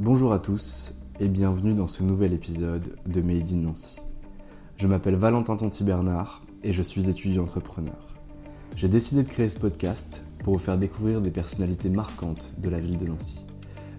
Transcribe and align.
Bonjour 0.00 0.32
à 0.32 0.38
tous 0.38 0.94
et 1.20 1.28
bienvenue 1.28 1.74
dans 1.74 1.86
ce 1.86 2.02
nouvel 2.02 2.32
épisode 2.32 2.96
de 3.04 3.20
Made 3.20 3.50
in 3.52 3.56
Nancy. 3.56 4.00
Je 4.78 4.86
m'appelle 4.86 5.14
Valentin 5.14 5.58
Tonti 5.58 5.84
Bernard 5.84 6.40
et 6.64 6.72
je 6.72 6.80
suis 6.80 7.10
étudiant 7.10 7.42
entrepreneur. 7.42 8.08
J'ai 8.76 8.88
décidé 8.88 9.22
de 9.22 9.28
créer 9.28 9.50
ce 9.50 9.58
podcast 9.58 10.22
pour 10.42 10.54
vous 10.54 10.58
faire 10.58 10.78
découvrir 10.78 11.20
des 11.20 11.30
personnalités 11.30 11.90
marquantes 11.90 12.50
de 12.56 12.70
la 12.70 12.80
ville 12.80 12.96
de 12.96 13.08
Nancy. 13.08 13.44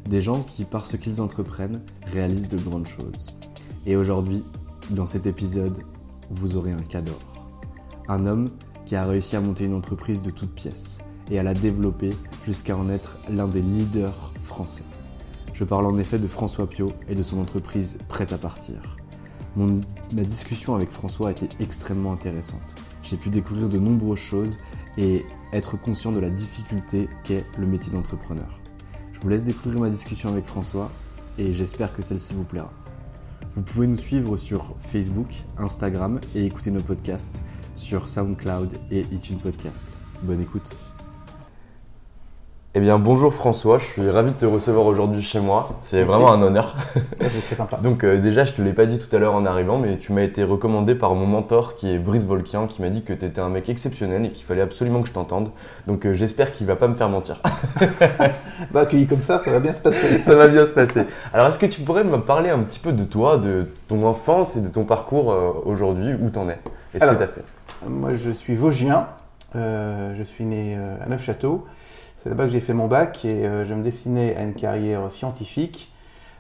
Des 0.10 0.22
gens 0.22 0.42
qui, 0.42 0.64
par 0.64 0.88
ce 0.88 0.98
qu'ils 0.98 1.22
entreprennent, 1.22 1.84
réalisent 2.08 2.50
de 2.50 2.58
grandes 2.58 2.88
choses. 2.88 3.38
Et 3.86 3.96
aujourd'hui, 3.96 4.44
dans 4.90 5.06
cet 5.06 5.28
épisode, 5.28 5.84
vous 6.32 6.56
aurez 6.56 6.72
un 6.72 6.82
cador. 6.82 7.46
Un 8.08 8.26
homme 8.26 8.50
qui 8.88 8.96
a 8.96 9.06
réussi 9.06 9.36
à 9.36 9.42
monter 9.42 9.66
une 9.66 9.76
entreprise 9.76 10.24
de 10.24 10.32
toutes 10.32 10.56
pièces 10.56 10.98
et 11.30 11.38
à 11.38 11.44
la 11.44 11.54
développer 11.54 12.10
jusqu'à 12.44 12.76
en 12.76 12.90
être 12.90 13.20
l'un 13.30 13.48
des 13.48 13.62
leaders 13.62 14.34
français. 14.46 14.84
Je 15.62 15.66
parle 15.68 15.86
en 15.86 16.00
effet 16.00 16.18
de 16.18 16.26
François 16.26 16.68
Pio 16.68 16.88
et 17.08 17.14
de 17.14 17.22
son 17.22 17.40
entreprise 17.40 18.00
Prête 18.10 18.34
à 18.34 18.40
partir. 18.40 18.98
Ma 19.56 20.24
discussion 20.24 20.74
avec 20.74 20.90
François 20.90 21.28
a 21.28 21.32
été 21.34 21.50
extrêmement 21.60 22.14
intéressante. 22.14 22.74
J'ai 23.04 23.16
pu 23.16 23.30
découvrir 23.30 23.70
de 23.70 23.78
nombreuses 23.78 24.18
choses 24.18 24.58
et 24.98 25.24
être 25.54 25.80
conscient 25.80 26.12
de 26.12 26.20
la 26.20 26.32
difficulté 26.32 27.08
qu'est 27.26 27.46
le 27.60 27.68
métier 27.68 27.94
d'entrepreneur. 27.94 28.60
Je 29.14 29.20
vous 29.20 29.30
laisse 29.30 29.44
découvrir 29.44 29.82
ma 29.82 29.92
discussion 29.92 30.30
avec 30.30 30.46
François 30.46 30.90
et 31.38 31.54
j'espère 31.54 31.94
que 31.96 32.02
celle-ci 32.02 32.34
vous 32.34 32.44
plaira. 32.44 32.74
Vous 33.56 33.62
pouvez 33.62 33.86
nous 33.86 33.98
suivre 33.98 34.38
sur 34.38 34.74
Facebook, 34.80 35.32
Instagram 35.60 36.20
et 36.34 36.44
écouter 36.44 36.72
nos 36.72 36.82
podcasts 36.82 37.44
sur 37.76 38.10
SoundCloud 38.10 38.80
et 38.90 39.02
iTunes 39.12 39.38
Podcast. 39.38 39.96
Bonne 40.24 40.42
écoute. 40.42 40.76
Eh 42.74 42.80
bien, 42.80 43.00
bonjour 43.00 43.34
François, 43.34 43.80
je 43.80 43.84
suis 43.84 44.10
ravi 44.10 44.32
de 44.32 44.38
te 44.38 44.46
recevoir 44.46 44.86
aujourd'hui 44.86 45.22
chez 45.22 45.42
moi. 45.42 45.72
C'est 45.82 46.04
vraiment 46.04 46.32
un 46.32 46.42
honneur. 46.42 46.78
C'est 47.20 47.46
très 47.46 47.56
sympa. 47.58 47.76
Donc, 47.76 48.06
euh, 48.06 48.18
déjà, 48.18 48.46
je 48.46 48.54
te 48.54 48.62
l'ai 48.62 48.72
pas 48.72 48.86
dit 48.86 48.98
tout 48.98 49.14
à 49.14 49.20
l'heure 49.20 49.34
en 49.34 49.46
arrivant, 49.46 49.78
mais 49.78 49.98
tu 49.98 50.14
m'as 50.14 50.22
été 50.22 50.46
recommandé 50.46 50.96
par 50.96 51.14
mon 51.14 51.26
mentor 51.26 51.76
qui 51.76 51.92
est 51.92 51.98
Brice 51.98 52.24
Volkian, 52.24 52.68
qui 52.68 52.82
m'a 52.82 52.88
dit 52.88 53.02
que 53.04 53.12
tu 53.12 53.26
étais 53.26 53.42
un 53.42 53.50
mec 53.50 53.68
exceptionnel 53.68 54.24
et 54.24 54.32
qu'il 54.32 54.46
fallait 54.46 54.62
absolument 54.62 55.02
que 55.02 55.10
je 55.10 55.14
t'entende. 55.14 55.52
Donc, 55.86 56.06
euh, 56.06 56.14
j'espère 56.14 56.54
qu'il 56.54 56.66
va 56.66 56.78
pas 56.78 56.88
me 56.88 56.96
faire 56.96 57.10
mentir. 57.10 57.42
bah, 58.72 58.80
accueilli 58.80 59.06
comme 59.06 59.22
ça, 59.22 59.42
ça 59.44 59.52
va 59.52 59.60
bien 59.60 59.74
se 59.74 59.82
passer. 59.82 60.20
ça 60.22 60.36
va 60.36 60.48
bien 60.48 60.66
se 60.66 60.72
passer. 60.72 61.04
Alors, 61.34 61.48
est-ce 61.48 61.60
que 61.60 61.66
tu 61.66 61.82
pourrais 61.82 62.06
me 62.06 62.22
parler 62.22 62.52
un 62.52 62.60
petit 62.60 62.80
peu 62.80 62.94
de 62.94 63.04
toi, 63.04 63.36
de 63.36 63.68
ton 63.90 64.06
enfance 64.06 64.56
et 64.56 64.62
de 64.62 64.70
ton 64.70 64.86
parcours 64.86 65.34
euh, 65.34 65.52
aujourd'hui 65.66 66.14
Où 66.14 66.30
t'en 66.30 66.48
es? 66.48 66.58
Et 66.94 67.00
ce 67.00 67.06
que 67.06 67.16
tu 67.16 67.24
as 67.24 67.28
fait? 67.28 67.44
Moi, 67.86 68.14
je 68.14 68.32
suis 68.32 68.56
Vosgien. 68.56 69.08
je 69.54 70.24
suis 70.24 70.46
né 70.46 70.78
à 71.04 71.10
Neufchâteau. 71.10 71.66
C'est 72.22 72.30
là-bas 72.30 72.46
que 72.46 72.52
j'ai 72.52 72.60
fait 72.60 72.76
mon 72.76 72.88
bac 72.88 73.26
et 73.26 73.48
euh, 73.48 73.66
je 73.66 73.74
me 73.74 73.82
destinais 73.82 74.36
à 74.36 74.44
une 74.44 74.54
carrière 74.54 75.10
scientifique. 75.10 75.92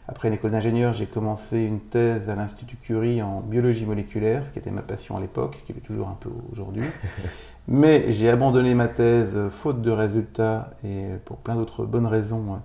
Après 0.08 0.28
une 0.28 0.36
école 0.36 0.52
d'ingénieur, 0.52 0.94
j'ai 0.94 1.08
commencé 1.08 1.64
une 1.64 1.80
thèse 1.80 2.30
à 2.30 2.36
l'Institut 2.36 2.76
Curie 2.76 3.24
en 3.24 3.40
biologie 3.40 3.86
moléculaire, 3.86 4.46
ce 4.46 4.52
qui 4.52 4.60
était 4.60 4.70
ma 4.70 4.84
passion 4.84 5.18
à 5.18 5.22
l'époque, 5.22 5.56
ce 5.58 5.64
qui 5.64 5.72
est 5.72 5.82
toujours 5.82 6.10
un 6.10 6.18
peu 6.20 6.30
aujourd'hui. 6.52 6.84
Mais 7.68 8.12
j'ai 8.12 8.30
abandonné 8.30 8.76
ma 8.76 8.90
thèse 8.90 9.36
faute 9.50 9.82
de 9.82 9.90
résultats 9.90 10.70
et 10.84 11.06
pour 11.26 11.38
plein 11.38 11.56
d'autres 11.56 11.86
bonnes 11.86 12.08
raisons 12.08 12.60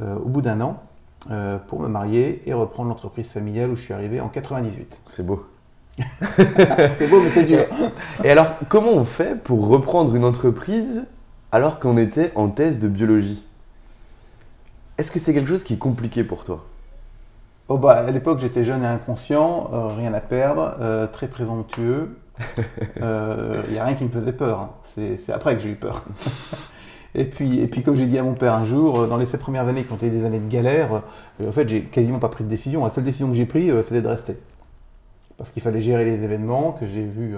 euh, 0.00 0.16
au 0.16 0.28
bout 0.28 0.40
d'un 0.40 0.62
an 0.62 0.82
euh, 1.30 1.58
pour 1.58 1.80
me 1.80 1.88
marier 1.88 2.40
et 2.46 2.54
reprendre 2.54 2.88
l'entreprise 2.88 3.26
familiale 3.26 3.70
où 3.70 3.76
je 3.76 3.82
suis 3.82 3.92
arrivé 3.92 4.20
en 4.20 4.28
98. 4.28 5.02
C'est 5.04 5.26
beau. 5.26 5.46
c'est 5.98 7.10
beau, 7.10 7.20
mais 7.20 7.30
c'est 7.30 7.44
dur. 7.44 7.66
Et 8.24 8.30
alors, 8.30 8.46
comment 8.70 8.92
on 8.92 9.04
fait 9.04 9.38
pour 9.38 9.68
reprendre 9.68 10.14
une 10.14 10.24
entreprise 10.24 11.04
alors 11.52 11.80
qu'on 11.80 11.96
était 11.96 12.32
en 12.34 12.48
thèse 12.48 12.80
de 12.80 12.88
biologie. 12.88 13.44
Est-ce 14.98 15.12
que 15.12 15.18
c'est 15.18 15.32
quelque 15.32 15.48
chose 15.48 15.64
qui 15.64 15.74
est 15.74 15.78
compliqué 15.78 16.24
pour 16.24 16.44
toi? 16.44 16.64
Oh 17.68 17.78
bah, 17.78 17.92
À 17.92 18.10
l'époque, 18.10 18.38
j'étais 18.38 18.64
jeune 18.64 18.82
et 18.82 18.86
inconscient, 18.86 19.70
euh, 19.72 19.88
rien 19.88 20.12
à 20.14 20.20
perdre, 20.20 20.74
euh, 20.80 21.06
très 21.06 21.28
présomptueux. 21.28 22.18
Il 22.38 22.64
euh, 23.02 23.62
n'y 23.70 23.78
a 23.78 23.84
rien 23.84 23.94
qui 23.94 24.04
me 24.04 24.10
faisait 24.10 24.32
peur. 24.32 24.60
Hein. 24.60 24.70
C'est 24.82 25.30
après 25.30 25.54
que 25.54 25.62
j'ai 25.62 25.70
eu 25.70 25.76
peur. 25.76 26.02
et, 27.14 27.24
puis, 27.24 27.60
et 27.60 27.66
puis, 27.66 27.82
comme 27.82 27.96
j'ai 27.96 28.06
dit 28.06 28.18
à 28.18 28.22
mon 28.22 28.34
père 28.34 28.54
un 28.54 28.64
jour, 28.64 29.06
dans 29.06 29.16
les 29.16 29.26
sept 29.26 29.40
premières 29.40 29.68
années 29.68 29.84
qui 29.84 29.92
ont 29.92 29.96
été 29.96 30.10
des 30.10 30.24
années 30.24 30.40
de 30.40 30.48
galère, 30.48 31.02
en 31.46 31.52
fait, 31.52 31.68
j'ai 31.68 31.82
quasiment 31.82 32.18
pas 32.18 32.28
pris 32.28 32.44
de 32.44 32.48
décision. 32.48 32.84
La 32.84 32.90
seule 32.90 33.04
décision 33.04 33.28
que 33.28 33.34
j'ai 33.34 33.46
prise, 33.46 33.72
c'était 33.82 34.02
de 34.02 34.08
rester. 34.08 34.36
Parce 35.36 35.50
qu'il 35.50 35.62
fallait 35.62 35.80
gérer 35.80 36.04
les 36.04 36.24
événements 36.24 36.72
que 36.72 36.86
j'ai 36.86 37.04
vus 37.04 37.36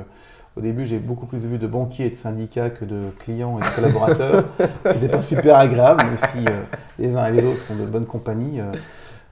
au 0.60 0.62
début, 0.62 0.84
j'ai 0.84 0.98
beaucoup 0.98 1.24
plus 1.24 1.38
vu 1.38 1.56
de 1.56 1.66
banquiers 1.66 2.06
et 2.06 2.10
de 2.10 2.16
syndicats 2.16 2.68
que 2.68 2.84
de 2.84 3.08
clients 3.18 3.58
et 3.58 3.62
de 3.62 3.74
collaborateurs, 3.74 4.44
qui 4.82 4.88
n'était 4.88 5.08
pas 5.08 5.22
super 5.22 5.56
agréable, 5.56 6.04
même 6.04 6.18
si 6.18 6.44
euh, 6.46 6.60
les 6.98 7.16
uns 7.16 7.26
et 7.28 7.32
les 7.32 7.46
autres 7.46 7.62
sont 7.62 7.76
de 7.76 7.86
bonnes 7.86 8.04
compagnies. 8.04 8.60
Euh, 8.60 8.64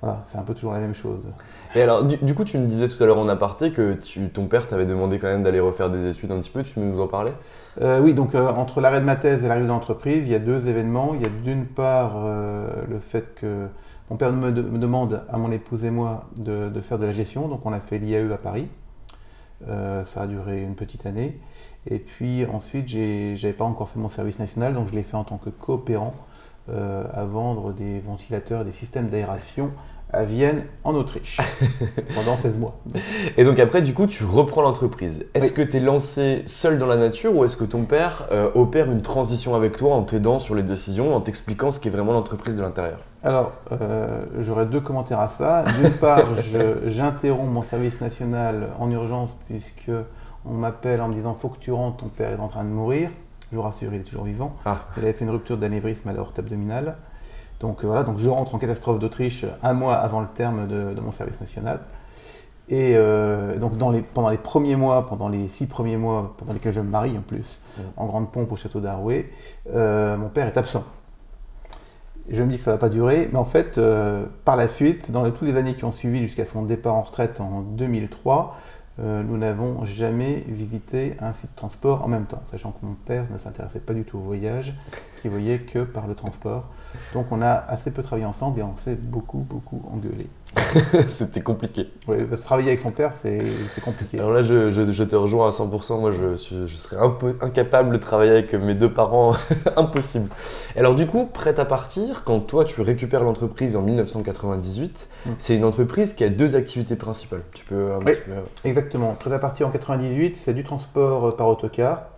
voilà, 0.00 0.22
c'est 0.30 0.38
un 0.38 0.42
peu 0.42 0.54
toujours 0.54 0.72
la 0.72 0.78
même 0.78 0.94
chose. 0.94 1.26
Et 1.74 1.82
alors, 1.82 2.02
du, 2.04 2.34
coup, 2.34 2.44
tu 2.44 2.56
me 2.56 2.66
disais 2.66 2.88
tout 2.88 3.02
à 3.02 3.04
l'heure 3.06 3.18
en 3.18 3.28
aparté 3.28 3.72
que 3.72 3.98
ton 4.32 4.46
père 4.46 4.68
t'avait 4.68 4.86
demandé 4.86 5.18
quand 5.18 5.26
même 5.26 5.42
d'aller 5.42 5.60
refaire 5.60 5.90
des 5.90 6.08
études 6.08 6.32
un 6.32 6.38
petit 6.38 6.50
peu. 6.50 6.62
Tu 6.62 6.72
peux 6.72 6.80
nous 6.80 6.98
en 6.98 7.08
parler? 7.08 7.32
Euh, 7.82 8.00
Oui, 8.00 8.14
donc 8.14 8.34
entre 8.34 8.80
l'arrêt 8.80 9.00
de 9.00 9.04
ma 9.04 9.16
thèse 9.16 9.44
et 9.44 9.48
l'arrivée 9.48 9.66
de 9.66 9.72
l'entreprise, 9.72 10.26
il 10.26 10.32
y 10.32 10.34
a 10.34 10.38
deux 10.38 10.66
événements. 10.66 11.12
Il 11.14 11.20
y 11.20 11.26
a 11.26 11.30
d'une 11.44 11.66
part 11.66 12.24
le 12.88 13.00
fait 13.00 13.34
que 13.34 13.66
mon 14.08 14.16
père 14.16 14.32
me, 14.32 14.50
demande 14.50 15.22
à 15.28 15.36
mon 15.36 15.50
épouse 15.50 15.84
et 15.84 15.90
moi 15.90 16.24
de, 16.38 16.70
de 16.70 16.80
faire 16.80 16.98
de 16.98 17.04
la 17.04 17.12
gestion. 17.12 17.48
Donc, 17.48 17.66
on 17.66 17.72
a 17.72 17.80
fait 17.80 17.98
l'IAE 17.98 18.32
à 18.32 18.38
Paris. 18.38 18.68
Euh, 19.66 20.04
ça 20.04 20.22
a 20.22 20.26
duré 20.26 20.62
une 20.62 20.76
petite 20.76 21.06
année. 21.06 21.38
Et 21.86 21.98
puis 21.98 22.46
ensuite, 22.46 22.88
j'avais 22.88 23.52
pas 23.52 23.64
encore 23.64 23.88
fait 23.88 23.98
mon 23.98 24.08
service 24.08 24.38
national, 24.38 24.74
donc 24.74 24.88
je 24.88 24.94
l'ai 24.94 25.02
fait 25.02 25.16
en 25.16 25.24
tant 25.24 25.38
que 25.38 25.50
coopérant 25.50 26.14
euh, 26.68 27.04
à 27.12 27.24
vendre 27.24 27.72
des 27.72 27.98
ventilateurs, 28.00 28.64
des 28.64 28.72
systèmes 28.72 29.08
d'aération 29.08 29.70
à 30.12 30.24
Vienne, 30.24 30.64
en 30.84 30.94
Autriche, 30.94 31.38
pendant 32.14 32.36
16 32.36 32.58
mois. 32.58 32.78
Et 33.36 33.44
donc 33.44 33.58
après, 33.58 33.82
du 33.82 33.92
coup, 33.92 34.06
tu 34.06 34.24
reprends 34.24 34.62
l'entreprise. 34.62 35.26
Est-ce 35.34 35.52
que 35.52 35.62
tu 35.62 35.76
es 35.76 35.80
lancé 35.80 36.42
seul 36.46 36.78
dans 36.78 36.86
la 36.86 36.96
nature 36.96 37.36
ou 37.36 37.44
est-ce 37.44 37.56
que 37.56 37.64
ton 37.64 37.84
père 37.84 38.26
euh, 38.32 38.50
opère 38.54 38.90
une 38.90 39.02
transition 39.02 39.54
avec 39.54 39.76
toi 39.76 39.94
en 39.94 40.02
t'aidant 40.02 40.38
sur 40.38 40.54
les 40.54 40.62
décisions, 40.62 41.14
en 41.14 41.20
t'expliquant 41.20 41.70
ce 41.70 41.80
qu'est 41.80 41.90
vraiment 41.90 42.12
l'entreprise 42.12 42.56
de 42.56 42.62
l'intérieur? 42.62 42.98
Alors, 43.22 43.52
euh, 43.72 44.24
j'aurais 44.38 44.66
deux 44.66 44.80
commentaires 44.80 45.20
à 45.20 45.28
ça. 45.28 45.64
D'une 45.80 45.92
part, 45.92 46.24
j'interromps 46.86 47.52
mon 47.52 47.62
service 47.62 48.00
national 48.00 48.68
en 48.78 48.90
urgence 48.90 49.36
puisque 49.46 49.90
on 50.46 50.54
m'appelle 50.54 51.00
en 51.02 51.08
me 51.08 51.14
disant 51.14 51.34
faut 51.34 51.48
que 51.48 51.58
tu 51.58 51.72
rentres, 51.72 51.98
ton 51.98 52.08
père 52.08 52.30
est 52.30 52.40
en 52.40 52.48
train 52.48 52.64
de 52.64 52.70
mourir. 52.70 53.10
Je 53.50 53.56
vous 53.56 53.62
rassure, 53.62 53.92
il 53.94 54.00
est 54.00 54.04
toujours 54.04 54.24
vivant. 54.24 54.54
Ah. 54.64 54.80
Il 54.96 55.04
avait 55.04 55.12
fait 55.12 55.24
une 55.24 55.30
rupture 55.30 55.56
d'anévrisme 55.56 56.08
à 56.08 56.12
l'aorte 56.12 56.38
abdominale. 56.38 56.96
Donc 57.60 57.82
euh, 57.82 57.86
voilà, 57.86 58.04
donc 58.04 58.18
je 58.18 58.28
rentre 58.28 58.54
en 58.54 58.58
catastrophe 58.58 58.98
d'Autriche 58.98 59.44
un 59.62 59.72
mois 59.72 59.96
avant 59.96 60.20
le 60.20 60.28
terme 60.28 60.66
de, 60.66 61.00
mon 61.00 61.12
service 61.12 61.40
national. 61.40 61.80
Et 62.70 62.94
euh, 62.96 63.56
donc 63.56 63.78
pendant 64.12 64.28
les 64.28 64.36
premiers 64.36 64.76
mois, 64.76 65.06
pendant 65.06 65.28
les 65.28 65.48
six 65.48 65.66
premiers 65.66 65.96
mois, 65.96 66.34
pendant 66.36 66.52
lesquels 66.52 66.72
je 66.72 66.80
me 66.80 66.90
marie 66.90 67.16
en 67.16 67.22
plus, 67.22 67.60
en 67.96 68.06
grande 68.06 68.30
pompe 68.30 68.52
au 68.52 68.56
château 68.56 68.80
d'Arouet, 68.80 69.30
euh, 69.74 70.16
mon 70.18 70.28
père 70.28 70.46
est 70.46 70.58
absent. 70.58 70.84
je 72.28 72.42
me 72.42 72.50
dis 72.50 72.58
que 72.58 72.62
ça 72.62 72.72
ne 72.72 72.76
va 72.76 72.78
pas 72.78 72.90
durer, 72.90 73.30
mais 73.32 73.38
en 73.38 73.46
fait, 73.46 73.80
par 74.44 74.56
la 74.56 74.68
suite, 74.68 75.10
dans 75.10 75.28
toutes 75.30 75.48
les 75.48 75.56
années 75.56 75.74
qui 75.74 75.84
ont 75.84 75.92
suivi 75.92 76.20
jusqu'à 76.20 76.44
son 76.44 76.62
départ 76.62 76.94
en 76.94 77.02
retraite 77.02 77.40
en 77.40 77.62
2003, 77.62 78.58
nous 78.98 79.38
n'avons 79.38 79.86
jamais 79.86 80.44
visité 80.46 81.16
un 81.20 81.32
site 81.32 81.50
de 81.50 81.56
transport 81.56 82.04
en 82.04 82.08
même 82.08 82.26
temps, 82.26 82.42
sachant 82.50 82.72
que 82.72 82.84
mon 82.84 82.94
père 82.94 83.24
ne 83.32 83.38
s'intéressait 83.38 83.80
pas 83.80 83.94
du 83.94 84.04
tout 84.04 84.18
au 84.18 84.22
voyage, 84.22 84.74
qui 85.22 85.28
voyait 85.28 85.60
que 85.60 85.78
par 85.78 86.06
le 86.06 86.14
transport. 86.14 86.64
Donc 87.14 87.26
on 87.30 87.42
a 87.42 87.52
assez 87.52 87.90
peu 87.90 88.02
travaillé 88.02 88.26
ensemble 88.26 88.60
et 88.60 88.62
on 88.62 88.76
s'est 88.76 88.96
beaucoup, 88.96 89.38
beaucoup 89.38 89.82
engueulé. 89.92 90.26
C'était 91.08 91.40
compliqué. 91.40 91.88
Oui, 92.06 92.24
parce 92.24 92.40
que 92.40 92.46
travailler 92.46 92.68
avec 92.68 92.80
son 92.80 92.90
père, 92.90 93.12
c'est 93.20 93.42
compliqué. 93.82 94.18
Alors 94.18 94.32
là, 94.32 94.42
je, 94.42 94.70
je, 94.70 95.02
te 95.02 95.14
rejoins 95.14 95.48
à 95.48 95.50
100%. 95.50 96.00
Moi, 96.00 96.12
je, 96.12 96.66
je 96.66 96.76
serais 96.76 96.96
un 96.96 97.10
peu 97.10 97.36
incapable 97.40 97.92
de 97.92 97.98
travailler 97.98 98.32
avec 98.32 98.54
mes 98.54 98.74
deux 98.74 98.90
parents. 98.92 99.34
Impossible. 99.76 100.28
Alors 100.76 100.94
du 100.94 101.06
coup, 101.06 101.26
prête 101.26 101.58
à 101.58 101.64
partir, 101.64 102.24
quand 102.24 102.40
toi, 102.40 102.64
tu 102.64 102.80
récupères 102.80 103.24
l'entreprise 103.24 103.76
en 103.76 103.82
1998, 103.82 105.08
mm. 105.26 105.30
c'est 105.38 105.56
une 105.56 105.64
entreprise 105.64 106.14
qui 106.14 106.24
a 106.24 106.28
deux 106.28 106.56
activités 106.56 106.96
principales. 106.96 107.42
Tu 107.54 107.64
peux 107.64 107.92
un 107.92 107.98
oui, 107.98 108.12
peu... 108.12 108.32
exactement. 108.64 109.14
Prête 109.14 109.32
à 109.32 109.38
partir 109.38 109.68
en 109.68 109.70
98, 109.70 110.36
c'est 110.36 110.54
du 110.54 110.64
transport 110.64 111.36
par 111.36 111.48
autocar 111.48 112.08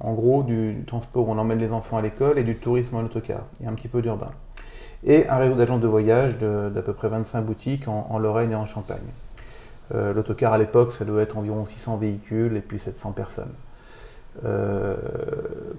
en 0.00 0.12
gros 0.12 0.42
du, 0.42 0.84
transport 0.86 1.28
où 1.28 1.32
on 1.32 1.38
emmène 1.38 1.58
les 1.58 1.72
enfants 1.72 1.96
à 1.96 2.02
l'école 2.02 2.38
et 2.38 2.44
du 2.44 2.56
tourisme 2.56 2.96
en 2.96 3.02
autocar, 3.02 3.42
et 3.62 3.66
un 3.66 3.72
petit 3.72 3.88
peu 3.88 4.02
d'urbain. 4.02 4.30
Et 5.04 5.28
un 5.28 5.36
réseau 5.36 5.54
d'agents 5.54 5.78
de 5.78 5.86
voyage 5.86 6.38
d'à 6.38 6.82
peu 6.82 6.92
près 6.92 7.08
25 7.08 7.42
boutiques 7.42 7.86
en, 7.88 8.18
Lorraine 8.18 8.52
et 8.52 8.56
en 8.56 8.66
Champagne. 8.66 8.98
Euh, 9.94 10.12
l'autocar 10.12 10.52
à 10.52 10.58
l'époque, 10.58 10.92
ça 10.92 11.04
doit 11.04 11.22
être 11.22 11.38
environ 11.38 11.64
600 11.64 11.96
véhicules 11.96 12.56
et 12.56 12.60
puis 12.60 12.78
700 12.78 13.12
personnes. 13.12 13.52
Euh, 14.44 14.96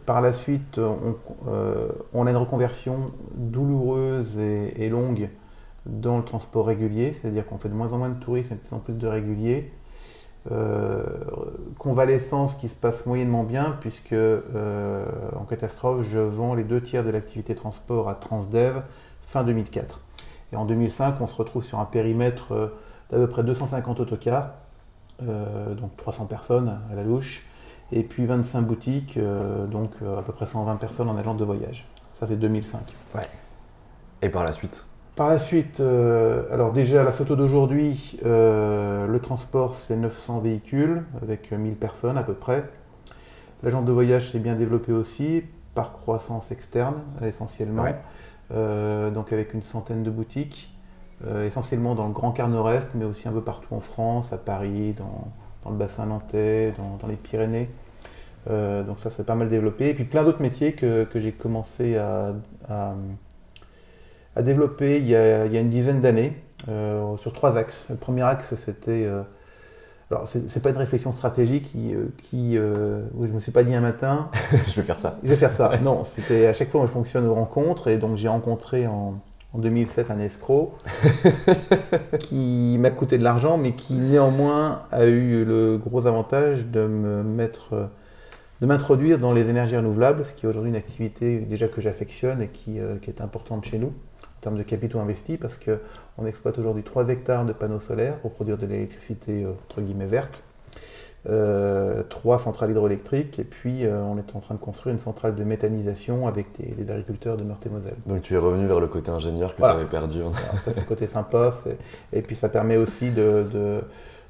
par 0.06 0.22
la 0.22 0.34
suite, 0.34 0.78
euh, 0.78 1.88
on, 2.14 2.28
a 2.28 2.30
une 2.30 2.38
reconversion 2.38 3.12
douloureuse 3.36 4.38
et, 4.38 4.90
longue 4.90 5.30
dans 5.86 6.18
le 6.18 6.24
transport 6.24 6.68
régulier, 6.68 7.14
c'est-à-dire 7.14 7.46
qu'on 7.46 7.58
fait 7.58 7.70
de 7.70 7.74
moins 7.74 7.94
en 7.94 7.98
moins 7.98 8.10
de 8.10 8.20
tourisme 8.20 8.54
et 8.54 8.56
de 8.56 8.62
plus 8.62 8.76
en 8.76 8.80
plus 8.80 8.94
de 8.94 9.08
réguliers. 9.08 9.72
Euh, 10.52 11.04
convalescence 11.78 12.56
qui 12.56 12.70
se 12.70 12.76
passe 12.76 13.06
moyennement 13.06 13.44
bien, 13.44 13.78
puisque 13.82 14.14
euh, 14.14 15.06
en 15.36 15.44
catastrophe, 15.44 16.02
je 16.02 16.20
vends 16.20 16.54
les 16.54 16.64
deux 16.64 16.82
tiers 16.82 17.04
de 17.04 17.10
l'activité 17.10 17.56
transport 17.56 18.10
à 18.10 18.16
Transdev 18.16 18.82
fin 19.28 19.44
2004. 19.44 20.00
Et 20.54 20.56
en 20.56 20.66
2005, 20.66 21.20
on 21.20 21.28
se 21.28 21.36
retrouve 21.36 21.64
sur 21.64 21.80
un 21.80 21.86
périmètre 21.86 22.72
d'à 23.12 23.18
peu 23.18 23.28
près 23.28 23.44
250 23.44 24.00
autocars, 24.00 24.54
donc 25.22 25.96
300 25.98 26.26
personnes 26.26 26.80
à 26.92 26.96
la 26.96 27.04
louche, 27.04 27.46
et 27.92 28.02
puis 28.02 28.26
25 28.26 28.62
boutiques, 28.62 29.20
donc 29.70 29.92
à 30.02 30.24
peu 30.24 30.34
près 30.34 30.48
120 30.48 30.78
personnes 30.78 31.10
en 31.10 31.18
agence 31.18 31.38
de 31.38 31.46
voyage. 31.46 31.88
Ça, 32.16 32.26
c'est 32.26 32.38
2005. 32.38 32.82
Ouais. 33.14 33.28
Et 34.24 34.30
par 34.30 34.44
la 34.44 34.54
suite 34.54 34.89
par 35.20 35.28
la 35.28 35.38
suite, 35.38 35.82
euh, 35.82 36.44
alors 36.50 36.72
déjà 36.72 37.04
la 37.04 37.12
photo 37.12 37.36
d'aujourd'hui, 37.36 38.18
euh, 38.26 39.06
le 39.06 39.20
transport 39.20 39.76
c'est 39.76 39.98
900 39.98 40.40
véhicules 40.40 41.04
avec 41.22 41.52
1000 41.52 41.76
personnes 41.76 42.18
à 42.18 42.24
peu 42.24 42.34
près. 42.34 42.64
L'agent 43.62 43.82
de 43.82 43.92
voyage 43.92 44.32
s'est 44.32 44.40
bien 44.40 44.56
développé 44.56 44.94
aussi 44.94 45.44
par 45.76 45.92
croissance 45.92 46.54
externe 46.54 47.02
essentiellement, 47.22 47.84
euh, 48.54 49.12
donc 49.12 49.34
avec 49.34 49.54
une 49.54 49.62
centaine 49.62 50.04
de 50.04 50.10
boutiques, 50.10 50.74
essentiellement 51.46 51.96
dans 51.96 52.08
le 52.08 52.14
Grand 52.14 52.32
Quart 52.32 52.48
Nord-Est, 52.48 52.88
mais 52.96 53.04
aussi 53.04 53.28
un 53.28 53.34
peu 53.34 53.42
partout 53.42 53.76
en 53.76 53.82
France, 53.82 54.32
à 54.32 54.38
Paris, 54.38 54.94
dans, 54.94 55.70
le 55.70 55.76
bassin 55.76 56.06
nantais, 56.06 56.74
dans, 56.78 57.08
les 57.10 57.18
Pyrénées. 57.18 57.70
donc 58.48 59.02
ça 59.02 59.10
c'est 59.10 59.26
pas 59.26 59.36
mal 59.36 59.50
développé. 59.50 59.90
Et 59.90 59.94
puis 59.94 60.06
plein 60.06 60.24
d'autres 60.24 60.42
métiers 60.42 60.72
que, 60.72 61.06
j'ai 61.16 61.34
commencé 61.34 61.98
à 61.98 62.36
a 64.40 64.42
développé 64.42 64.98
il 64.98 65.08
y 65.08 65.16
a, 65.16 65.46
une 65.46 65.70
dizaine 65.70 66.02
d'années 66.02 66.34
euh, 66.70 67.18
sur 67.18 67.34
trois 67.34 67.58
axes. 67.58 67.88
Le 67.90 67.98
premier 67.98 68.24
axe, 68.24 68.54
c'était. 68.66 69.06
Euh, 69.06 69.22
alors, 70.12 70.28
c'est 70.28 70.64
pas 70.64 70.72
une 70.72 70.78
réflexion 70.78 71.12
stratégique 71.12 71.72
qui, 71.72 71.94
euh, 71.94 72.08
qui 72.24 72.58
où 72.58 73.28
je 73.28 73.32
me 73.32 73.40
suis 73.40 73.52
pas 73.52 73.64
dit 73.64 73.76
un 73.76 73.82
matin. 73.82 74.32
je 74.52 74.74
vais 74.74 74.82
faire 74.82 74.98
ça. 74.98 75.20
Je 75.24 75.30
vais 75.30 75.36
faire 75.36 75.52
ça. 75.52 75.78
Non, 75.84 76.04
c'était 76.04 76.48
à 76.48 76.54
chaque 76.54 76.70
fois 76.70 76.82
où 76.82 76.88
je 76.88 76.92
fonctionne 76.92 77.28
aux 77.28 77.36
rencontres 77.36 77.90
et 77.90 77.98
donc 77.98 78.18
j'ai 78.18 78.28
rencontré 78.28 78.88
en, 78.88 79.22
en 79.54 79.60
2007 79.60 80.10
un 80.10 80.20
escroc 80.20 80.74
qui 82.20 82.78
m'a 82.80 82.90
coûté 82.90 83.20
de 83.20 83.24
l'argent, 83.24 83.60
mais 83.60 83.74
qui 83.74 83.94
néanmoins 83.94 84.80
a 84.92 85.06
eu 85.06 85.46
le 85.46 85.78
gros 85.78 86.08
avantage 86.08 86.66
de 86.66 86.88
me 86.88 87.22
mettre, 87.22 87.90
de 88.62 88.66
m'introduire 88.66 89.20
dans 89.20 89.34
les 89.34 89.48
énergies 89.48 89.78
renouvelables, 89.78 90.26
ce 90.26 90.34
qui 90.34 90.48
est 90.48 90.50
aujourd'hui 90.50 90.70
une 90.72 90.78
activité 90.78 91.40
déjà 91.40 91.68
que 91.68 91.82
j'affectionne 91.82 92.42
et 92.42 92.48
qui, 92.48 92.80
qui, 93.04 93.10
est 93.12 93.22
importante 93.22 93.66
chez 93.66 93.78
nous 93.78 93.94
en 94.40 94.42
termes 94.42 94.58
de 94.58 94.64
capitaux 94.64 95.00
investis 95.00 95.38
parce 95.38 95.58
qu'on 95.58 96.26
exploite 96.26 96.58
aujourd'hui 96.58 96.84
3 96.84 97.10
hectares 97.10 97.44
de 97.44 97.52
panneaux 97.52 97.80
solaires 97.80 98.18
pour 98.20 98.32
produire 98.32 98.58
de 98.58 98.66
l'électricité 98.66 99.44
euh, 99.44 99.52
entre 99.70 99.82
guillemets 99.82 100.06
verte, 100.06 100.46
euh, 101.28 102.04
3 102.10 102.40
centrales 102.40 102.72
hydroélectriques 102.72 103.38
et 103.40 103.44
puis 103.44 103.86
euh, 103.86 104.02
on 104.02 104.18
est 104.18 104.34
en 104.38 104.40
train 104.40 104.56
de 104.56 104.60
construire 104.60 104.94
une 104.94 105.00
centrale 105.00 105.36
de 105.36 105.44
méthanisation 105.44 106.26
avec 106.26 106.48
les 106.58 106.90
agriculteurs 106.90 107.36
de 107.36 107.44
Meurthe-et-Moselle. 107.44 107.98
Donc 108.06 108.22
tu 108.22 108.34
es 108.34 108.38
revenu 108.38 108.66
vers 108.66 108.80
le 108.80 108.88
côté 108.88 109.12
ingénieur 109.12 109.54
que 109.54 109.58
tu 109.58 109.66
avais 109.66 109.84
perdu. 109.84 110.20
ça 110.64 110.72
c'est 110.72 110.80
le 110.80 110.86
côté 110.86 111.08
sympa 111.08 111.54
et 112.14 112.22
puis 112.22 112.38
ça 112.38 112.48
permet 112.48 112.78
aussi 112.78 113.12
de, 113.12 113.46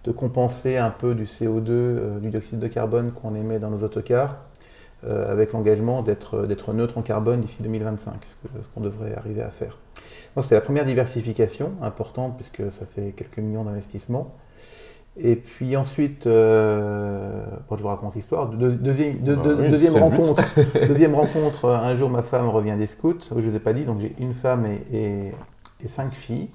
de, 0.03 0.11
compenser 0.11 0.77
un 0.77 0.89
peu 0.89 1.13
du 1.13 1.25
CO2, 1.25 1.69
euh, 1.69 2.19
du 2.19 2.31
dioxyde 2.31 2.57
de 2.57 2.67
carbone 2.67 3.11
qu'on 3.11 3.35
émet 3.35 3.59
dans 3.59 3.69
nos 3.69 3.83
autocars. 3.83 4.37
Avec 5.07 5.53
l'engagement 5.53 6.01
d'être 6.01 6.73
neutre 6.73 6.97
en 6.97 7.01
carbone 7.01 7.41
d'ici 7.41 7.63
2025, 7.63 8.13
ce 8.43 8.47
qu'on 8.73 8.81
devrait 8.81 9.15
arriver 9.15 9.41
à 9.41 9.49
faire. 9.49 9.77
C'est 10.43 10.55
la 10.55 10.61
première 10.61 10.85
diversification 10.85 11.71
importante 11.81 12.37
puisque 12.37 12.71
ça 12.71 12.85
fait 12.85 13.13
quelques 13.15 13.39
millions 13.39 13.63
d'investissements. 13.63 14.33
Et 15.21 15.35
puis 15.35 15.75
ensuite, 15.75 16.27
euh, 16.27 17.43
je 17.71 17.81
vous 17.81 17.87
raconte 17.87 18.15
l'histoire. 18.15 18.47
deuxième, 18.47 19.17
bah 19.23 19.99
rencontre, 19.99 20.43
deuxième 20.87 21.15
rencontre, 21.15 21.65
un 21.65 21.95
jour 21.95 22.09
ma 22.09 22.23
femme 22.23 22.47
revient 22.47 22.75
des 22.77 22.87
scouts, 22.87 23.19
je 23.29 23.35
ne 23.35 23.41
vous 23.41 23.55
ai 23.55 23.59
pas 23.59 23.73
dit, 23.73 23.83
donc 23.83 23.99
j'ai 23.99 24.15
une 24.19 24.33
femme 24.33 24.65
et, 24.93 25.31
cinq 25.87 26.13
filles. 26.13 26.47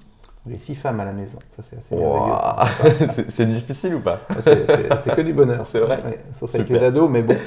J'ai 0.46 0.58
six 0.58 0.74
femmes 0.74 1.00
à 1.00 1.06
la 1.06 1.12
maison, 1.12 1.38
ça 1.56 1.62
c'est 1.62 1.78
assez 1.78 1.96
merveilleux. 1.96 3.24
c'est 3.28 3.46
difficile 3.46 3.94
ou 3.94 4.00
pas 4.00 4.20
C'est 4.42 5.16
que 5.16 5.22
du 5.22 5.32
bonheur. 5.32 5.66
C'est 5.66 5.80
vrai. 5.80 5.98
sauf 6.34 6.54
avec 6.54 6.68
les 6.68 6.82
ados, 6.84 7.08
mais 7.10 7.22
bon. 7.22 7.36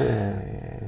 Euh, 0.00 0.32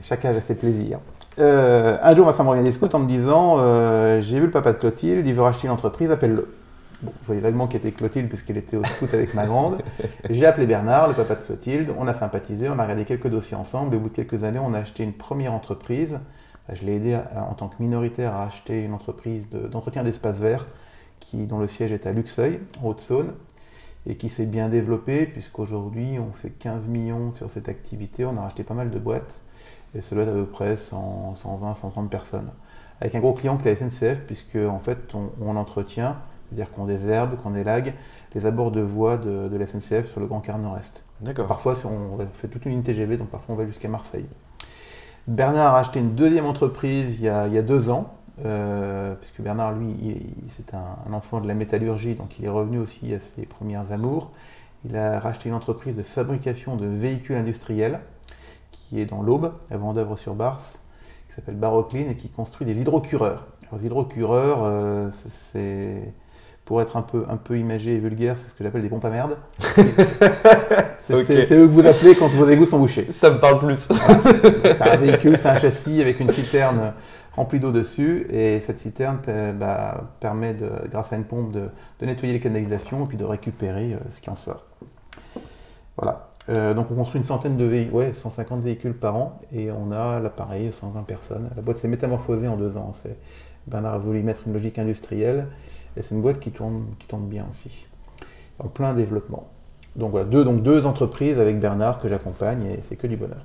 chacun 0.02 0.34
a 0.34 0.40
ses 0.40 0.56
plaisirs. 0.56 0.98
Euh, 1.38 1.96
un 2.02 2.14
jour, 2.14 2.26
ma 2.26 2.32
femme 2.32 2.62
des 2.62 2.72
scouts 2.72 2.88
en 2.92 2.98
me 2.98 3.06
disant 3.06 3.56
euh, 3.58 4.20
J'ai 4.20 4.40
vu 4.40 4.46
le 4.46 4.50
papa 4.50 4.72
de 4.72 4.78
Clotilde, 4.78 5.26
il 5.26 5.34
veut 5.34 5.42
racheter 5.42 5.68
une 5.68 5.72
entreprise, 5.72 6.10
appelle-le. 6.10 6.48
Bon, 7.02 7.12
je 7.22 7.26
voyais 7.26 7.40
vaguement 7.40 7.68
qu'il 7.68 7.78
était 7.78 7.92
Clotilde 7.92 8.28
puisqu'il 8.28 8.56
était 8.56 8.76
au 8.76 8.84
scout 8.84 9.14
avec 9.14 9.34
ma 9.34 9.46
grande. 9.46 9.78
J'ai 10.28 10.46
appelé 10.46 10.66
Bernard, 10.66 11.08
le 11.08 11.14
papa 11.14 11.36
de 11.36 11.42
Clotilde, 11.42 11.90
on 11.96 12.08
a 12.08 12.14
sympathisé, 12.14 12.68
on 12.68 12.78
a 12.78 12.82
regardé 12.82 13.04
quelques 13.04 13.28
dossiers 13.28 13.56
ensemble 13.56 13.94
et 13.94 13.98
au 13.98 14.00
bout 14.00 14.08
de 14.08 14.14
quelques 14.14 14.42
années, 14.42 14.58
on 14.58 14.74
a 14.74 14.78
acheté 14.78 15.04
une 15.04 15.12
première 15.12 15.52
entreprise. 15.52 16.18
Je 16.72 16.84
l'ai 16.84 16.96
aidé 16.96 17.18
en 17.36 17.54
tant 17.54 17.68
que 17.68 17.82
minoritaire 17.82 18.34
à 18.34 18.44
acheter 18.44 18.84
une 18.84 18.92
entreprise 18.92 19.48
d'entretien 19.48 20.04
d'espace 20.04 20.36
vert 20.36 20.66
qui, 21.18 21.46
dont 21.46 21.58
le 21.58 21.66
siège 21.66 21.92
est 21.92 22.06
à 22.06 22.12
Luxeuil, 22.12 22.60
en 22.82 22.88
Haute-Saône, 22.88 23.32
et 24.06 24.16
qui 24.16 24.28
s'est 24.28 24.46
bien 24.46 24.68
développé 24.68 25.26
puisqu'aujourd'hui 25.26 26.18
on 26.18 26.32
fait 26.32 26.50
15 26.50 26.86
millions 26.86 27.32
sur 27.32 27.50
cette 27.50 27.68
activité, 27.68 28.24
on 28.24 28.36
a 28.36 28.42
racheté 28.42 28.64
pas 28.64 28.74
mal 28.74 28.90
de 28.90 28.98
boîtes 28.98 29.40
et 29.94 30.00
cela 30.00 30.22
est 30.22 30.28
à 30.28 30.32
peu 30.32 30.46
près 30.46 30.76
120, 30.76 31.74
130 31.74 32.10
personnes. 32.10 32.50
Avec 33.00 33.14
un 33.14 33.20
gros 33.20 33.32
client 33.32 33.56
qui 33.56 33.68
est 33.68 33.80
la 33.80 33.88
SNCF, 33.88 34.20
puisque 34.26 34.56
en 34.56 34.78
fait 34.80 35.14
on, 35.14 35.56
entretient, 35.56 36.16
c'est-à-dire 36.48 36.72
qu'on 36.72 36.84
désherbe, 36.84 37.40
qu'on 37.42 37.54
élague 37.54 37.94
les 38.34 38.46
abords 38.46 38.70
de 38.70 38.80
voies 38.80 39.16
de, 39.16 39.56
la 39.56 39.66
SNCF 39.66 40.08
sur 40.10 40.20
le 40.20 40.26
Grand 40.26 40.40
Quart 40.40 40.58
Nord-Est. 40.58 41.04
Parfois 41.46 41.74
on 41.84 42.18
fait 42.32 42.48
toute 42.48 42.64
une 42.66 42.72
ligne 42.72 42.82
TGV, 42.82 43.16
donc 43.16 43.28
parfois 43.28 43.54
on 43.54 43.58
va 43.58 43.66
jusqu'à 43.66 43.88
Marseille. 43.88 44.26
Bernard 45.28 45.74
a 45.74 45.80
acheté 45.80 46.00
une 46.00 46.14
deuxième 46.14 46.46
entreprise 46.46 47.16
il 47.18 47.24
y 47.26 47.28
a, 47.28 47.62
deux 47.62 47.90
ans, 47.90 48.14
euh, 48.46 49.14
puisque 49.14 49.42
Bernard, 49.42 49.74
lui, 49.74 50.34
c'est 50.56 50.72
un, 50.72 51.12
enfant 51.12 51.42
de 51.42 51.46
la 51.46 51.52
métallurgie, 51.52 52.14
donc 52.14 52.38
il 52.38 52.46
est 52.46 52.50
revenu 52.50 52.78
aussi 52.78 53.12
à 53.12 53.20
ses 53.20 53.44
premières 53.44 53.92
amours. 53.92 54.30
Il 54.86 54.96
a 54.96 55.20
racheté 55.20 55.50
une 55.50 55.54
entreprise 55.54 55.94
de 55.94 56.02
fabrication 56.02 56.76
de 56.76 56.86
véhicules 56.86 57.36
industriels 57.36 58.00
qui 58.72 59.02
est 59.02 59.04
dans 59.04 59.20
l'Aube, 59.20 59.52
à 59.70 59.76
Vendœuvre-sur-Barse, 59.76 60.80
qui 61.28 61.34
s'appelle 61.34 61.56
Barocline 61.56 62.08
et 62.08 62.16
qui 62.16 62.30
construit 62.30 62.66
des 62.66 62.80
hydrocureurs. 62.80 63.48
Alors, 63.68 63.80
les 63.80 63.86
hydrocureurs, 63.86 64.60
euh, 64.62 65.10
c'est 65.52 66.10
pour 66.68 66.82
être 66.82 66.98
un 66.98 67.02
peu, 67.02 67.24
un 67.30 67.38
peu 67.38 67.56
imagé 67.56 67.94
et 67.94 67.98
vulgaire, 67.98 68.36
c'est 68.36 68.46
ce 68.46 68.54
que 68.54 68.62
j'appelle 68.62 68.82
des 68.82 68.90
pompes 68.90 69.06
à 69.06 69.08
merde. 69.08 69.38
c'est 70.98 71.14
eux 71.14 71.24
que 71.24 71.72
vous 71.72 71.86
appelez 71.86 72.14
quand 72.14 72.28
vos 72.28 72.46
égouts 72.46 72.66
sont 72.66 72.78
bouchés. 72.78 73.10
Ça 73.10 73.30
me 73.30 73.40
parle 73.40 73.58
plus. 73.58 73.88
C'est 74.62 74.82
un 74.82 74.96
véhicule, 74.98 75.38
c'est 75.38 75.48
un 75.48 75.56
châssis 75.56 76.02
avec 76.02 76.20
une 76.20 76.30
citerne 76.30 76.92
remplie 77.34 77.58
d'eau 77.58 77.72
dessus, 77.72 78.26
et 78.30 78.60
cette 78.60 78.80
citerne 78.80 79.18
bah, 79.58 80.10
permet, 80.20 80.52
de, 80.52 80.70
grâce 80.90 81.10
à 81.10 81.16
une 81.16 81.24
pompe, 81.24 81.52
de, 81.52 81.70
nettoyer 82.04 82.34
les 82.34 82.40
canalisations 82.40 83.06
et 83.06 83.08
puis 83.08 83.16
de 83.16 83.24
récupérer 83.24 83.94
euh, 83.94 83.98
ce 84.10 84.20
qui 84.20 84.28
en 84.28 84.36
sort. 84.36 84.66
Voilà. 85.96 86.27
Euh, 86.48 86.72
donc 86.72 86.90
on 86.90 86.94
construit 86.94 87.18
une 87.18 87.26
centaine 87.26 87.56
de 87.56 87.64
véhicules, 87.64 87.94
ouais, 87.94 88.12
150 88.14 88.62
véhicules 88.62 88.94
par 88.94 89.16
an 89.16 89.40
et 89.52 89.70
on 89.70 89.92
a 89.92 90.18
l'appareil 90.18 90.72
120 90.72 91.02
personnes. 91.02 91.50
La 91.54 91.62
boîte 91.62 91.76
s'est 91.76 91.88
métamorphosée 91.88 92.48
en 92.48 92.56
deux 92.56 92.76
ans. 92.78 92.92
Bernard 93.66 93.94
a 93.94 93.98
voulu 93.98 94.22
mettre 94.22 94.42
une 94.46 94.54
logique 94.54 94.78
industrielle 94.78 95.48
et 95.96 96.02
c'est 96.02 96.14
une 96.14 96.22
boîte 96.22 96.40
qui 96.40 96.50
tourne, 96.50 96.86
qui 96.98 97.06
tourne 97.06 97.26
bien 97.26 97.46
aussi, 97.50 97.86
en 98.58 98.68
plein 98.68 98.94
développement. 98.94 99.48
Donc 99.96 100.12
voilà, 100.12 100.26
deux, 100.26 100.44
donc 100.44 100.62
deux 100.62 100.86
entreprises 100.86 101.38
avec 101.38 101.60
Bernard 101.60 102.00
que 102.00 102.08
j'accompagne 102.08 102.64
et 102.64 102.80
c'est 102.88 102.96
que 102.96 103.06
du 103.06 103.16
bonheur. 103.16 103.44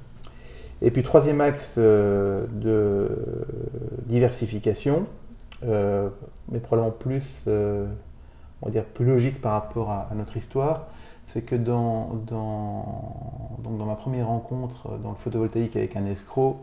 Et 0.82 0.92
puis 0.92 1.04
troisième 1.04 1.42
axe 1.42 1.76
euh, 1.78 2.46
de 2.52 3.10
diversification, 4.06 5.08
euh, 5.66 6.08
mais 6.52 6.60
probablement 6.60 6.96
plus, 6.96 7.44
on 7.48 8.66
va 8.66 8.72
dire 8.72 8.86
plus 8.86 9.06
logique 9.06 9.42
par 9.42 9.54
rapport 9.54 9.92
à 9.92 10.10
notre 10.16 10.38
histoire, 10.38 10.88
c'est 11.28 11.42
que 11.42 11.56
dans, 11.56 12.12
ma 13.68 13.96
première 13.96 14.28
rencontre 14.28 14.98
dans 15.00 15.10
le 15.10 15.16
photovoltaïque 15.16 15.76
avec 15.76 15.96
un 15.96 16.06
escroc, 16.06 16.58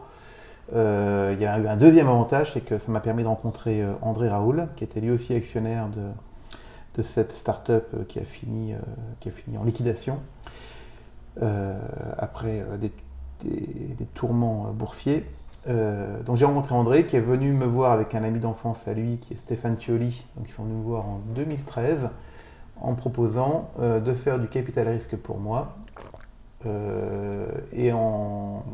euh, 0.75 1.35
il 1.37 1.43
y 1.43 1.47
a 1.47 1.59
eu 1.59 1.67
un 1.67 1.77
deuxième 1.77 2.09
avantage, 2.09 2.53
c'est 2.53 2.61
que 2.61 2.79
ça 2.79 2.93
m'a 2.93 3.01
permis 3.01 3.23
de 3.23 3.29
rencontrer 3.29 3.83
euh, 3.83 3.93
André 4.03 4.29
Raoul, 4.29 4.69
qui 4.77 4.85
était 4.85 5.01
lui 5.01 5.11
aussi 5.11 5.35
actionnaire 5.35 5.89
de, 5.89 7.03
cette 7.03 7.33
start-up 7.33 7.89
euh, 7.95 8.05
qui, 8.07 8.19
a 8.19 8.25
fini, 8.25 8.75
en 9.59 9.65
liquidation 9.65 10.19
après 12.19 12.63
des, 12.79 12.93
des, 13.43 14.05
tourments 14.13 14.71
boursiers. 14.75 15.25
donc 15.67 16.37
j'ai 16.37 16.45
rencontré 16.45 16.75
André 16.75 17.07
qui 17.07 17.17
est 17.17 17.21
venu 17.21 17.53
me 17.53 17.65
voir 17.65 17.93
avec 17.93 18.15
un 18.15 18.23
ami 18.25 18.41
d'enfance 18.41 18.87
à 18.87 18.93
lui 18.93 19.17
qui 19.17 19.33
est 19.33 19.37
Stéphane 19.39 19.77
Thioli, 19.77 20.27
donc 20.37 20.51
ils 20.51 20.53
sont 20.53 20.65
venus 20.65 20.77
me 20.77 20.83
voir 20.83 21.07
en 21.07 21.21
2013 21.35 22.11
en 22.83 22.95
proposant 22.95 23.71
euh, 23.79 24.01
de 24.01 24.15
faire 24.15 24.39
du 24.39 24.49
capital 24.49 24.89
risque 24.89 25.17
pour 25.17 25.39
moi 25.39 25.77
euh, 26.67 27.47
et, 27.73 27.93
en, 27.93 28.65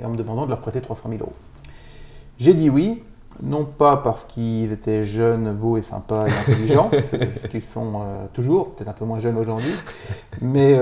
me 0.00 0.16
demandant 0.16 0.44
de 0.44 0.50
leur 0.50 0.60
prêter 0.60 0.80
300 0.80 1.08
000 1.10 1.20
euros. 1.22 1.32
J'ai 2.38 2.54
dit 2.54 2.70
oui, 2.70 3.02
non 3.42 3.64
pas 3.64 3.96
parce 3.98 4.24
qu'ils 4.24 4.72
étaient 4.72 5.04
jeunes, 5.04 5.52
beaux 5.52 5.76
et 5.76 5.82
sympas 5.82 6.26
et 6.26 6.30
intelligents, 6.30 6.90
ce 7.40 7.46
qu'ils 7.46 7.62
sont 7.62 8.00
euh, 8.00 8.26
toujours, 8.32 8.74
peut-être 8.74 8.88
un 8.88 8.94
peu 8.94 9.04
moins 9.04 9.18
jeunes 9.18 9.36
aujourd'hui, 9.36 9.72
mais, 10.40 10.78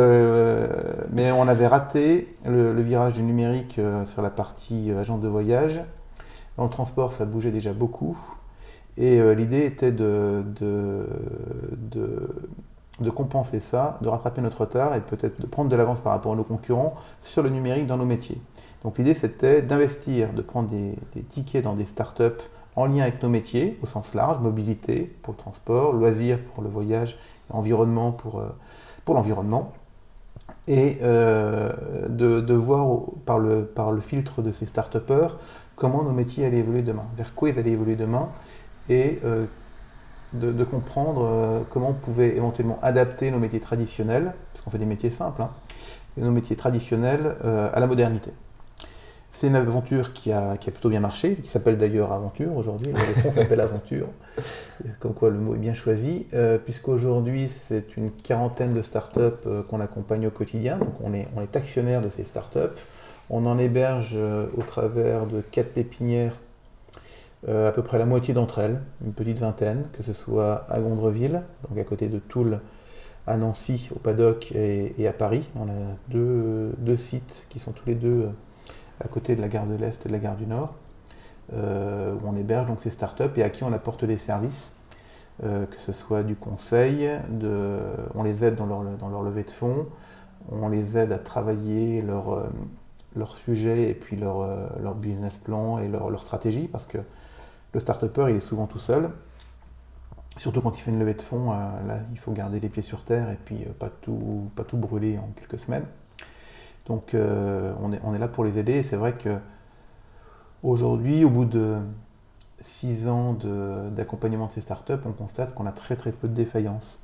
mais 1.11 1.33
on 1.33 1.49
avait 1.49 1.67
raté 1.67 2.35
le, 2.45 2.73
le 2.73 2.83
virage 2.83 3.15
du 3.15 3.23
numérique 3.23 3.81
sur 4.07 4.23
la 4.23 4.31
partie 4.31 4.91
agent 4.93 5.19
de 5.19 5.29
voyage. 5.29 5.81
Dans 6.57 6.65
le 6.65 6.71
transport, 6.71 7.13
ça 7.13 7.25
bougeait 7.25 7.51
déjà 7.51 7.73
beaucoup. 7.73 8.17
Et 8.97 9.21
l'idée 9.35 9.65
était 9.67 9.91
de, 9.91 10.45
de, 10.61 11.09
de, 11.77 12.29
de, 13.01 13.11
compenser 13.11 13.61
ça, 13.61 13.99
de 14.03 14.09
rattraper 14.09 14.41
notre 14.41 14.63
retard 14.63 14.95
et 14.95 15.01
peut-être 15.01 15.41
de 15.41 15.47
prendre 15.47 15.71
de 15.71 15.77
l'avance 15.77 16.01
par 16.01 16.13
rapport 16.13 16.33
à 16.33 16.37
nos 16.37 16.45
concurrents 16.45 16.95
sur 17.23 17.43
le 17.43 17.51
numérique 17.51 17.87
dans 17.87 17.97
nos 17.97 18.05
métiers. 18.05 18.41
Donc 18.83 18.99
l'idée 18.99 19.15
c'était 19.15 19.63
d'investir, 19.63 20.33
de 20.33 20.43
prendre 20.43 20.69
des, 20.69 20.95
tickets 21.29 21.65
dans 21.65 21.75
des 21.75 21.87
startups 21.87 22.43
en 22.77 22.87
lien 22.87 23.03
avec 23.03 23.23
nos 23.23 23.29
métiers 23.29 23.79
au 23.83 23.87
sens 23.87 24.15
large, 24.15 24.41
mobilité 24.41 25.15
pour 25.23 25.35
le 25.35 25.39
transport, 25.39 25.93
loisirs 25.93 26.39
pour 26.55 26.63
le 26.63 26.69
voyage, 26.69 27.19
environnement 27.51 28.13
pour, 28.13 28.43
pour 29.05 29.15
l'environnement 29.15 29.73
et 30.67 30.99
euh, 31.03 31.73
de, 32.09 32.55
voir 32.55 33.01
par 33.27 33.39
le, 33.39 33.65
par 33.65 33.93
le 33.93 34.01
filtre 34.01 34.43
de 34.43 34.53
ces 34.53 34.67
start 34.67 34.97
comment 35.77 36.03
nos 36.03 36.13
métiers 36.13 36.47
allaient 36.47 36.59
évoluer 36.59 36.83
demain, 36.83 37.05
vers 37.17 37.35
quoi 37.35 37.51
ils 37.51 37.59
allaient 37.59 37.73
évoluer 37.73 37.97
demain, 37.97 38.29
et 38.89 39.19
euh, 39.25 39.47
de, 40.35 40.65
comprendre 40.65 41.25
euh, 41.25 41.61
comment 41.71 41.91
on 41.91 41.95
pouvait 41.95 42.37
éventuellement 42.37 42.79
adapter 42.83 43.31
nos 43.31 43.39
métiers 43.39 43.61
traditionnels, 43.61 44.33
parce 44.53 44.65
qu'on 44.65 44.71
fait 44.71 44.79
des 44.79 44.87
métiers 44.87 45.11
simples, 45.11 45.43
hein, 45.43 45.51
nos 46.17 46.31
métiers 46.31 46.57
traditionnels 46.57 47.35
à 47.43 47.81
la 47.81 47.87
modernité. 47.89 48.31
C'est 49.35 49.49
une 49.49 49.57
aventure 49.57 50.13
qui 50.13 50.31
a, 50.31 50.57
qui 50.57 50.69
a, 50.69 50.73
plutôt 50.73 50.89
bien 50.89 51.01
marché, 51.01 51.35
qui 51.35 51.49
s'appelle 51.49 51.77
d'ailleurs 51.77 52.13
Aventure 52.13 52.57
aujourd'hui. 52.57 52.93
Le 52.93 53.21
fond 53.21 53.33
s'appelle 53.33 53.61
Aventure, 53.61 54.07
comme 55.01 55.13
quoi 55.13 55.29
le 55.29 55.39
mot 55.39 55.57
est 55.57 55.59
bien 55.59 55.75
choisi, 55.75 56.27
euh, 56.35 56.57
puisqu'aujourd'hui 56.57 57.49
c'est 57.49 57.97
une 57.97 58.13
quarantaine 58.13 58.73
de 58.73 58.81
startups 58.81 59.21
euh, 59.47 59.65
qu'on 59.65 59.81
accompagne 59.81 60.29
au 60.29 60.31
quotidien. 60.31 60.77
Donc 60.77 60.95
on 61.03 61.13
est, 61.13 61.27
on 61.37 61.43
est 61.43 61.57
actionnaire 61.57 62.01
de 62.01 62.11
ces 62.11 62.23
startups. 62.23 62.79
On 63.29 63.45
en 63.47 63.59
héberge 63.59 64.13
euh, 64.15 64.47
au 64.57 64.63
travers 64.63 65.27
de 65.27 65.41
quatre 65.41 65.73
pépinières 65.75 66.37
à 67.49 67.73
peu 67.73 67.83
près 67.83 67.99
la 67.99 68.07
moitié 68.07 68.33
d'entre 68.33 68.59
elles, 68.59 68.81
une 69.05 69.13
petite 69.13 69.39
vingtaine, 69.39 69.85
que 69.93 70.03
ce 70.03 70.13
soit 70.13 70.67
à 70.71 70.81
Gondreville, 70.81 71.43
donc 71.69 71.79
à 71.79 71.85
côté 71.85 72.09
de 72.09 72.19
Toul, 72.19 72.61
à 73.27 73.37
Nancy, 73.37 73.89
au 73.95 73.99
Paddock 73.99 74.53
et, 74.53 75.07
à 75.07 75.13
Paris. 75.13 75.49
On 75.57 75.69
a 75.69 75.97
deux, 76.09 76.73
deux, 76.79 76.97
sites 76.97 77.47
qui 77.49 77.59
sont 77.59 77.73
tous 77.73 77.87
les 77.87 77.95
deux 77.95 78.29
à 79.03 79.09
côté 79.09 79.37
de 79.37 79.41
la 79.41 79.49
gare 79.49 79.67
de 79.67 79.75
l'Est 79.75 80.05
et 80.05 80.09
de 80.09 80.13
la 80.13 80.19
gare 80.19 80.37
du 80.37 80.47
Nord, 80.47 80.75
euh, 81.53 82.15
où 82.15 82.29
on 82.29 82.37
héberge 82.37 82.67
donc 82.67 82.81
ces 82.81 82.91
startups 82.91 83.37
et 83.37 83.43
à 83.43 83.51
qui 83.51 83.65
on 83.65 83.73
apporte 83.73 84.05
des 84.05 84.17
services, 84.17 84.77
euh, 85.43 85.67
que 85.67 85.79
ce 85.81 85.93
soit 85.93 86.23
du 86.23 86.37
conseil, 86.37 87.11
on 88.15 88.23
les 88.23 88.45
aide 88.45 88.55
dans 88.57 88.67
leur, 88.67 88.83
dans 88.83 89.09
leur 89.09 89.23
levée 89.23 89.43
de 89.43 89.51
fonds, 89.51 89.87
on 90.51 90.69
les 90.69 90.97
aide 90.97 91.13
à 91.13 91.19
travailler 91.19 92.03
leur, 92.03 92.33
euh, 92.33 92.43
leur 93.17 93.37
sujet 93.37 93.91
et 93.91 93.95
puis 93.95 94.17
leur, 94.17 94.47
leur 94.81 94.95
business 94.95 95.37
plan 95.37 95.79
et 95.79 95.89
leur, 95.89 96.11
leur, 96.11 96.23
stratégie, 96.23 96.69
parce 96.69 96.87
que 96.87 96.99
le 97.75 97.81
start-upper, 97.81 98.27
il 98.31 98.37
est 98.37 98.41
souvent 98.41 98.67
tout 98.67 98.79
seul. 98.79 99.11
Surtout 100.37 100.63
quand 100.63 100.77
il 100.77 100.81
fait 100.81 100.91
une 100.91 100.99
levée 100.99 101.15
de 101.15 101.23
fonds, 101.23 101.53
là, 101.53 101.99
il 102.13 102.19
faut 102.19 102.33
garder 102.33 102.59
les 102.59 102.69
pieds 102.69 102.83
sur 102.83 103.05
terre 103.05 103.31
et 103.31 103.39
puis 103.45 103.67
pas, 103.79 103.89
tout, 103.89 104.51
pas 104.57 104.65
tout 104.65 104.77
brûler 104.77 105.19
en 105.19 105.29
quelques 105.37 105.61
semaines. 105.61 105.85
Donc 106.87 107.15
euh, 107.15 107.73
on, 107.81 108.15
est, 108.15 108.19
là 108.19 108.29
pour 108.29 108.45
les 108.45 108.59
aider 108.59 108.83
c'est 108.83 108.97
vrai 108.97 109.15
que 109.15 109.39
aujourd'hui, 110.63 111.25
au 111.25 111.31
bout 111.31 111.47
de 111.47 111.79
six 112.61 113.09
ans 113.09 113.37
d'accompagnement 113.91 114.47
de, 114.47 114.53
ces 114.53 114.61
startups, 114.61 114.93
on 115.05 115.13
constate 115.13 115.55
qu'on 115.55 115.67
a 115.67 115.73
très 115.73 115.97
très 115.97 116.13
peu 116.13 116.29
de 116.29 116.35
défaillances. 116.35 117.01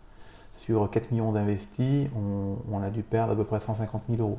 Sur 0.57 0.91
4 0.91 1.11
millions 1.11 1.33
d'investis, 1.33 2.09
on, 2.15 2.83
a 2.83 2.91
dû 2.91 3.03
perdre 3.03 3.33
à 3.33 3.37
peu 3.37 3.45
près 3.45 3.61
150 3.61 4.03
000 4.11 4.21
euros. 4.21 4.39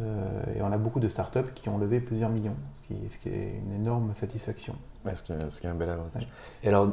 Euh, 0.00 0.56
et 0.56 0.62
on 0.62 0.70
a 0.70 0.78
beaucoup 0.78 1.00
de 1.00 1.08
startups 1.08 1.52
qui 1.56 1.68
ont 1.68 1.76
levé 1.76 1.98
plusieurs 1.98 2.30
millions, 2.30 2.54
ce 2.88 3.18
qui, 3.18 3.28
est 3.28 3.60
une 3.64 3.80
énorme 3.80 4.14
satisfaction. 4.14 4.76
Ce, 5.14 5.22
qui 5.22 5.32
est, 5.32 5.70
un 5.70 5.74
bel 5.74 5.88
avantage. 5.88 6.26
Et 6.62 6.68
alors, 6.68 6.90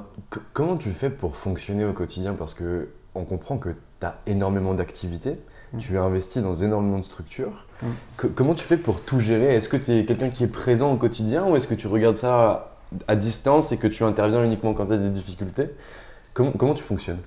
comment 0.53 0.77
tu 0.77 0.91
fais 0.91 1.09
pour 1.09 1.35
fonctionner 1.35 1.85
au 1.85 1.93
quotidien? 1.93 2.33
Parce 2.33 2.53
qu'on 2.53 3.25
comprend 3.25 3.57
que 3.57 3.69
tu 3.69 4.05
as 4.05 4.17
énormément 4.27 4.73
d'activités. 4.73 5.39
Mm. 5.73 5.77
Tu 5.77 5.97
as 5.97 6.03
investi 6.03 6.41
dans 6.41 6.53
énormément 6.53 6.97
de 6.97 7.03
structures. 7.03 7.65
Mm. 7.81 8.27
comment 8.35 8.55
tu 8.55 8.65
fais 8.65 8.77
pour 8.77 9.01
tout 9.01 9.19
gérer? 9.19 9.55
Est-ce 9.55 9.69
que 9.69 9.77
tu 9.77 9.91
es 9.91 10.05
quelqu'un 10.05 10.29
qui 10.29 10.43
est 10.43 10.47
présent 10.47 10.91
au 10.91 10.97
quotidien 10.97 11.45
ou 11.45 11.55
est-ce 11.55 11.67
que 11.67 11.75
tu 11.75 11.87
regardes 11.87 12.17
ça 12.17 12.77
à 13.07 13.15
distance 13.15 13.71
et 13.71 13.77
que 13.77 13.87
tu 13.87 14.03
interviens 14.03 14.43
uniquement 14.43 14.73
quand 14.73 14.87
tu 14.87 14.93
as 14.93 14.97
des 14.97 15.09
difficultés? 15.09 15.69
Comment, 16.33 16.51
comment, 16.51 16.73
tu 16.73 16.83
fonctionnes? 16.83 17.21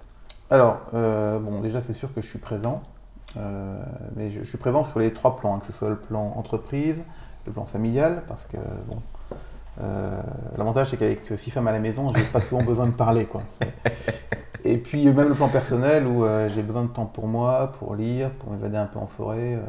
Alors, 0.50 0.80
euh, 0.94 1.38
bon, 1.38 1.60
déjà, 1.60 1.82
c'est 1.82 1.92
sûr 1.92 2.12
que 2.14 2.20
je 2.20 2.28
suis 2.28 2.38
présent. 2.38 2.82
Euh, 3.36 3.78
mais 4.16 4.30
je, 4.30 4.42
suis 4.42 4.58
présent 4.58 4.84
sur 4.84 4.98
les 4.98 5.12
trois 5.12 5.36
plans, 5.36 5.56
hein, 5.56 5.58
que 5.58 5.66
ce 5.66 5.72
soit 5.72 5.90
le 5.90 5.96
plan 5.96 6.32
entreprise, 6.36 6.96
le 7.46 7.52
plan 7.52 7.66
familial, 7.66 8.22
parce 8.26 8.44
que 8.44 8.56
bon, 8.86 9.02
euh, 9.80 10.20
l'avantage 10.56 10.90
c'est 10.90 10.96
qu'avec 10.96 11.20
six 11.36 11.50
femmes 11.50 11.68
à 11.68 11.72
la 11.72 11.78
maison, 11.78 12.12
j'ai 12.14 12.24
pas 12.24 12.40
souvent 12.40 12.62
besoin 12.62 12.86
de 12.86 12.92
parler. 12.92 13.26
Quoi. 13.26 13.42
Et 14.64 14.76
puis 14.76 15.04
même 15.06 15.28
le 15.28 15.34
plan 15.34 15.48
personnel 15.48 16.06
où 16.06 16.24
euh, 16.24 16.48
j'ai 16.48 16.62
besoin 16.62 16.82
de 16.82 16.88
temps 16.88 17.06
pour 17.06 17.28
moi, 17.28 17.72
pour 17.78 17.94
lire, 17.94 18.30
pour 18.32 18.50
m'évader 18.50 18.76
un 18.76 18.86
peu 18.86 18.98
en 18.98 19.06
forêt, 19.06 19.54
euh, 19.54 19.60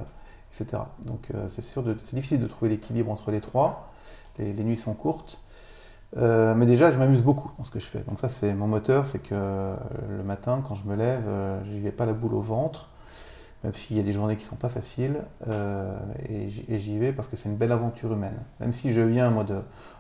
etc. 0.60 0.82
Donc 1.06 1.30
c'est 1.50 1.62
sûr, 1.62 1.84
c'est 2.04 2.16
difficile 2.16 2.40
de 2.40 2.48
trouver 2.48 2.72
l'équilibre 2.72 3.12
entre 3.12 3.32
les 3.32 3.42
trois. 3.42 3.92
Les, 4.40 4.54
nuits 4.54 4.78
sont 4.78 4.94
courtes. 4.94 5.38
mais 6.16 6.66
déjà, 6.66 6.92
je 6.94 6.98
m'amuse 6.98 7.24
beaucoup 7.24 7.52
dans 7.58 7.66
ce 7.66 7.72
que 7.72 7.80
je 7.80 7.86
fais. 7.86 8.00
Donc 8.08 8.20
ça, 8.20 8.30
c'est 8.30 8.54
mon 8.54 8.68
moteur, 8.68 9.06
c'est 9.06 9.20
que 9.20 9.36
le 9.36 10.24
matin, 10.24 10.64
quand 10.66 10.76
je 10.76 10.86
me 10.86 10.96
lève, 10.96 11.24
je 11.66 11.72
n'y 11.72 11.82
vais 11.82 11.92
pas 11.92 12.06
la 12.06 12.14
boule 12.14 12.34
au 12.34 12.42
ventre, 12.42 12.90
même 13.66 13.74
s'il 13.74 13.98
y 13.98 14.00
a 14.00 14.04
des 14.04 14.14
journées 14.14 14.38
qui 14.38 14.46
ne 14.46 14.50
sont 14.50 14.56
pas 14.56 14.70
faciles. 14.70 15.18
et 16.30 16.78
j'y 16.78 16.98
vais 16.98 17.12
parce 17.12 17.28
que 17.28 17.36
c'est 17.36 17.50
une 17.50 17.58
belle 17.58 17.74
aventure 17.74 18.14
humaine. 18.14 18.40
Même 18.62 18.72
si 18.72 18.94
je 18.94 19.02
viens, 19.02 19.30
moi, 19.30 19.44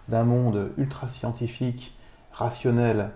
d'un 0.09 0.23
monde 0.23 0.71
ultra 0.77 1.07
scientifique, 1.07 1.95
rationnel, 2.31 3.11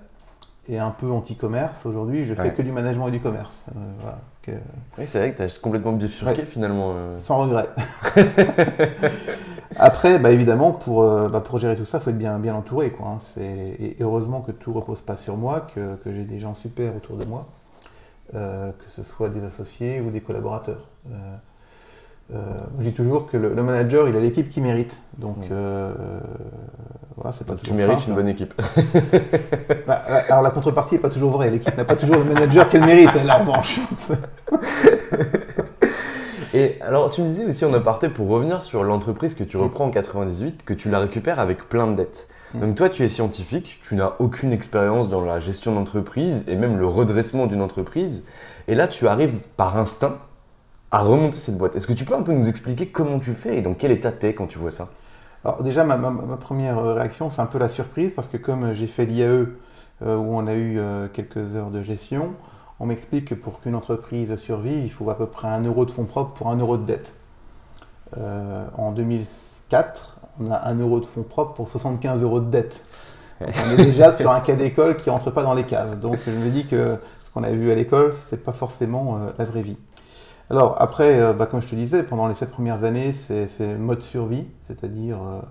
et 0.69 0.79
un 0.79 0.91
peu 0.91 1.12
anti-commerce. 1.12 1.85
Aujourd'hui, 1.85 2.25
je 2.25 2.33
fais 2.33 2.53
que 2.53 2.62
du 2.62 2.71
management 2.71 3.07
et 3.09 3.12
du 3.12 3.19
commerce. 3.19 3.65
Euh, 3.75 4.57
oui, 4.97 5.07
c'est 5.07 5.19
vrai 5.19 5.31
que 5.31 5.38
tu 5.38 5.43
as 5.43 5.59
complètement 5.59 5.93
bifurqué 5.93 6.43
finalement. 6.43 6.93
Euh. 6.95 7.19
Sans 7.19 7.38
regret. 7.39 7.69
Après, 9.79 10.19
bah, 10.19 10.31
évidemment, 10.31 10.71
pour, 10.71 11.01
euh, 11.01 11.29
bah, 11.29 11.41
pour 11.41 11.57
gérer 11.57 11.75
tout 11.75 11.85
ça, 11.85 11.97
il 11.97 12.01
faut 12.01 12.09
être 12.12 12.17
bien, 12.17 12.39
bien 12.39 12.55
entouré. 12.55 12.91
Quoi, 12.91 13.07
hein. 13.07 13.41
Et 13.41 13.97
heureusement 14.00 14.41
que 14.41 14.51
tout 14.51 14.71
ne 14.71 14.77
repose 14.77 15.01
pas 15.01 15.17
sur 15.17 15.35
moi, 15.35 15.67
que, 15.73 15.95
que 15.95 16.13
j'ai 16.13 16.23
des 16.23 16.39
gens 16.39 16.53
super 16.53 16.95
autour 16.95 17.17
de 17.17 17.25
moi, 17.25 17.47
que 18.31 18.89
ce 18.95 19.03
soit 19.03 19.29
des 19.29 19.43
associés 19.43 20.00
ou 20.01 20.12
des 20.12 20.21
collaborateurs. 20.21 20.88
Euh, 22.32 22.38
je 22.80 22.86
dis 22.86 22.94
toujours 22.94 23.27
que 23.27 23.38
le, 23.38 23.50
manager, 23.62 24.08
il 24.08 24.15
a 24.15 24.20
l'équipe 24.20 24.50
qui 24.50 24.62
mérite. 24.62 25.00
Donc, 25.18 25.38
euh, 25.51 25.94
voilà, 27.15 27.32
c'est 27.32 27.46
pas 27.46 27.53
toujours 27.53 27.68
Tu 27.68 27.74
mérites 27.74 28.08
une 28.08 28.15
bonne 28.15 28.30
équipe. 28.30 28.53
Bah, 29.86 30.01
alors, 30.30 30.42
la 30.42 30.51
contrepartie 30.51 30.96
n'est 30.96 31.01
pas 31.01 31.10
toujours 31.10 31.32
vraie. 31.32 31.50
L'équipe 31.51 31.75
n'a 31.75 31.84
pas 31.84 31.98
toujours 31.98 32.15
le 32.18 32.24
manager 32.24 32.70
qu'elle 32.70 32.86
mérite, 32.86 33.10
elle, 33.15 33.30
en 33.30 33.39
revanche. 33.39 33.80
Et 36.53 36.77
alors, 36.82 37.12
tu 37.12 37.22
me 37.22 37.27
disais 37.27 37.46
aussi 37.46 37.65
en 37.65 37.74
aparté, 37.74 38.08
pour 38.10 38.30
revenir 38.30 38.63
sur 38.63 38.84
l'entreprise 38.84 39.34
que 39.34 39.44
tu 39.44 39.58
reprends 39.58 39.86
en 39.86 39.89
98, 39.89 40.63
que 40.63 40.74
tu 40.74 40.89
la 40.89 41.00
récupères 41.00 41.39
avec 41.39 41.68
plein 41.68 41.88
de 41.88 41.96
dettes. 41.96 42.30
Mm. 42.53 42.60
Donc 42.62 42.75
toi, 42.75 42.89
tu 42.89 43.03
es 43.03 43.10
scientifique, 43.10 43.82
tu 43.84 43.96
n'as 43.96 44.13
aucune 44.20 44.53
expérience 44.53 45.10
dans 45.10 45.22
la 45.22 45.39
gestion 45.39 45.74
d'entreprise 45.74 46.46
et 46.48 46.56
même 46.56 46.77
le 46.77 46.88
redressement 46.88 47.48
d'une 47.48 47.62
entreprise. 47.62 48.24
Et 48.68 48.75
là, 48.75 48.88
tu 48.88 49.08
arrives 49.08 49.36
par 49.58 49.77
instinct 49.77 50.18
à 50.93 51.00
remonter 51.00 51.38
cette 51.38 51.57
boîte. 51.57 51.75
Est-ce 51.75 51.88
que 51.88 51.93
tu 51.93 52.05
peux 52.05 52.13
un 52.13 52.21
peu 52.21 52.33
nous 52.33 52.47
expliquer 52.47 52.88
comment 52.88 53.19
tu 53.19 53.33
fais 53.33 53.57
et 53.57 53.62
dans 53.63 53.73
quel 53.73 53.91
état 53.91 54.12
tu 54.12 54.27
es 54.27 54.35
quand 54.35 54.45
tu 54.45 54.59
vois 54.59 54.71
ça? 54.71 54.89
Alors 55.43 55.63
déjà, 55.63 55.83
ma, 55.83 55.97
première 56.38 56.81
réaction, 56.83 57.31
c'est 57.31 57.41
un 57.41 57.47
peu 57.47 57.57
la 57.57 57.67
surprise 57.67 58.13
parce 58.13 58.27
que 58.27 58.38
comme 58.38 58.73
j'ai 58.73 58.85
fait 58.85 59.05
l'IAE 59.07 59.25
euh, 59.25 60.15
où 60.15 60.35
on 60.35 60.45
a 60.45 60.53
eu 60.53 60.77
euh, 60.77 61.07
quelques 61.12 61.55
heures 61.55 61.71
de 61.71 61.81
gestion, 61.81 62.33
on 62.79 62.85
m'explique 62.85 63.29
que 63.29 63.33
pour 63.33 63.59
qu'une 63.59 63.73
entreprise 63.73 64.35
survive, 64.35 64.85
il 64.85 64.91
faut 64.91 65.09
à 65.09 65.17
peu 65.17 65.25
près 65.25 65.47
un 65.47 65.63
euro 65.63 65.83
de 65.85 65.89
fonds 65.89 66.05
propres 66.05 66.33
pour 66.33 66.50
un 66.50 66.57
euro 66.57 66.77
de 66.77 66.85
dette. 66.85 67.15
Euh, 68.19 68.63
en 68.77 68.91
2004, 68.91 70.17
on 70.41 70.51
a 70.51 70.62
un 70.63 70.75
euro 70.75 71.00
de 71.00 71.05
fonds 71.05 71.23
propres 71.23 71.55
pour 71.55 71.69
75 71.69 72.21
euros 72.21 72.39
de 72.39 72.51
dette. 72.51 72.85
on 73.41 73.71
est 73.71 73.83
déjà 73.83 74.13
sur 74.13 74.31
un 74.31 74.41
cas 74.41 74.53
d'école 74.53 74.95
qui 74.97 75.09
rentre 75.09 75.31
pas 75.31 75.41
dans 75.41 75.55
les 75.55 75.63
cases. 75.63 75.97
Donc 75.97 76.19
je 76.23 76.29
me 76.29 76.51
dis 76.51 76.67
que 76.67 77.00
ce 77.25 77.31
qu'on 77.31 77.43
a 77.43 77.51
vu 77.51 77.71
à 77.71 77.75
l'école, 77.75 78.13
c'est 78.29 78.43
pas 78.43 78.53
forcément 78.53 79.19
la 79.39 79.45
vraie 79.45 79.63
vie. 79.63 79.77
Alors 80.53 80.75
après, 80.79 81.19
euh, 81.19 81.33
bah, 81.33 81.48
comme 81.48 81.63
je 81.63 81.67
te 81.67 81.74
disais, 81.74 82.03
pendant 82.03 82.27
les 82.27 82.36
sept 82.36 82.51
premières 82.51 82.83
années, 82.83 83.13
c'est 83.13 83.60
mode 83.79 84.03
survie, 84.03 84.45
c'est-à-dire 84.67 85.17
euh, 85.17 85.41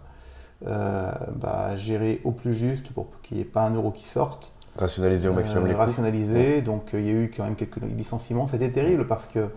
euh, 0.69 1.11
bah, 1.35 1.75
gérer 1.75 2.21
au 2.23 2.31
plus 2.31 2.55
juste 2.55 2.93
pour 2.93 3.09
qu'il 3.25 3.39
n'y 3.39 3.43
ait 3.43 3.47
pas 3.47 3.63
un 3.63 3.75
euro 3.75 3.91
qui 3.91 4.05
sorte. 4.05 4.53
Rationaliser 4.79 5.29
au 5.29 5.33
maximum 5.33 5.67
les 5.67 5.75
coûts. 5.75 5.81
Rationaliser, 5.81 6.63
donc 6.63 6.91
il 6.93 7.05
y 7.05 7.09
a 7.09 7.15
eu 7.15 7.33
quand 7.37 7.43
même 7.43 7.57
quelques 7.57 7.83
licenciements. 7.83 8.47
C'était 8.47 8.71
terrible 8.71 9.09
parce 9.09 9.27
que 9.27 9.49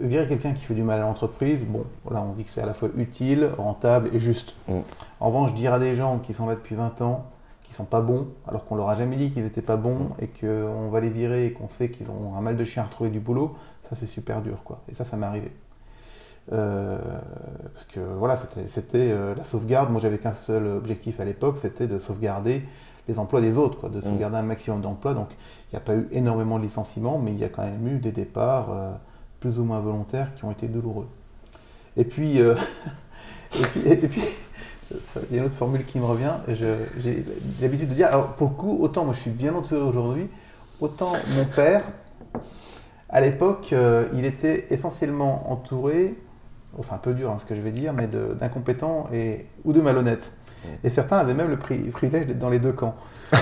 virer 0.00 0.28
quelqu'un 0.28 0.54
qui 0.54 0.64
fait 0.64 0.72
du 0.72 0.82
mal 0.82 1.00
à 1.00 1.02
l'entreprise, 1.02 1.66
bon, 1.66 1.84
là 2.10 2.24
on 2.26 2.32
dit 2.32 2.44
que 2.44 2.50
c'est 2.50 2.62
à 2.62 2.66
la 2.66 2.72
fois 2.72 2.88
utile, 2.96 3.50
rentable 3.58 4.08
et 4.14 4.18
juste. 4.18 4.54
Mm. 4.66 4.78
En 5.20 5.26
revanche, 5.26 5.52
dire 5.52 5.74
à 5.74 5.78
des 5.78 5.94
gens 5.94 6.20
qui 6.20 6.32
sont 6.32 6.46
là 6.46 6.54
depuis 6.54 6.74
20 6.74 7.02
ans, 7.02 7.26
sont 7.72 7.84
pas 7.84 8.00
bons, 8.00 8.28
alors 8.46 8.64
qu'on 8.64 8.76
leur 8.76 8.88
a 8.88 8.94
jamais 8.94 9.16
dit 9.16 9.30
qu'ils 9.30 9.44
n'étaient 9.44 9.62
pas 9.62 9.76
bons 9.76 10.10
et 10.20 10.28
qu'on 10.28 10.88
va 10.88 11.00
les 11.00 11.10
virer 11.10 11.46
et 11.46 11.52
qu'on 11.52 11.68
sait 11.68 11.90
qu'ils 11.90 12.10
ont 12.10 12.36
un 12.36 12.40
mal 12.40 12.56
de 12.56 12.64
chien 12.64 12.82
à 12.82 12.86
retrouver 12.86 13.10
du 13.10 13.20
boulot, 13.20 13.56
ça 13.88 13.96
c'est 13.96 14.06
super 14.06 14.42
dur 14.42 14.62
quoi. 14.64 14.80
Et 14.90 14.94
ça, 14.94 15.04
ça 15.04 15.16
m'est 15.16 15.26
arrivé. 15.26 15.50
parce 16.48 17.84
que 17.92 18.00
voilà, 18.00 18.38
c'était 18.68 19.14
la 19.36 19.44
sauvegarde. 19.44 19.90
Moi, 19.90 20.00
j'avais 20.00 20.18
qu'un 20.18 20.32
seul 20.32 20.66
objectif 20.66 21.20
à 21.20 21.24
l'époque, 21.24 21.58
c'était 21.58 21.86
de 21.86 21.98
sauvegarder 21.98 22.62
les 23.08 23.18
emplois 23.18 23.40
des 23.40 23.58
autres, 23.58 23.78
quoi, 23.78 23.88
de 23.88 23.98
mm. 23.98 24.02
sauvegarder 24.02 24.36
un 24.36 24.42
maximum 24.42 24.80
d'emplois. 24.80 25.14
Donc, 25.14 25.28
il 25.30 25.74
n'y 25.74 25.78
a 25.78 25.80
pas 25.80 25.94
eu 25.94 26.08
énormément 26.12 26.58
de 26.58 26.64
licenciements, 26.64 27.18
mais 27.18 27.32
il 27.32 27.38
y 27.38 27.44
a 27.44 27.48
quand 27.48 27.62
même 27.62 27.86
eu 27.88 27.98
des 27.98 28.12
départs 28.12 28.68
plus 29.40 29.58
ou 29.58 29.64
moins 29.64 29.80
volontaires 29.80 30.34
qui 30.34 30.44
ont 30.44 30.52
été 30.52 30.68
douloureux. 30.68 31.08
Et 31.96 32.04
puis, 32.04 32.38
et 32.38 32.54
puis, 33.64 33.80
et 33.86 33.96
puis 33.96 34.22
il 35.30 35.36
y 35.36 35.38
a 35.38 35.42
une 35.42 35.46
autre 35.46 35.56
formule 35.56 35.84
qui 35.84 35.98
me 35.98 36.04
revient. 36.04 36.32
J'ai 36.48 37.24
l'habitude 37.60 37.88
de 37.88 37.94
dire, 37.94 38.08
alors 38.08 38.28
pour 38.34 38.50
le 38.50 38.54
coup, 38.54 38.78
autant 38.80 39.04
moi 39.04 39.14
je 39.14 39.20
suis 39.20 39.30
bien 39.30 39.54
entouré 39.54 39.80
aujourd'hui, 39.80 40.28
autant 40.80 41.12
mon 41.36 41.44
père, 41.44 41.82
à 43.12 43.20
l'époque, 43.20 43.68
euh, 43.72 44.06
il 44.14 44.24
était 44.24 44.66
essentiellement 44.70 45.52
entouré, 45.52 46.14
c'est 46.82 46.92
un 46.94 46.98
peu 46.98 47.12
dur 47.12 47.30
hein, 47.30 47.36
ce 47.38 47.44
que 47.44 47.54
je 47.54 47.60
vais 47.60 47.70
dire, 47.70 47.92
mais 47.92 48.08
d'incompétents 48.08 49.08
et, 49.12 49.46
ou 49.64 49.74
de 49.74 49.80
malhonnêtes. 49.80 50.32
Et 50.84 50.90
certains 50.90 51.18
avaient 51.18 51.34
même 51.34 51.50
le 51.50 51.58
privilège 51.58 52.26
d'être 52.26 52.38
dans 52.38 52.48
les 52.48 52.60
deux 52.60 52.72
camps. 52.72 52.94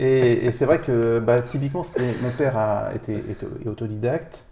et, 0.00 0.50
c'est 0.52 0.64
vrai 0.64 0.80
que 0.80 1.18
bah, 1.20 1.42
typiquement, 1.42 1.84
mon 2.22 2.30
père 2.30 2.56
a 2.56 2.94
été, 2.94 3.22
autodidacte. 3.66 4.46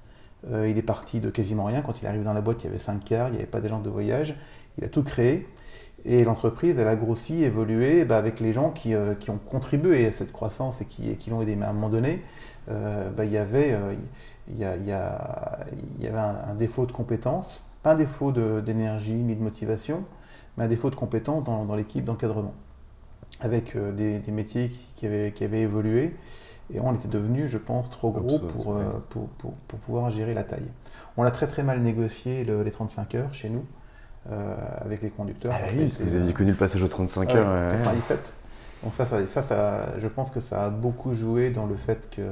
Euh, 0.51 0.69
il 0.71 0.79
est 0.79 0.83
parti 0.83 1.21
de 1.21 1.29
quasiment 1.29 1.65
rien. 1.65 1.83
Quand 1.83 2.01
il 2.01 2.07
arrive 2.07 2.23
dans 2.23 2.33
la 2.33 2.41
boîte, 2.41 2.63
il 2.63 2.67
y 2.67 2.71
avait 2.71 2.79
cinq 2.79 3.05
quarts, 3.05 3.29
il 3.29 3.33
n'y 3.33 3.39
avait 3.39 3.47
pas 3.47 3.61
d'agence 3.61 3.83
de 3.83 3.91
voyage. 3.91 4.37
Il 4.79 4.85
a 4.85 4.89
tout 4.89 5.03
créé. 5.03 5.47
Et 6.05 6.25
l'entreprise, 6.25 6.79
elle 6.79 6.89
a 6.89 6.97
grossi, 6.97 7.45
évolué 7.45 8.05
bah, 8.05 8.17
avec 8.17 8.41
les 8.41 8.53
gens 8.53 8.71
qui, 8.71 8.95
euh, 8.95 9.15
qui, 9.15 9.31
ont 9.31 9.39
contribué 9.39 10.07
à 10.07 10.13
cette 10.13 10.33
croissance 10.33 10.81
et 10.81 10.87
qui, 10.87 11.15
qui 11.17 11.31
l'ont 11.31 11.43
aidé. 11.43 11.57
Mais 11.57 11.67
à 11.67 11.71
un 11.71 11.73
moment 11.73 11.91
donné, 11.91 12.23
euh, 12.71 13.11
bah, 13.11 13.25
il 13.25 13.33
y 13.33 13.37
avait, 13.37 13.73
euh, 13.73 13.95
il 14.49 14.59
y, 14.59 14.65
a, 14.65 14.77
il 14.77 14.87
y, 14.87 16.07
avait 16.07 16.19
un, 16.19 16.55
défaut 16.55 16.87
de 16.87 16.93
compétences, 16.93 17.65
pas 17.83 17.93
un 17.93 17.97
défaut 17.97 18.33
d'énergie 18.33 19.15
ni 19.15 19.37
de 19.37 19.43
motivation, 19.43 20.05
mais 20.57 20.65
un 20.65 20.69
défaut 20.69 20.91
de 20.91 20.97
compétences 20.97 21.45
dans, 21.45 21.65
dans 21.65 21.77
l'équipe 21.77 22.05
d'encadrement, 22.05 22.55
avec 23.41 23.77
des, 23.77 24.19
des, 24.19 24.33
métiers 24.33 24.73
qui 24.97 25.07
avaient, 25.07 25.33
qui 25.33 25.45
avaient 25.45 25.61
évolué. 25.61 26.17
Et 26.73 26.81
on 26.81 26.95
était 26.95 27.09
devenu, 27.09 27.47
je 27.49 27.59
pense, 27.59 27.91
trop 27.91 28.11
gros 28.11 28.39
pour, 28.39 28.75
pour, 29.09 29.29
pour, 29.29 29.53
pour, 29.69 29.79
pouvoir 29.81 30.11
gérer 30.11 30.35
la 30.35 30.45
taille. 30.45 30.69
On 31.17 31.25
a 31.25 31.31
très 31.31 31.47
très 31.47 31.63
mal 31.63 31.81
négocié 31.81 32.45
les 32.45 32.71
35 32.71 33.15
heures 33.17 33.35
chez 33.35 33.51
nous. 33.51 33.65
Euh, 34.31 34.55
avec 34.85 35.03
les 35.03 35.11
conducteurs. 35.11 35.53
Ah 35.53 35.67
oui, 35.73 35.83
parce 35.83 35.97
que 35.97 36.05
vous 36.05 36.15
aviez 36.15 36.33
connu 36.33 36.51
le 36.51 36.57
passage 36.57 36.83
aux 36.83 36.89
35 36.89 37.35
heures. 37.35 37.73
97. 37.73 38.35
Donc 38.85 38.95
ça 38.95 39.05
ça, 39.05 39.43
ça, 39.43 39.99
je 39.99 40.07
pense 40.07 40.31
que 40.31 40.41
ça 40.41 40.67
a 40.67 40.71
beaucoup 40.71 41.15
joué 41.15 41.51
dans 41.51 41.67
le 41.67 41.75
fait 41.75 42.09
que 42.11 42.23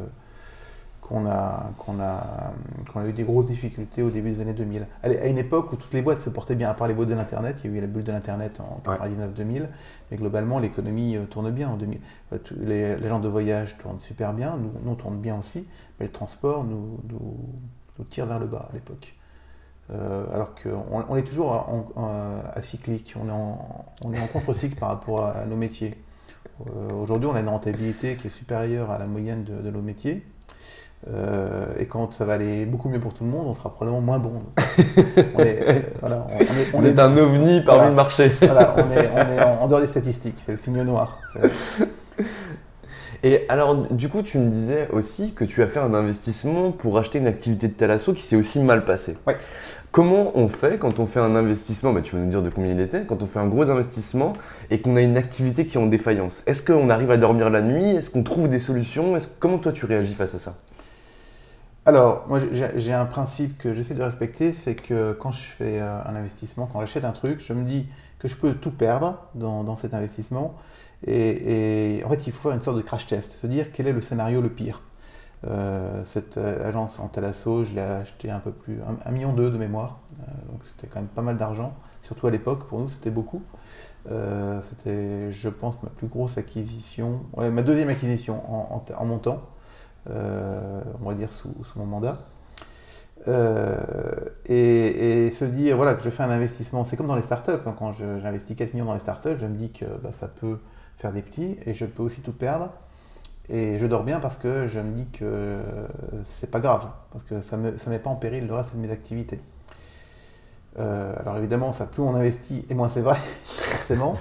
qu'on 1.09 1.26
a, 1.26 1.71
qu'on 1.78 1.99
a, 2.00 2.52
qu'on 2.93 3.00
a 3.00 3.07
eu 3.07 3.12
des 3.12 3.23
grosses 3.23 3.47
difficultés 3.47 4.02
au 4.02 4.11
début 4.11 4.31
des 4.31 4.40
années 4.43 4.52
2000. 4.52 4.87
À 5.02 5.26
une 5.26 5.38
époque 5.38 5.73
où 5.73 5.76
toutes 5.76 5.95
les 5.95 6.02
boîtes 6.02 6.21
se 6.21 6.28
portaient 6.28 6.55
bien, 6.55 6.69
à 6.69 6.75
part 6.75 6.87
les 6.87 6.95
boîtes 6.95 7.09
de 7.09 7.14
l'Internet, 7.14 7.57
il 7.64 7.71
y 7.71 7.75
a 7.75 7.78
eu 7.78 7.81
la 7.81 7.87
bulle 7.87 8.05
de 8.05 8.12
l'Internet 8.12 8.61
en 8.61 8.81
99-2000, 8.87 9.67
mais 10.11 10.17
globalement 10.17 10.59
l'économie 10.59 11.17
euh, 11.17 11.25
tourne 11.25 11.50
bien 11.50 11.71
en 11.71 11.76
2000. 11.76 11.99
Les, 12.61 13.09
gens 13.09 13.21
de 13.21 13.28
voyage 13.28 13.78
tournent 13.78 14.00
super 14.00 14.35
bien, 14.35 14.57
nous, 14.57 14.71
nous 14.85 14.93
on 14.93 14.95
tourne 14.95 15.17
bien 15.17 15.38
aussi, 15.38 15.67
mais 15.99 16.07
le 16.07 16.12
transport 16.12 16.64
nous, 16.64 17.00
nous, 17.09 17.38
nous 17.99 18.05
tire 18.05 18.26
vers 18.26 18.38
le 18.38 18.47
bas 18.47 18.69
à 18.71 18.75
l'époque. 18.75 19.14
Euh, 19.90 20.25
alors 20.35 20.54
qu'on 20.54 21.04
on 21.09 21.16
est 21.16 21.23
toujours 21.23 21.54
à, 21.97 22.62
cyclique, 22.62 23.14
on 23.18 23.28
est 23.28 23.33
en, 23.33 23.87
on 24.04 24.12
est 24.12 24.21
en 24.21 24.26
contre-cycle 24.26 24.76
par 24.76 24.90
rapport 24.90 25.25
à, 25.25 25.45
nos 25.47 25.57
métiers. 25.57 25.95
Euh, 26.66 26.92
aujourd'hui, 26.92 27.28
on 27.30 27.35
a 27.35 27.40
une 27.40 27.49
rentabilité 27.49 28.16
qui 28.16 28.26
est 28.26 28.30
supérieure 28.30 28.90
à 28.90 28.99
la 28.99 29.07
moyenne 29.07 29.45
de, 29.45 29.71
nos 29.71 29.80
métiers. 29.80 30.23
Euh, 31.09 31.66
et 31.78 31.87
quand 31.87 32.12
ça 32.12 32.25
va 32.25 32.35
aller 32.35 32.66
beaucoup 32.66 32.88
mieux 32.88 32.99
pour 32.99 33.14
tout 33.14 33.25
le 33.25 33.30
monde, 33.30 33.47
on 33.47 33.54
sera 33.54 33.73
probablement 33.73 34.00
moins 34.00 34.18
bon. 34.18 34.40
on 35.37 35.40
est, 35.40 35.87
voilà, 36.00 36.26
on, 36.75 36.85
est, 36.85 36.99
un 36.99 37.16
ovni 37.16 37.62
parmi 37.62 37.88
le 37.88 37.95
marché. 37.95 38.33
voilà, 38.42 38.75
on 38.76 38.90
est, 38.90 39.42
en, 39.42 39.62
en, 39.62 39.68
dehors 39.68 39.80
des 39.80 39.87
statistiques, 39.87 40.42
c'est 40.45 40.52
le 40.52 40.59
signe 40.59 40.83
noir. 40.83 41.21
Et 43.25 43.47
alors, 43.49 43.75
du 43.90 44.09
coup, 44.09 44.23
tu 44.23 44.38
me 44.38 44.50
disais 44.50 44.88
aussi 44.92 45.33
que 45.33 45.44
tu 45.44 45.62
as 45.62 45.66
fait 45.66 45.81
un 45.81 45.92
investissement 45.92 46.70
pour 46.70 46.98
acheter 46.98 47.18
une 47.18 47.27
activité 47.27 47.66
de 47.66 47.72
Talasso 47.72 48.12
qui 48.12 48.22
s'est 48.22 48.37
aussi 48.37 48.61
mal 48.61 48.85
passée. 48.85 49.16
Oui. 49.27 49.35
Comment 49.90 50.33
on 50.37 50.48
fait 50.48 50.79
quand 50.79 50.98
on 51.01 51.07
fait 51.07 51.20
un 51.20 51.35
investissement 51.35 51.92
bah, 51.92 52.03
Tu 52.03 52.14
vas 52.14 52.22
nous 52.22 52.31
dire 52.31 52.42
de 52.42 52.51
combien 52.51 52.72
il 52.72 52.81
était. 52.81 53.05
Quand 53.05 53.22
on 53.22 53.27
fait 53.27 53.38
un 53.38 53.46
gros 53.46 53.70
investissement 53.70 54.33
et 54.70 54.81
qu'on 54.81 54.96
a 54.96 55.01
une 55.01 55.16
activité 55.16 55.66
qui 55.66 55.77
est 55.77 55.81
en 55.81 55.87
défaillance, 55.87 56.44
est-ce 56.46 56.62
qu'on 56.62 56.90
arrive 56.90 57.11
à 57.11 57.16
dormir 57.16 57.51
la 57.51 57.62
nuit? 57.62 57.90
Est-ce 57.90 58.11
qu'on 58.11 58.22
trouve 58.22 58.48
des 58.48 58.59
solutions? 58.59 59.16
Comment 59.40 59.59
toi 59.59 59.72
tu 59.72 59.87
réagis 59.87 60.14
face 60.14 60.35
à 60.35 60.38
ça? 60.38 60.57
Alors, 61.87 62.27
moi 62.29 62.38
j'ai 62.77 62.92
un 62.92 63.07
principe 63.07 63.57
que 63.57 63.72
j'essaie 63.72 63.94
de 63.94 64.03
respecter, 64.03 64.53
c'est 64.53 64.74
que 64.74 65.16
quand 65.18 65.33
je 65.33 65.40
fais 65.40 65.81
euh, 65.81 66.03
un 66.05 66.16
investissement, 66.16 66.68
quand 66.70 66.81
j'achète 66.81 67.05
un 67.05 67.12
truc, 67.12 67.40
je 67.40 67.55
me 67.55 67.64
dis 67.64 67.87
que 68.18 68.29
je 68.29 68.37
peux 68.37 68.53
tout 68.53 68.72
perdre 68.72 69.16
dans 69.35 69.77
cet 69.77 69.94
investissement, 69.94 70.55
et, 71.07 72.03
en 72.05 72.11
fait, 72.11 72.27
il 72.27 72.33
faut 72.33 72.48
faire 72.48 72.53
une 72.53 72.61
sorte 72.61 72.77
de 72.77 72.83
crash 72.83 73.07
test, 73.07 73.38
se 73.40 73.46
dire 73.46 73.66
quel 73.72 73.87
est 73.87 73.92
le 73.92 74.03
scénario 74.03 74.40
le 74.40 74.48
pire. 74.48 74.83
Euh, 75.46 76.03
cette 76.07 76.37
euh, 76.37 76.66
agence 76.66 76.98
en 76.98 77.07
Talasso, 77.07 77.64
je 77.64 77.72
l'ai 77.72 77.81
acheté 77.81 78.29
un 78.29 78.40
peu 78.40 78.51
plus, 78.51 78.81
un, 79.05 79.11
million 79.12 79.33
d'euros 79.33 79.51
de 79.51 79.57
mémoire, 79.57 80.01
euh, 80.20 80.51
donc 80.51 80.62
c'était 80.64 80.88
quand 80.88 80.98
même 80.98 81.09
pas 81.09 81.22
mal 81.22 81.37
d'argent, 81.37 81.74
surtout 82.03 82.27
à 82.27 82.31
l'époque, 82.33 82.66
pour 82.66 82.81
nous 82.81 82.88
c'était 82.88 83.11
beaucoup. 83.11 83.42
c'était, 84.64 85.31
je 85.31 85.48
pense, 85.48 85.81
ma 85.83 85.90
plus 85.90 86.09
grosse 86.09 86.38
acquisition, 86.38 87.20
ma 87.37 87.62
deuxième 87.62 87.88
acquisition 87.88 88.42
en, 88.51 89.05
montant, 89.05 89.42
on 90.07 91.09
va 91.09 91.14
dire 91.14 91.31
sous, 91.31 91.55
mon 91.77 91.87
mandat. 91.87 92.18
et, 94.46 95.31
se 95.38 95.44
dire 95.44 95.77
voilà 95.77 95.94
que 95.94 96.03
je 96.03 96.11
fais 96.11 96.22
un 96.22 96.31
investissement, 96.31 96.85
c'est 96.85 96.96
comme 96.96 97.07
dans 97.07 97.16
les 97.16 97.22
startups, 97.22 97.51
hein, 97.66 97.74
quand 97.79 97.92
j'investis 97.92 98.57
4 98.57 98.72
millions 98.74 98.87
dans 98.87 98.94
les 98.94 99.01
startups, 99.01 99.37
je 99.37 99.46
me 99.46 99.57
dis 99.57 99.70
que 99.70 99.85
bah, 100.03 100.11
ça 100.12 100.27
peut 100.27 100.59
faire 100.96 101.12
des 101.12 101.22
petits 101.22 101.59
et 101.64 101.74
je 101.74 101.85
peux 101.85 102.03
aussi 102.03 102.22
tout 102.22 102.33
perdre. 102.33 102.72
Et 103.51 103.79
je 103.79 103.87
dors 103.87 104.05
bien 104.05 104.21
parce 104.21 104.37
que 104.37 104.67
je 104.67 104.79
me 104.79 104.93
dis 104.93 105.07
que 105.07 105.59
c'est 106.27 106.51
pas 106.51 106.61
grave, 106.61 106.87
parce 107.13 107.25
que 107.25 107.41
ça 107.41 107.57
ne 107.57 107.71
met 107.89 107.99
pas 107.99 108.11
en 108.11 108.17
péril 108.17 108.47
le 108.47 108.55
reste 108.55 108.75
de 108.75 108.79
mes 108.81 108.91
activités. 108.91 109.41
Euh, 110.79 111.15
alors 111.21 111.39
évidemment, 111.39 111.73
ça 111.73 111.87
plus 111.87 112.03
on 112.03 112.15
investit 112.15 112.65
et 112.69 112.75
moins 112.75 112.89
c'est 112.89 113.01
vrai, 113.01 113.19
forcément. 113.45 114.17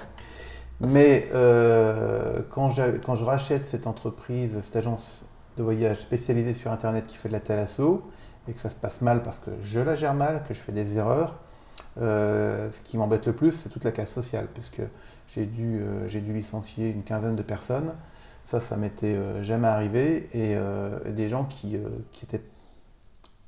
Mais 0.80 1.28
euh, 1.34 2.40
quand, 2.50 2.70
je, 2.70 2.96
quand 3.04 3.16
je 3.16 3.24
rachète 3.24 3.66
cette 3.66 3.86
entreprise, 3.86 4.52
cette 4.64 4.76
agence 4.76 5.24
de 5.56 5.62
voyage 5.62 5.98
spécialisée 5.98 6.54
sur 6.54 6.70
Internet 6.70 7.06
qui 7.06 7.16
fait 7.16 7.28
de 7.28 7.34
la 7.34 7.40
thalasso, 7.40 8.08
et 8.48 8.52
que 8.52 8.60
ça 8.60 8.70
se 8.70 8.74
passe 8.74 9.02
mal 9.02 9.22
parce 9.22 9.40
que 9.40 9.50
je 9.60 9.80
la 9.80 9.94
gère 9.94 10.14
mal, 10.14 10.42
que 10.48 10.54
je 10.54 10.60
fais 10.60 10.72
des 10.72 10.96
erreurs, 10.96 11.34
euh, 12.00 12.70
ce 12.72 12.80
qui 12.80 12.96
m'embête 12.96 13.26
le 13.26 13.34
plus, 13.34 13.52
c'est 13.52 13.68
toute 13.68 13.84
la 13.84 13.92
casse 13.92 14.12
sociale, 14.12 14.46
puisque 14.54 14.80
j'ai 15.28 15.44
dû, 15.44 15.82
j'ai 16.06 16.20
dû 16.20 16.32
licencier 16.32 16.88
une 16.88 17.02
quinzaine 17.02 17.36
de 17.36 17.42
personnes. 17.42 17.92
Ça, 18.48 18.60
ça 18.60 18.76
m'était 18.78 19.14
euh, 19.14 19.42
jamais 19.42 19.68
arrivé. 19.68 20.28
Et 20.32 20.56
euh, 20.56 20.98
des 21.10 21.28
gens 21.28 21.44
qui, 21.44 21.76
qui 22.12 22.24
étaient 22.24 22.42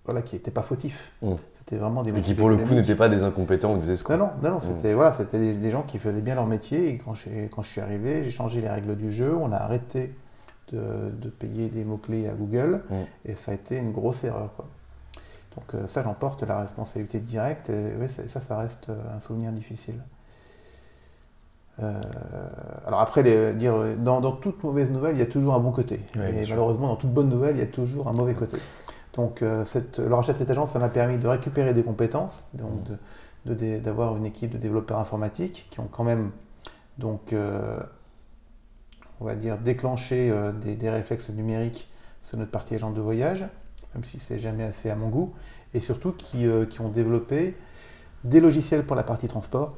voilà, 0.05 0.23
qui 0.23 0.37
n'étaient 0.37 0.51
pas 0.51 0.63
fautifs. 0.63 1.13
Mmh. 1.23 1.35
C'était 1.59 1.77
vraiment 1.77 2.03
des. 2.03 2.11
Et 2.11 2.23
qui 2.23 2.35
pour 2.35 2.51
le 2.51 2.59
coup 2.59 2.75
n'étaient 2.75 2.95
pas 2.95 3.09
des 3.09 3.23
incompétents 3.23 3.75
ou 3.75 3.79
des 3.79 3.91
escrocs. 3.91 4.19
Non, 4.19 4.31
non, 4.43 4.51
non, 4.51 4.57
mmh. 4.59 4.63
c'était 4.63 4.95
voilà, 4.95 5.15
c'était 5.15 5.55
des, 5.55 5.71
gens 5.71 5.83
qui 5.83 5.99
faisaient 5.99 6.21
bien 6.21 6.35
leur 6.35 6.47
métier. 6.47 6.89
Et 6.89 6.99
quand 6.99 7.15
je, 7.15 7.29
quand 7.51 7.63
je 7.63 7.69
suis 7.69 7.81
arrivé, 7.81 8.25
j'ai 8.25 8.31
changé 8.31 8.61
les 8.61 8.69
règles 8.69 8.97
du 8.97 9.11
jeu. 9.11 9.35
On 9.35 9.53
a 9.53 9.57
arrêté 9.57 10.15
de, 10.73 11.11
de 11.11 11.29
payer 11.31 11.69
des 11.69 11.85
mots 11.85 11.97
clés 11.97 12.29
à 12.29 12.33
Google, 12.33 12.83
mmh. 12.91 12.95
et 13.27 13.35
ça 13.35 13.53
a 13.53 13.55
été 13.55 13.77
une 13.77 13.93
grosse 13.93 14.23
erreur. 14.25 14.51
Quoi. 14.57 14.67
Donc 15.57 15.89
ça, 15.89 16.03
j'en 16.03 16.15
porte 16.15 16.43
la 16.43 16.61
responsabilité 16.61 17.21
directe. 17.21 17.71
Et 17.71 18.09
ça, 18.29 18.41
ça 18.41 18.59
reste 18.59 18.89
un 18.89 19.21
souvenir 19.21 19.51
difficile. 19.51 20.01
Euh, 21.83 22.01
alors 22.87 23.01
après, 23.01 23.23
dire, 23.55 23.75
dans, 23.99 24.33
toute 24.33 24.63
mauvaise 24.63 24.91
nouvelle, 24.91 25.17
il 25.17 25.19
y 25.19 25.23
a 25.23 25.27
toujours 25.27 25.55
un 25.55 25.61
bon 25.61 25.73
côté. 25.73 26.01
et 26.17 26.49
malheureusement, 26.49 26.89
dans 26.89 26.97
toute 26.97 27.13
bonne 27.13 27.29
nouvelle, 27.29 27.57
il 27.57 27.61
y 27.61 27.63
a 27.63 27.67
toujours 27.67 28.09
un 28.09 28.13
mauvais 28.13 28.35
côté. 28.35 28.59
Donc 29.15 29.43
euh, 29.43 29.65
cette, 29.65 29.99
le 29.99 30.15
rachat 30.15 30.35
de 30.35 30.39
cette 30.39 30.51
agence, 30.51 30.71
ça 30.71 30.79
m'a 30.79 30.89
permis 30.89 31.19
de 31.19 31.27
récupérer 31.27 31.75
des 31.75 31.83
compétences, 31.83 32.47
donc 32.55 32.85
d'avoir 33.45 34.17
une 34.17 34.27
équipe 34.27 34.51
de 34.51 34.59
développeurs 34.59 34.99
informatiques 34.99 35.69
qui 35.71 35.81
ont 35.81 35.89
quand 35.91 36.05
même, 36.05 36.31
donc, 36.99 37.33
euh, 37.33 37.81
on 39.21 39.25
va 39.25 39.35
dire, 39.35 39.59
déclenché 39.59 40.33
des, 40.63 40.91
réflexes 40.91 41.31
numériques 41.31 41.89
sur 42.23 42.39
notre 42.39 42.51
partie 42.51 42.75
agent 42.75 42.91
de 42.91 43.01
voyage, 43.01 43.47
même 43.95 44.05
si 44.05 44.19
c'est 44.19 44.39
jamais 44.39 44.65
assez 44.65 44.91
à 44.91 44.95
mon 44.95 45.09
goût, 45.09 45.33
et 45.73 45.81
surtout 45.81 46.13
qui, 46.13 46.47
qui 46.69 46.81
ont 46.81 46.91
développé 46.91 47.57
des 48.25 48.41
logiciels 48.41 48.85
pour 48.85 48.95
la 48.95 49.03
partie 49.03 49.27
transport, 49.27 49.75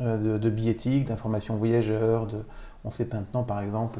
euh, 0.00 0.38
de, 0.38 0.50
billettique, 0.50 1.06
d'information 1.06 1.56
voyageurs. 1.56 2.26
De, 2.26 2.38
on 2.84 2.90
sait 2.90 3.06
maintenant, 3.12 3.42
par 3.42 3.60
exemple, 3.60 3.98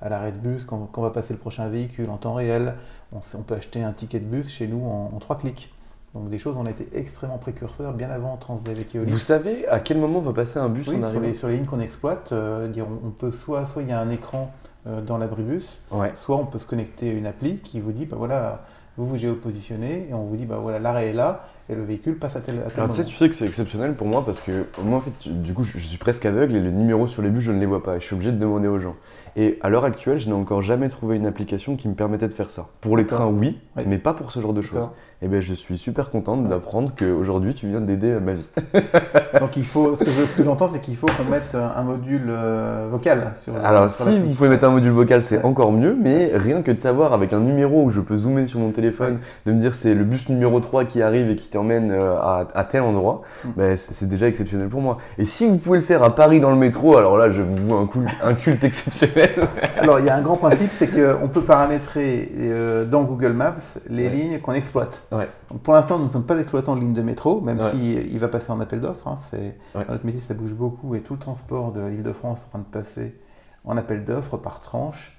à 0.00 0.08
l'arrêt 0.08 0.32
de 0.32 0.38
bus, 0.38 0.64
quand, 0.64 0.90
on 0.96 1.02
va 1.02 1.10
passer 1.10 1.32
le 1.32 1.38
prochain 1.38 1.68
véhicule 1.68 2.10
en 2.10 2.16
temps 2.16 2.34
réel, 2.34 2.74
on, 3.12 3.42
peut 3.42 3.54
acheter 3.54 3.82
un 3.82 3.92
ticket 3.92 4.20
de 4.20 4.24
bus 4.24 4.48
chez 4.48 4.66
nous 4.66 4.84
en, 4.84 5.18
trois 5.18 5.38
clics. 5.38 5.72
Donc 6.14 6.30
des 6.30 6.38
choses, 6.38 6.56
on 6.58 6.66
a 6.66 6.70
été 6.70 6.88
extrêmement 6.94 7.38
précurseurs 7.38 7.92
bien 7.92 8.10
avant 8.10 8.36
Transdev 8.36 8.78
et 8.78 8.98
Vous 8.98 9.18
savez 9.18 9.68
à 9.68 9.78
quel 9.78 9.98
moment 9.98 10.20
va 10.20 10.32
passer 10.32 10.58
un 10.58 10.68
bus 10.68 10.84
sur, 10.84 10.92
les, 11.20 11.34
sur, 11.34 11.48
les, 11.48 11.56
lignes 11.56 11.66
qu'on 11.66 11.80
exploite, 11.80 12.32
euh, 12.32 12.72
on, 13.04 13.10
peut 13.10 13.30
soit, 13.30 13.66
soit 13.66 13.82
il 13.82 13.88
y 13.88 13.92
a 13.92 14.00
un 14.00 14.10
écran 14.10 14.50
euh, 14.86 15.02
dans 15.02 15.18
l'abribus, 15.18 15.84
soit 16.16 16.36
on 16.36 16.46
peut 16.46 16.58
se 16.58 16.66
connecter 16.66 17.10
à 17.10 17.12
une 17.12 17.26
appli 17.26 17.58
qui 17.58 17.80
vous 17.80 17.92
dit, 17.92 18.06
bah 18.06 18.16
voilà, 18.18 18.64
vous 18.96 19.06
vous 19.06 19.16
géopositionnez 19.16 20.08
et 20.08 20.14
on 20.14 20.24
vous 20.24 20.36
dit, 20.36 20.46
bah 20.46 20.58
voilà, 20.60 20.78
l'arrêt 20.78 21.08
est 21.08 21.12
là, 21.12 21.44
et 21.70 21.74
le 21.74 21.82
véhicule 21.84 22.16
passe 22.18 22.36
à 22.36 22.40
tel, 22.40 22.58
à 22.60 22.70
tel 22.70 22.72
Alors 22.76 22.88
tu 22.88 22.94
sais, 22.96 23.02
moment. 23.02 23.10
tu 23.10 23.16
sais 23.16 23.28
que 23.28 23.34
c'est 23.34 23.46
exceptionnel 23.46 23.94
pour 23.94 24.06
moi 24.06 24.24
parce 24.24 24.40
que 24.40 24.64
moi 24.82 24.98
en 24.98 25.00
fait, 25.00 25.28
du 25.42 25.52
coup, 25.54 25.64
je, 25.64 25.78
je 25.78 25.84
suis 25.86 25.98
presque 25.98 26.24
aveugle 26.26 26.56
et 26.56 26.60
les 26.60 26.70
numéros 26.72 27.06
sur 27.08 27.22
les 27.22 27.30
bus, 27.30 27.42
je 27.42 27.52
ne 27.52 27.60
les 27.60 27.66
vois 27.66 27.82
pas. 27.82 27.96
Et 27.96 28.00
je 28.00 28.06
suis 28.06 28.14
obligé 28.14 28.32
de 28.32 28.38
demander 28.38 28.68
aux 28.68 28.78
gens. 28.78 28.96
Et 29.36 29.58
à 29.62 29.68
l'heure 29.68 29.84
actuelle, 29.84 30.18
je 30.18 30.28
n'ai 30.28 30.34
encore 30.34 30.62
jamais 30.62 30.88
trouvé 30.88 31.16
une 31.16 31.26
application 31.26 31.76
qui 31.76 31.88
me 31.88 31.94
permettait 31.94 32.26
de 32.28 32.34
faire 32.34 32.50
ça. 32.50 32.68
Pour 32.80 32.96
les 32.96 33.06
trains, 33.06 33.26
oui, 33.28 33.58
Oui. 33.76 33.82
mais 33.86 33.98
pas 33.98 34.14
pour 34.14 34.32
ce 34.32 34.40
genre 34.40 34.54
de 34.54 34.62
choses. 34.62 34.88
Et 35.20 35.26
ben, 35.26 35.40
je 35.42 35.52
suis 35.52 35.76
super 35.76 36.10
contente 36.10 36.48
d'apprendre 36.48 36.92
qu'aujourd'hui, 36.96 37.52
tu 37.52 37.66
viens 37.66 37.80
d'aider 37.80 38.12
euh, 38.12 38.20
ma 38.20 38.34
vie. 38.34 38.48
Donc 39.40 39.56
il 39.56 39.64
faut, 39.64 39.96
ce 39.96 40.04
que, 40.04 40.10
je- 40.10 40.24
ce 40.26 40.36
que 40.36 40.44
j'entends, 40.44 40.68
c'est 40.72 40.78
qu'il 40.80 40.94
faut 40.96 41.06
qu'on 41.08 41.28
mette 41.28 41.56
un 41.56 41.72
un 41.76 41.82
module 41.82 42.26
euh, 42.28 42.86
vocal 42.88 43.32
sur 43.42 43.52
Alors, 43.64 43.90
sur 43.90 44.04
si 44.06 44.18
vous 44.20 44.32
pouvez 44.34 44.48
mettre 44.48 44.64
un 44.64 44.70
module 44.70 44.92
vocal, 44.92 45.24
c'est 45.24 45.38
Ouais. 45.38 45.44
encore 45.44 45.72
mieux, 45.72 45.96
mais 46.00 46.30
rien 46.34 46.62
que 46.62 46.70
de 46.70 46.78
savoir 46.78 47.12
avec 47.12 47.32
un 47.32 47.40
numéro 47.40 47.82
où 47.82 47.90
je 47.90 48.00
peux 48.00 48.16
zoomer 48.16 48.46
sur 48.46 48.60
mon 48.60 48.70
téléphone, 48.70 49.18
de 49.44 49.52
me 49.52 49.58
dire 49.60 49.74
c'est 49.74 49.92
le 49.94 50.04
bus 50.04 50.28
numéro 50.28 50.60
3 50.60 50.84
qui 50.84 51.02
arrive 51.02 51.28
et 51.30 51.34
qui 51.36 51.48
t'emmène 51.48 51.90
euh, 51.90 52.14
à, 52.16 52.46
à 52.54 52.64
tel 52.64 52.82
endroit, 52.82 53.22
Mm. 53.44 53.48
ben, 53.56 53.76
c'est 53.76 53.92
c'est 53.94 54.08
déjà 54.08 54.28
exceptionnel 54.28 54.68
pour 54.68 54.80
moi. 54.82 54.98
Et 55.18 55.24
si 55.24 55.48
vous 55.48 55.56
pouvez 55.56 55.78
le 55.78 55.84
faire 55.84 56.04
à 56.04 56.14
Paris 56.14 56.38
dans 56.40 56.50
le 56.50 56.56
métro, 56.56 56.96
alors 56.96 57.16
là, 57.18 57.28
je 57.30 57.42
vous 57.42 57.56
vois 57.56 57.78
un, 57.80 57.86
cool- 57.86 58.06
un 58.22 58.34
culte 58.34 58.62
exceptionnel. 58.70 59.30
Alors 59.78 59.98
il 59.98 60.06
y 60.06 60.10
a 60.10 60.14
un 60.14 60.22
grand 60.22 60.36
principe, 60.36 60.70
c'est 60.78 60.86
qu'on 61.20 61.26
peut 61.26 61.42
paramétrer 61.42 62.30
euh, 62.38 62.84
dans 62.84 63.02
Google 63.02 63.32
Maps 63.32 63.54
les 63.90 64.04
Ouais. 64.04 64.10
lignes 64.14 64.38
qu'on 64.40 64.52
exploite. 64.52 65.06
Ouais. 65.10 65.28
Donc 65.50 65.60
pour 65.62 65.74
l'instant, 65.74 65.98
nous 65.98 66.06
ne 66.06 66.10
sommes 66.10 66.26
pas 66.26 66.38
exploitants 66.38 66.74
de 66.76 66.80
lignes 66.80 66.92
de 66.92 67.02
métro, 67.02 67.40
même 67.40 67.58
Ouais. 67.58 67.70
s'il 67.70 68.12
il 68.12 68.18
va 68.18 68.28
passer 68.28 68.50
en 68.50 68.60
appel 68.60 68.80
d'offres. 68.80 69.08
hein. 69.08 69.18
Ouais. 69.32 69.54
Dans 69.74 69.92
notre 69.92 70.04
métier, 70.06 70.20
ça 70.20 70.34
bouge 70.34 70.54
beaucoup 70.54 70.94
et 70.94 71.00
tout 71.00 71.14
le 71.14 71.18
transport 71.18 71.72
de 71.72 71.80
l'île 71.86 72.02
de 72.02 72.12
France 72.12 72.40
est 72.42 72.46
en 72.46 72.48
train 72.50 72.58
de 72.58 72.64
passer 72.64 73.18
en 73.64 73.76
appel 73.76 74.04
d'offres 74.04 74.36
par 74.36 74.60
tranche. 74.60 75.14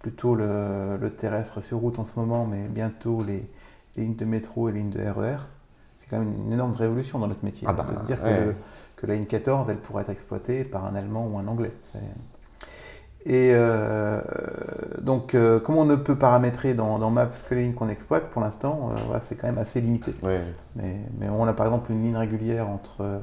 Plutôt 0.00 0.34
le, 0.36 0.96
le 1.00 1.10
terrestre 1.10 1.60
sur 1.60 1.78
route 1.78 1.98
en 1.98 2.04
ce 2.04 2.12
moment, 2.18 2.46
mais 2.46 2.68
bientôt 2.68 3.22
les, 3.24 3.48
les 3.96 4.04
lignes 4.04 4.14
de 4.16 4.24
métro 4.24 4.68
et 4.68 4.72
les 4.72 4.78
lignes 4.78 4.90
de 4.90 5.00
RER. 5.00 5.38
C'est 5.98 6.08
quand 6.08 6.20
même 6.20 6.32
une 6.46 6.52
énorme 6.52 6.72
révolution 6.72 7.18
dans 7.18 7.26
notre 7.26 7.44
métier. 7.44 7.66
Ah 7.68 7.72
bah, 7.72 7.84
dire 8.06 8.20
que, 8.22 8.28
le- 8.28 8.54
que 8.96 9.06
la 9.06 9.14
ligne 9.16 9.24
14, 9.26 9.68
elle 9.70 9.76
pourrait 9.78 10.02
être 10.02 10.10
exploitée 10.10 10.62
par 10.64 10.84
un 10.84 10.94
Allemand 10.94 11.26
ou 11.26 11.36
un 11.38 11.46
Anglais. 11.48 11.72
Et 13.30 13.50
euh, 13.52 14.20
donc, 15.02 15.34
euh, 15.34 15.60
comme 15.60 15.76
on 15.76 15.84
ne 15.84 15.96
peut 15.96 16.16
paramétrer 16.16 16.72
dans, 16.72 16.98
dans 16.98 17.10
Maps 17.10 17.28
que 17.48 17.54
les 17.54 17.62
lignes 17.64 17.74
qu'on 17.74 17.90
exploite, 17.90 18.30
pour 18.30 18.40
l'instant, 18.40 18.90
euh, 18.90 19.00
voilà, 19.06 19.20
c'est 19.20 19.34
quand 19.34 19.46
même 19.46 19.58
assez 19.58 19.80
limité. 19.82 20.14
Mais, 20.76 20.96
mais 21.20 21.28
on 21.28 21.46
a 21.46 21.52
par 21.52 21.66
exemple 21.66 21.92
une 21.92 22.02
ligne 22.02 22.16
régulière 22.16 22.68
entre 22.68 23.20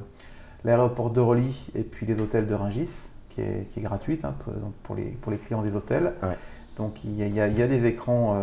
l'aéroport 0.64 1.10
d'Orly 1.10 1.70
et 1.74 1.82
puis 1.82 2.06
les 2.06 2.20
hôtels 2.20 2.46
de 2.46 2.54
Rungis, 2.54 3.08
qui 3.30 3.40
est, 3.40 3.66
qui 3.72 3.80
est 3.80 3.82
gratuite 3.82 4.24
hein, 4.24 4.34
pour, 4.44 4.52
donc 4.52 4.72
pour, 4.84 4.94
les, 4.94 5.06
pour 5.06 5.32
les 5.32 5.38
clients 5.38 5.62
des 5.62 5.74
hôtels. 5.74 6.12
Ouais. 6.22 6.36
Donc 6.76 7.04
il 7.04 7.12
y, 7.14 7.28
y 7.28 7.40
a- 7.40 7.48
il 7.48 7.58
y 7.58 7.62
a 7.62 7.66
des 7.66 7.84
écrans 7.86 8.36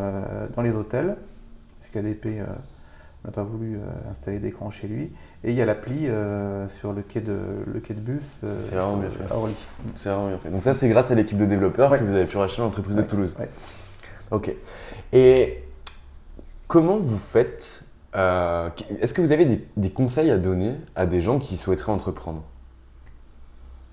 dans 0.55 0.61
les 0.63 0.71
hôtels, 0.75 1.15
puisqu'ADP 1.79 2.41
n'a 3.25 3.31
pas 3.31 3.43
voulu 3.43 3.75
euh, 3.77 4.11
installer 4.11 4.39
d'écran 4.39 4.69
chez 4.69 4.87
lui. 4.87 5.11
Et 5.43 5.51
il 5.51 5.55
y 5.55 5.61
a 5.61 5.65
l'appli 5.65 6.07
euh, 6.07 6.67
sur 6.67 6.91
le 6.93 7.01
quai 7.01 7.21
de, 7.21 7.37
le 7.65 7.79
quai 7.79 7.93
de 7.93 7.99
bus 8.01 8.39
euh, 8.43 8.57
C'est 8.59 8.75
vraiment 8.75 8.97
bien 8.97 9.09
fait. 9.09 9.23
à 9.31 9.35
Orly. 9.37 9.53
C'est 9.95 10.09
vraiment 10.09 10.27
bien 10.27 10.37
fait. 10.39 10.49
Donc 10.49 10.63
ça, 10.63 10.73
c'est 10.73 10.89
grâce 10.89 11.09
à 11.11 11.15
l'équipe 11.15 11.37
de 11.37 11.45
développeurs 11.45 11.91
Ouais. 11.91 11.99
que 11.99 12.03
vous 12.03 12.15
avez 12.15 12.25
pu 12.25 12.37
racheter 12.37 12.61
l'entreprise 12.61 12.97
de 12.97 13.01
Toulouse. 13.03 13.33
ouais. 13.39 13.49
Ok. 14.31 14.53
Et 15.13 15.63
comment 16.67 16.97
vous 16.97 17.17
faites 17.31 17.83
euh, 18.15 18.69
Est-ce 18.99 19.13
que 19.13 19.21
vous 19.21 19.31
avez 19.31 19.45
des, 19.45 19.65
des 19.77 19.89
conseils 19.91 20.31
à 20.31 20.37
donner 20.37 20.73
à 20.95 21.05
des 21.05 21.21
gens 21.21 21.39
qui 21.39 21.57
souhaiteraient 21.57 21.91
entreprendre? 21.91 22.43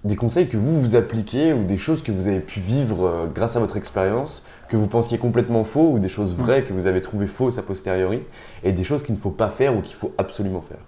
Des 0.03 0.17
conseils 0.17 0.49
que 0.49 0.57
vous 0.57 0.81
vous 0.81 0.95
appliquez 0.97 1.53
ou 1.53 1.65
des 1.65 1.77
choses 1.77 2.03
que 2.03 2.11
vous 2.11 2.27
avez 2.27 2.41
pu 2.41 2.61
vivre 2.61 3.07
euh, 3.07 3.27
grâce 3.27 3.57
à 3.57 3.61
votre 3.61 3.77
expérience 3.77 4.47
que 4.69 4.77
vous 4.77 4.87
pensiez 4.87 5.19
complètement 5.19 5.65
faux 5.65 5.91
ou 5.93 5.99
des 5.99 6.09
choses 6.09 6.35
vraies 6.37 6.65
que 6.65 6.73
vous 6.73 6.87
avez 6.87 7.03
trouvées 7.03 7.27
fausses 7.27 7.59
a 7.59 7.63
posteriori 7.63 8.23
et 8.63 8.73
des 8.73 8.85
choses 8.85 9.03
qu'il 9.03 9.15
ne 9.15 9.21
faut 9.21 9.31
pas 9.31 9.51
faire 9.51 9.77
ou 9.77 9.83
qu'il 9.83 9.97
faut 9.97 10.15
absolument 10.17 10.63
faire? 10.63 10.79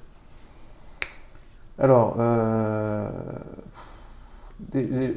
Alors, 1.79 2.17
euh, 2.19 3.09
dé- 4.61 4.85
dé- 4.85 5.15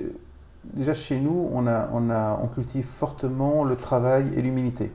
déjà 0.74 0.94
chez 0.94 1.20
nous, 1.20 1.50
on, 1.54 1.68
a, 1.68 1.88
on, 1.94 2.10
a, 2.10 2.40
on 2.44 2.48
cultive 2.48 2.88
fortement 2.98 3.64
le 3.64 3.76
travail 3.76 4.32
et 4.36 4.42
l'humilité. 4.42 4.92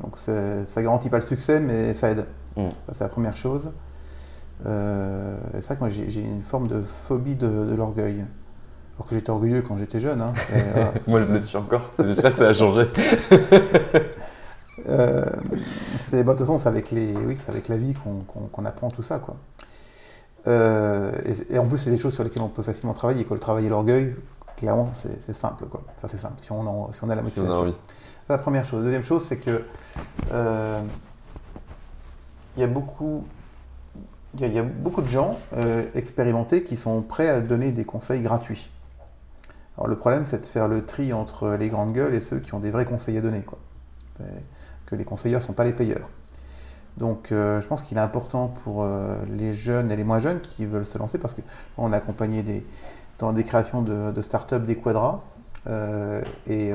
Donc 0.00 0.16
ça 0.16 0.64
garantit 0.82 1.10
pas 1.10 1.18
le 1.18 1.26
succès, 1.26 1.58
mais 1.60 1.92
ça 1.94 2.10
aide. 2.10 2.26
Mm. 2.56 2.68
Ça, 2.86 2.94
c'est 2.94 3.04
la 3.04 3.08
première 3.08 3.36
chose. 3.36 3.72
Euh, 4.66 5.36
c'est 5.54 5.64
vrai 5.66 5.74
que 5.76 5.80
moi 5.80 5.88
j'ai 5.88 6.20
une 6.20 6.42
forme 6.42 6.66
de 6.68 6.82
phobie 6.82 7.34
de, 7.36 7.46
de 7.46 7.74
l'orgueil. 7.74 8.24
Alors 8.96 9.06
que 9.08 9.14
j'étais 9.14 9.30
orgueilleux 9.30 9.62
quand 9.62 9.76
j'étais 9.78 10.00
jeune. 10.00 10.20
hein. 10.20 10.32
Et, 10.52 10.60
voilà. 10.74 10.92
Moi, 11.06 11.22
je 11.22 11.32
le 11.32 11.38
suis 11.38 11.56
encore. 11.56 11.90
J'espère 12.00 12.32
que 12.32 12.38
ça 12.38 12.48
a 12.48 12.52
changé. 12.52 12.88
Euh, 14.88 15.24
c'est, 16.08 16.22
bah, 16.22 16.32
de 16.32 16.38
toute 16.38 16.46
façon, 16.46 16.56
c'est 16.56 16.68
avec, 16.68 16.92
les, 16.92 17.12
oui, 17.12 17.36
c'est 17.36 17.50
avec 17.50 17.66
la 17.68 17.76
vie 17.76 17.94
qu'on, 18.52 18.64
apprend 18.64 18.88
tout 18.88 19.02
ça. 19.02 19.18
Quoi. 19.18 19.36
Euh, 20.46 21.10
et, 21.26 21.54
et 21.54 21.58
en 21.58 21.66
plus, 21.66 21.78
c'est 21.78 21.90
des 21.90 21.98
choses 21.98 22.14
sur 22.14 22.22
lesquelles 22.22 22.42
on 22.42 22.48
peut 22.48 22.62
facilement 22.62 22.94
travailler. 22.94 23.24
Quoi. 23.24 23.34
Le 23.36 23.40
travail 23.40 23.66
et 23.66 23.68
l'orgueil, 23.68 24.14
clairement, 24.56 24.90
c'est, 24.94 25.20
c'est 25.26 25.34
simple. 25.34 25.66
Quoi. 25.66 25.82
Enfin, 25.96 26.06
c'est 26.08 26.16
simple, 26.16 26.36
si 26.38 26.52
on, 26.52 26.60
en- 26.60 26.92
si 26.92 27.00
on 27.02 27.10
a 27.10 27.16
la 27.16 27.22
Si 27.26 27.40
on 27.40 27.42
motivation. 27.42 27.52
a 27.52 27.64
envie. 27.64 27.74
C'est 28.28 28.32
la 28.32 28.38
première 28.38 28.64
chose. 28.64 28.84
Deuxième 28.84 29.02
chose, 29.02 29.24
c'est 29.26 29.38
que 29.38 29.62
il 32.56 32.60
y 32.60 32.62
a 32.62 32.66
beaucoup, 32.68 33.24
il 34.34 34.52
y 34.52 34.58
a, 34.58 34.62
beaucoup 34.62 35.02
de 35.02 35.08
gens 35.08 35.38
euh, 35.56 35.84
expérimentés 35.94 36.62
qui 36.62 36.76
sont 36.76 37.02
prêts 37.02 37.28
à 37.28 37.40
donner 37.40 37.72
des 37.72 37.84
conseils 37.84 38.20
gratuits. 38.20 38.70
Alors 39.76 39.88
le 39.88 39.96
problème, 39.96 40.24
c'est 40.24 40.40
de 40.40 40.46
faire 40.46 40.68
le 40.68 40.84
tri 40.84 41.12
entre 41.12 41.50
les 41.50 41.68
grandes 41.68 41.92
gueules 41.92 42.14
et 42.14 42.20
ceux 42.20 42.38
qui 42.38 42.52
ont 42.54 42.60
des 42.60 42.70
vrais 42.70 42.84
conseils 42.84 43.16
à 43.16 43.20
donner, 43.20 43.40
quoi. 43.40 43.58
Que 44.86 44.96
les 44.96 45.04
conseilleurs 45.04 45.40
ne 45.40 45.46
sont 45.46 45.52
pas 45.52 45.64
les 45.64 45.72
payeurs. 45.72 46.08
Donc 46.96 47.30
euh, 47.30 47.60
je 47.60 47.68
pense 47.68 47.82
qu'il 47.82 47.96
est 47.96 48.00
important 48.00 48.48
pour 48.64 48.82
euh, 48.82 49.14
les 49.28 49.52
jeunes 49.52 49.92
et 49.92 49.96
les 49.96 50.02
moins 50.02 50.18
jeunes 50.18 50.40
qui 50.40 50.66
veulent 50.66 50.86
se 50.86 50.98
lancer, 50.98 51.18
parce 51.18 51.34
qu'on 51.76 51.92
a 51.92 51.96
accompagné 51.96 52.64
dans 53.20 53.32
des 53.32 53.44
créations 53.44 53.82
de, 53.82 54.10
de 54.10 54.22
start-up 54.22 54.64
des 54.64 54.76
quadras, 54.76 55.20
et 56.46 56.72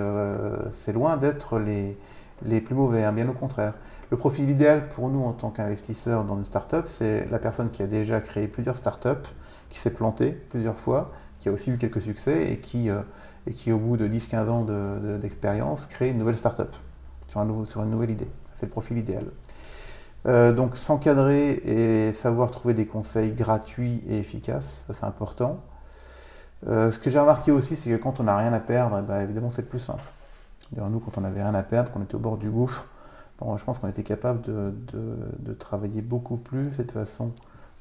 c'est 0.72 0.94
loin 0.94 1.18
d'être 1.18 1.58
les, 1.58 1.98
les 2.46 2.62
plus 2.62 2.76
mauvais, 2.76 3.04
hein, 3.04 3.12
bien 3.12 3.28
au 3.28 3.34
contraire. 3.34 3.74
Le 4.14 4.18
profil 4.18 4.48
idéal 4.48 4.90
pour 4.90 5.10
nous 5.10 5.24
en 5.24 5.32
tant 5.34 5.50
qu'investisseurs 5.50 6.24
dans 6.24 6.38
une 6.38 6.46
start-up, 6.46 6.86
c'est 6.88 7.28
la 7.32 7.40
personne 7.40 7.72
qui 7.72 7.82
a 7.82 7.88
déjà 7.88 8.22
créé 8.22 8.48
plusieurs 8.48 8.78
start-up, 8.78 9.28
qui 9.72 9.80
s'est 9.80 9.90
plantée 9.90 10.34
plusieurs 10.52 10.78
fois, 10.78 11.10
qui 11.40 11.50
a 11.50 11.52
aussi 11.52 11.72
eu 11.72 11.80
quelques 11.80 12.00
succès 12.00 12.52
et 12.52 12.60
qui, 12.60 12.92
euh, 12.92 13.02
et 13.48 13.54
qui 13.54 13.72
au 13.72 13.80
bout 13.80 13.98
de 13.98 14.06
10-15 14.06 14.50
ans 14.50 14.66
de- 14.66 15.00
de- 15.04 15.18
d'expérience, 15.18 15.88
crée 15.88 16.12
une 16.12 16.20
nouvelle 16.20 16.38
start-up 16.38 16.76
sur, 17.28 17.40
un 17.40 17.46
nouveau, 17.46 17.66
sur 17.66 17.82
une 17.82 17.90
nouvelle 17.90 18.12
idée. 18.12 18.28
C'est 18.56 18.68
le 18.68 18.72
profil 18.72 19.00
idéal. 19.00 19.26
Euh, 20.28 20.52
donc 20.52 20.76
s'encadrer 20.76 21.54
et 21.66 22.14
savoir 22.14 22.52
trouver 22.52 22.76
des 22.76 22.86
conseils 22.86 23.32
gratuits 23.32 24.04
et 24.08 24.20
efficaces, 24.20 24.84
ça 24.86 24.94
c'est 24.94 25.06
important. 25.06 25.60
Euh, 26.68 26.92
ce 26.92 27.00
que 27.00 27.10
j'ai 27.10 27.18
remarqué 27.18 27.52
aussi, 27.52 27.76
c'est 27.78 27.90
que 27.90 27.96
quand 27.96 28.20
on 28.20 28.24
n'a 28.26 28.38
rien 28.38 28.54
à 28.54 28.60
perdre, 28.60 29.00
eh 29.00 29.08
ben, 29.08 29.22
évidemment 29.22 29.50
c'est 29.50 29.68
plus 29.68 29.80
simple. 29.80 30.04
Nous, 30.78 31.00
quand 31.00 31.18
on 31.18 31.22
n'avait 31.22 31.42
rien 31.42 31.56
à 31.56 31.64
perdre, 31.64 31.92
qu'on 31.92 32.04
était 32.04 32.16
au 32.16 32.20
bord 32.20 32.38
du 32.38 32.50
gouffre, 32.52 32.86
bon, 33.40 33.58
je 33.58 33.64
pense 33.66 33.80
qu'on 33.80 33.88
était 33.90 34.04
capable 34.04 34.42
de, 34.42 34.74
de- 34.94 35.18
de 35.40 35.54
travailler 35.54 36.02
beaucoup 36.02 36.38
plus 36.38 36.80
et 36.80 36.84
de 36.84 36.92
façon 36.92 37.32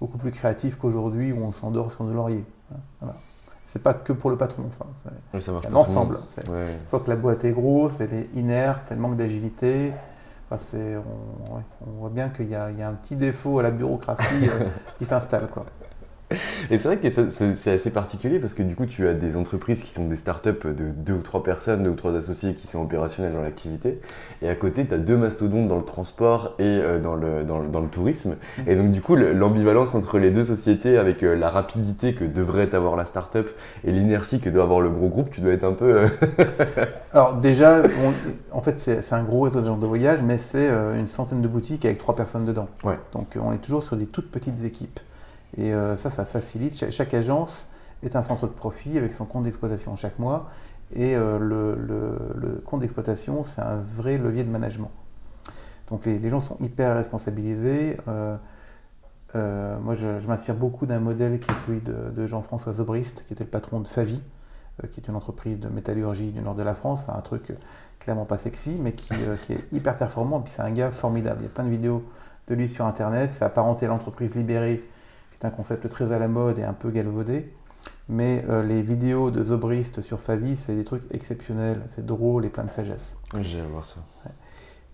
beaucoup 0.01 0.19
plus 0.19 0.31
créative 0.33 0.77
qu'aujourd'hui 0.77 1.33
où 1.33 1.39
on 1.43 1.53
s'endort 1.53 1.91
sur 1.93 2.05
nos 2.05 2.13
lauriers. 2.13 2.45
hein, 2.73 2.79
Voilà. 3.01 3.17
C'est 3.67 3.83
pas 3.83 3.95
que 3.95 4.13
pour 4.13 4.29
le 4.31 4.37
patron, 4.37 4.65
ça. 4.71 4.85
C'est 5.03 5.09
Oui, 5.33 5.41
le 5.69 5.75
l'ensemble. 5.75 6.19
Ouais. 6.51 6.77
Que 6.91 7.09
la 7.09 7.17
boîte 7.17 7.45
est 7.45 7.53
grosse, 7.53 8.01
elle 8.01 8.13
est 8.13 8.29
inerte, 8.35 8.89
elle 8.91 8.99
manque 8.99 9.17
d'agilité. 9.17 9.93
Enfin, 10.51 10.63
on, 10.77 11.55
ouais, 11.57 11.63
on 11.87 11.91
voit 12.01 12.11
bien 12.11 12.29
qu'il 12.29 12.49
y, 12.51 12.55
a 12.55 12.71
il 12.71 12.79
y 12.79 12.83
a 12.83 12.89
un 12.89 12.93
petit 12.93 13.17
défaut 13.17 13.59
à 13.61 13.63
la 13.63 13.71
bureaucratie 13.71 14.47
euh, 14.47 14.69
qui 14.99 15.07
s'installe. 15.07 15.49
Et 16.71 16.79
c'est 16.79 16.89
vrai 16.89 16.97
que 16.99 17.09
c'est 17.55 17.73
assez 17.73 17.91
particulier 17.93 18.39
parce 18.39 18.55
que 18.55 18.63
du 18.63 18.75
coup, 18.75 18.87
tu 18.87 19.07
as 19.09 19.15
des 19.15 19.37
entreprises 19.37 19.83
qui 19.83 19.91
sont 19.93 20.07
des 20.09 20.17
startups 20.17 20.65
de 20.65 20.91
deux 20.91 21.15
ou 21.15 21.23
trois 21.23 21.43
personnes, 21.43 21.83
deux 21.85 21.91
ou 21.91 21.95
trois 21.95 22.15
associés 22.17 22.55
qui 22.55 22.67
sont 22.67 22.81
opérationnels 22.81 23.33
dans 23.33 23.43
l'activité. 23.43 24.01
Et 24.43 24.49
à 24.49 24.55
côté, 24.55 24.87
tu 24.87 24.95
as 24.95 24.99
deux 24.99 25.17
mastodontes 25.17 25.69
dans 25.69 25.77
le 25.79 25.85
transport 25.85 26.55
et 26.59 26.63
euh, 26.65 27.01
dans, 27.01 27.15
le, 27.15 27.45
dans, 27.45 27.59
le, 27.61 27.69
dans 27.69 27.81
le 27.81 27.89
tourisme. 27.89 28.37
Et 28.67 28.75
donc, 28.77 28.91
du 28.91 29.01
coup, 29.01 29.17
le- 29.17 29.33
l'ambivalence 29.33 29.95
entre 29.95 30.19
les 30.19 30.31
deux 30.31 30.45
sociétés 30.45 30.99
avec 30.99 31.23
euh, 31.23 31.35
la 31.37 31.49
rapidité 31.49 32.15
que 32.15 32.25
devrait 32.25 32.75
avoir 32.75 32.97
la 32.97 33.05
startup 33.05 33.49
et 33.85 33.93
l'inertie 33.93 34.41
que 34.41 34.51
doit 34.51 34.65
avoir 34.65 34.81
le 34.81 34.91
gros 34.91 35.09
groupe, 35.09 35.31
tu 35.31 35.41
dois 35.41 35.53
être 35.53 35.65
un 35.65 35.73
peu. 35.73 36.05
euh, 36.05 36.09
Alors 37.13 37.35
déjà, 37.37 37.83
on- 37.83 38.57
en 38.57 38.63
fait, 38.63 38.77
c'est 38.79 39.13
un 39.13 39.23
gros 39.23 39.43
réseau 39.43 39.61
de 39.61 39.67
gens 39.67 39.77
de 39.77 39.87
voyage, 39.87 40.21
mais 40.23 40.39
c'est 40.39 40.69
une 40.69 41.07
centaine 41.07 41.43
de 41.43 41.49
boutiques 41.49 41.85
avec 41.85 41.99
trois 41.99 42.15
personnes 42.17 42.45
dedans. 42.45 42.69
Ouais. 42.85 42.99
Donc 43.13 43.37
on 43.41 43.53
est 43.53 43.59
toujours 43.59 43.83
sur 43.83 43.97
des 43.97 44.07
toutes 44.07 44.31
petites 44.31 44.65
équipes. 44.65 45.01
Et 45.57 45.73
euh, 45.73 45.97
ça, 45.97 46.11
ça 46.11 46.25
facilite. 46.25 46.77
Cha- 46.77 46.91
chaque 46.91 47.15
agence 47.15 47.67
est 48.03 48.17
un 48.17 48.23
centre 48.23 48.47
de 48.47 48.53
profit 48.53 48.99
avec 48.99 49.15
son 49.15 49.25
compte 49.25 49.45
d'exploitation 49.45 49.97
chaque 49.97 50.19
mois. 50.19 50.51
Et 50.95 51.15
euh, 51.17 51.39
le, 51.39 52.63
compte 52.67 52.81
d'exploitation, 52.81 53.43
c'est 53.43 53.61
un 53.61 53.77
vrai 53.77 54.19
levier 54.19 54.45
de 54.45 54.51
management. 54.51 54.91
Donc 55.89 56.07
les, 56.07 56.29
gens 56.29 56.41
sont 56.41 56.57
hyper 56.61 56.97
responsabilisés. 56.97 57.99
Euh, 59.35 59.79
moi, 59.81 59.95
je, 59.95 60.27
m'inspire 60.27 60.55
beaucoup 60.55 60.87
d'un 60.87 61.01
modèle 61.01 61.39
qui 61.39 61.51
est 61.51 61.55
celui 61.67 61.81
de, 61.81 62.27
Jean-François 62.27 62.75
Zobrist, 62.75 63.25
qui 63.27 63.33
était 63.33 63.45
le 63.45 63.51
patron 63.51 63.81
de 63.81 63.89
Favi, 63.89 64.21
qui 64.91 65.01
est 65.01 65.09
une 65.09 65.17
entreprise 65.17 65.61
de 65.61 65.69
métallurgie 65.69 66.33
du 66.33 66.41
nord 66.41 66.55
de 66.55 66.63
la 66.63 66.75
France. 66.75 67.05
Un 67.09 67.21
truc 67.21 67.53
clairement 67.99 68.25
pas 68.25 68.39
sexy, 68.39 68.77
mais 68.81 68.93
qui, 68.93 69.15
qui 69.47 69.53
est 69.53 69.73
hyper 69.73 69.97
performant. 69.97 70.41
Et 70.41 70.45
puis 70.45 70.53
c'est 70.55 70.63
un 70.63 70.71
gars 70.71 70.91
formidable. 70.91 71.41
Il 71.41 71.45
y 71.45 71.47
a 71.47 71.51
plein 71.51 71.65
de 71.65 71.71
vidéos 71.71 72.03
de 72.49 72.55
lui 72.55 72.69
sur 72.69 72.87
Internet, 72.87 73.33
c'est 73.33 73.45
apparenter 73.45 73.87
l'entreprise 73.87 74.35
libérée, 74.35 74.83
qui 75.43 75.47
est 75.47 75.49
un 75.49 75.53
concept 75.53 75.89
très 75.89 76.13
à 76.13 76.19
la 76.19 76.29
mode 76.29 76.59
et 76.59 76.63
un 76.63 76.73
peu 76.73 76.91
galvaudé. 76.91 77.53
Mais 78.09 78.45
euh, 78.49 78.63
les 78.63 78.81
vidéos 78.81 79.33
de 79.33 79.43
Zobrist 79.43 80.01
sur 80.01 80.21
Favi, 80.21 80.57
c'est 80.57 80.75
des 80.75 80.85
trucs 80.85 81.03
exceptionnels, 81.13 81.81
c'est 81.95 82.07
drôle 82.07 82.45
et 82.45 82.49
plein 82.49 82.65
de 82.65 82.71
sagesse. 82.71 83.17
J'ai 83.41 83.61
à 83.61 83.65
voir 83.65 83.85
ça. 83.85 84.01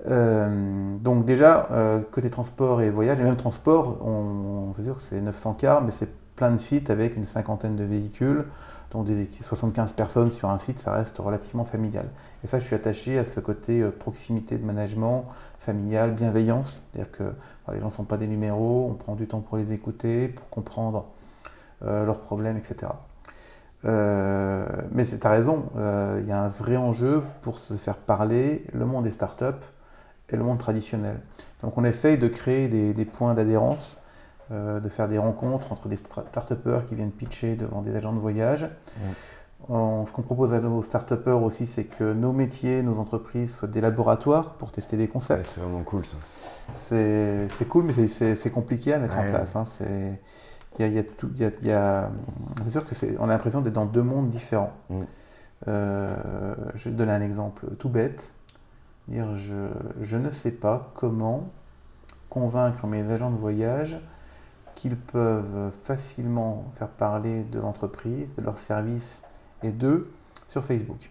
Euh, 0.06 0.88
donc 1.00 1.26
déjà, 1.26 1.68
euh, 1.70 2.00
côté 2.12 2.30
transport 2.30 2.80
et 2.80 2.88
voyage, 2.88 3.20
et 3.20 3.24
même 3.24 3.36
transport, 3.36 3.98
on, 4.06 4.72
c'est 4.74 4.84
sûr 4.84 4.94
que 4.94 5.02
c'est 5.02 5.20
900 5.20 5.54
cars, 5.54 5.82
mais 5.82 5.90
c'est 5.90 6.08
plein 6.36 6.50
de 6.50 6.58
sites 6.58 6.88
avec 6.88 7.16
une 7.16 7.26
cinquantaine 7.26 7.76
de 7.76 7.84
véhicules, 7.84 8.44
donc 8.90 9.06
des 9.06 9.28
75 9.42 9.92
personnes 9.92 10.30
sur 10.30 10.48
un 10.48 10.58
site, 10.58 10.78
ça 10.78 10.92
reste 10.92 11.18
relativement 11.18 11.64
familial. 11.64 12.08
Et 12.42 12.46
ça, 12.46 12.58
je 12.58 12.64
suis 12.64 12.74
attaché 12.74 13.18
à 13.18 13.24
ce 13.24 13.40
côté 13.40 13.82
proximité 13.98 14.56
de 14.56 14.64
management, 14.64 15.26
familial, 15.58 16.12
bienveillance, 16.14 16.84
c'est-à-dire 16.92 17.12
que 17.12 17.32
les 17.72 17.80
gens 17.80 17.86
ne 17.86 17.92
sont 17.92 18.04
pas 18.04 18.16
des 18.16 18.26
numéros, 18.26 18.88
on 18.90 18.94
prend 18.94 19.14
du 19.14 19.26
temps 19.26 19.40
pour 19.40 19.58
les 19.58 19.72
écouter, 19.72 20.28
pour 20.28 20.48
comprendre 20.48 21.06
euh, 21.84 22.04
leurs 22.04 22.18
problèmes, 22.18 22.56
etc. 22.56 22.90
Euh, 23.84 24.66
mais 24.90 25.04
tu 25.04 25.16
as 25.22 25.30
raison, 25.30 25.66
euh, 25.76 26.18
il 26.20 26.28
y 26.28 26.32
a 26.32 26.42
un 26.42 26.48
vrai 26.48 26.76
enjeu 26.76 27.22
pour 27.42 27.58
se 27.58 27.74
faire 27.74 27.96
parler 27.96 28.64
le 28.72 28.84
monde 28.84 29.04
des 29.04 29.12
startups 29.12 29.64
et 30.30 30.36
le 30.36 30.42
monde 30.42 30.58
traditionnel. 30.58 31.20
Donc 31.62 31.78
on 31.78 31.84
essaye 31.84 32.18
de 32.18 32.26
créer 32.26 32.66
des, 32.68 33.04
points 33.04 33.34
d'adhérence, 33.34 34.00
de 34.50 34.88
faire 34.88 35.08
des 35.08 35.18
rencontres 35.18 35.72
entre 35.72 35.88
des 35.88 35.96
start 35.96 36.54
qui 36.88 36.94
viennent 36.94 37.10
pitcher 37.10 37.54
devant 37.56 37.82
des 37.82 37.94
agents 37.94 38.12
de 38.12 38.18
voyage. 38.18 38.68
ce 39.68 40.12
qu'on 40.12 40.22
propose 40.22 40.54
à 40.54 40.60
nos 40.60 40.82
start 40.82 41.12
aussi, 41.26 41.66
c'est 41.66 41.84
que 41.84 42.12
nos 42.12 42.32
métiers, 42.32 42.82
nos 42.82 42.98
entreprises 42.98 43.54
soient 43.54 43.68
des 43.68 43.80
laboratoires 43.80 44.54
pour 44.54 44.72
tester 44.72 44.96
des 44.96 45.08
concepts. 45.08 45.46
c'est 45.46 45.60
vraiment 45.60 45.82
cool 45.82 46.06
ça. 46.06 46.16
C'est 46.74 47.68
cool, 47.68 47.84
mais 47.84 48.06
c'est 48.06 48.50
compliqué 48.50 48.94
à 48.94 48.98
mettre 48.98 49.18
en 49.18 49.28
place. 49.28 49.56
Hein. 49.56 49.64
Il 50.78 50.94
y 50.94 50.98
a, 50.98 51.02
tout, 51.02 51.30
y 51.36 51.72
a, 51.72 52.10
c'est 52.64 52.70
sûr 52.70 52.86
que 52.86 52.94
c'est, 52.94 53.16
on 53.18 53.24
a 53.24 53.28
l'impression 53.28 53.60
d'être 53.60 53.74
dans 53.74 53.86
deux 53.86 54.02
mondes 54.02 54.30
différents. 54.30 54.72
Mm. 54.90 55.02
Euh, 55.66 56.14
je 56.76 56.84
vais 56.84 56.90
te 56.92 56.96
donner 56.96 57.10
un 57.10 57.20
exemple 57.20 57.66
tout 57.78 57.88
bête. 57.88 58.32
Dire 59.08 59.34
je, 59.34 59.54
je 60.02 60.16
ne 60.16 60.30
sais 60.30 60.52
pas 60.52 60.92
comment 60.94 61.48
convaincre 62.30 62.86
mes 62.86 63.10
agents 63.10 63.30
de 63.30 63.38
voyage 63.38 63.98
qu'ils 64.78 64.96
peuvent 64.96 65.72
facilement 65.82 66.64
faire 66.76 66.88
parler 66.88 67.42
de 67.42 67.58
l'entreprise, 67.58 68.28
de 68.38 68.44
leur 68.44 68.58
service 68.58 69.22
et 69.64 69.70
d'eux 69.70 70.08
sur 70.46 70.64
Facebook. 70.64 71.10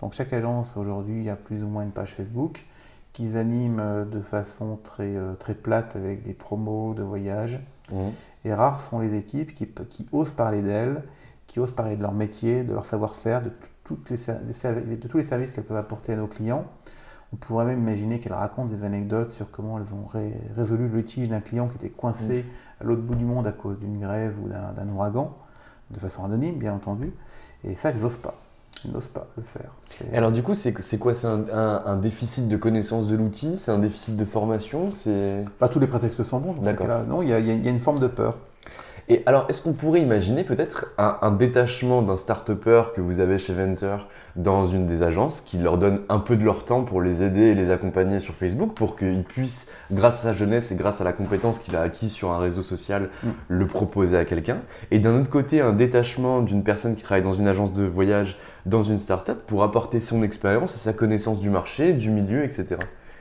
Donc 0.00 0.14
chaque 0.14 0.32
agence 0.32 0.74
aujourd'hui 0.78 1.28
a 1.28 1.36
plus 1.36 1.62
ou 1.62 1.66
moins 1.66 1.82
une 1.82 1.90
page 1.90 2.14
Facebook 2.14 2.64
qu'ils 3.12 3.36
animent 3.36 4.08
de 4.10 4.20
façon 4.20 4.78
très, 4.82 5.14
euh, 5.14 5.34
très 5.34 5.54
plate 5.54 5.94
avec 5.94 6.24
des 6.24 6.32
promos 6.32 6.94
de 6.94 7.02
voyage. 7.02 7.60
Mm. 7.92 8.08
Et 8.46 8.54
rares 8.54 8.80
sont 8.80 8.98
les 8.98 9.14
équipes 9.14 9.54
qui, 9.54 10.06
osent 10.12 10.32
parler 10.32 10.62
d'elles, 10.62 11.02
qui 11.46 11.60
osent 11.60 11.72
parler 11.72 11.96
de 11.96 12.02
leur 12.02 12.12
métier, 12.12 12.64
de 12.64 12.72
leur 12.72 12.86
savoir-faire, 12.86 13.42
de, 13.42 13.50
toutes 13.84 14.08
les, 14.08 14.16
de 14.16 15.06
tous 15.06 15.18
les 15.18 15.24
services 15.24 15.52
qu'elles 15.52 15.64
peuvent 15.64 15.76
apporter 15.76 16.14
à 16.14 16.16
nos 16.16 16.28
clients. 16.28 16.64
On 17.32 17.36
pourrait 17.36 17.64
même 17.64 17.80
imaginer 17.80 18.20
qu'elles 18.20 18.32
racontent 18.32 18.68
des 18.68 18.84
anecdotes 18.84 19.30
sur 19.30 19.50
comment 19.50 19.78
elles 19.78 19.92
ont 19.94 20.06
résolu 20.56 20.88
le 20.88 20.98
litige 20.98 21.28
d'un 21.28 21.40
client 21.40 21.68
qui 21.68 21.76
était 21.76 21.94
coincé 21.94 22.44
mm. 22.44 22.82
à 22.82 22.84
l'autre 22.84 23.02
bout 23.02 23.16
du 23.16 23.24
monde 23.24 23.46
à 23.46 23.52
cause 23.52 23.78
d'une 23.78 24.00
grève 24.00 24.34
ou 24.42 24.48
d'un 24.48 24.88
ouragan, 24.88 25.34
de 25.90 25.98
façon 25.98 26.24
anonyme 26.24 26.56
bien 26.56 26.74
entendu. 26.74 27.12
Et 27.64 27.76
ça, 27.76 27.90
elles 27.90 28.00
n'osent 28.00 28.16
pas 28.16 28.34
n'ose 28.84 29.08
pas 29.08 29.26
le 29.36 29.42
faire. 29.42 29.70
alors 30.12 30.32
du 30.32 30.42
coup, 30.42 30.54
c'est 30.54 30.98
quoi? 30.98 31.14
C'est 31.14 31.26
un, 31.26 31.96
déficit 31.96 32.48
de 32.48 32.56
connaissance 32.56 33.06
de 33.06 33.16
l'outil? 33.16 33.56
C'est 33.56 33.70
un 33.70 33.78
déficit 33.78 34.16
de 34.16 34.24
formation? 34.24 34.90
Pas 35.58 35.68
tous 35.68 35.80
les 35.80 35.86
prétextes 35.86 36.22
sont 36.22 36.38
bons. 36.38 36.54
D'accord. 36.60 37.04
Non, 37.08 37.22
il 37.22 37.28
y, 37.28 37.32
a 37.32 37.38
une 37.38 37.80
forme 37.80 37.98
de 37.98 38.06
peur. 38.06 38.36
Et 39.08 39.22
alors, 39.26 39.44
est-ce 39.48 39.62
qu'on 39.62 39.74
pourrait 39.74 40.00
imaginer 40.00 40.44
peut-être 40.44 40.94
un, 40.96 41.30
détachement 41.30 42.00
d'un 42.00 42.16
start-upper 42.16 42.84
que 42.94 43.02
vous 43.02 43.20
avez 43.20 43.38
chez 43.38 43.52
Venter 43.52 43.96
dans 44.36 44.64
une 44.66 44.86
des 44.86 45.02
agences 45.02 45.42
qui 45.42 45.58
leur 45.58 45.76
donne 45.76 46.00
un 46.08 46.18
peu 46.18 46.36
de 46.36 46.44
leur 46.44 46.64
temps 46.64 46.82
pour 46.84 47.02
les 47.02 47.22
aider 47.22 47.42
et 47.42 47.54
les 47.54 47.70
accompagner 47.70 48.18
sur 48.18 48.34
Facebook 48.34 48.74
pour 48.74 48.96
qu'ils 48.96 49.22
puissent, 49.22 49.70
grâce 49.92 50.20
à 50.20 50.30
sa 50.30 50.32
jeunesse 50.32 50.72
et 50.72 50.76
grâce 50.76 51.02
à 51.02 51.04
la 51.04 51.12
compétence 51.12 51.58
qu'il 51.58 51.76
a 51.76 51.82
acquis 51.82 52.08
sur 52.08 52.32
un 52.32 52.38
réseau 52.38 52.62
social, 52.62 53.10
mm. 53.22 53.28
le 53.48 53.66
proposer 53.66 54.16
à 54.16 54.24
quelqu'un? 54.24 54.60
Et 54.90 54.98
d'un 54.98 55.20
autre 55.20 55.30
côté, 55.30 55.60
un 55.60 55.74
détachement 55.74 56.40
d'une 56.40 56.64
personne 56.64 56.96
qui 56.96 57.02
travaille 57.02 57.24
dans 57.24 57.34
une 57.34 57.46
agence 57.46 57.74
de 57.74 57.84
voyage, 57.84 58.38
dans 58.64 58.82
une 58.82 58.98
start-up, 58.98 59.42
pour 59.46 59.62
apporter 59.64 60.00
son 60.00 60.22
expérience 60.22 60.74
et 60.74 60.78
sa 60.78 60.94
connaissance 60.94 61.40
du 61.40 61.50
marché, 61.50 61.92
du 61.92 62.10
milieu, 62.10 62.42
etc. 62.42 62.76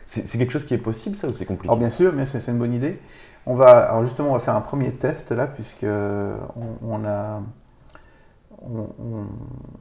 C'est 0.06 0.38
quelque 0.38 0.52
chose 0.52 0.66
qui 0.66 0.74
est 0.74 0.80
possible, 0.80 1.16
ça, 1.16 1.28
ou 1.28 1.34
c'est 1.34 1.46
compliqué? 1.46 1.70
Alors 1.70 1.80
bien 1.80 1.90
sûr, 1.90 2.12
bien 2.12 2.26
c'est 2.26 2.46
une 2.48 2.58
bonne 2.58 2.74
idée. 2.74 3.00
On 3.46 3.56
va, 3.56 3.90
alors 3.90 4.04
justement, 4.04 4.30
on 4.30 4.34
va 4.34 4.40
faire 4.40 4.56
un 4.56 4.62
premier 4.62 4.92
test 4.94 5.32
là, 5.32 5.48
puisque 5.48 5.86
on, 5.86 7.06
a, 7.06 7.42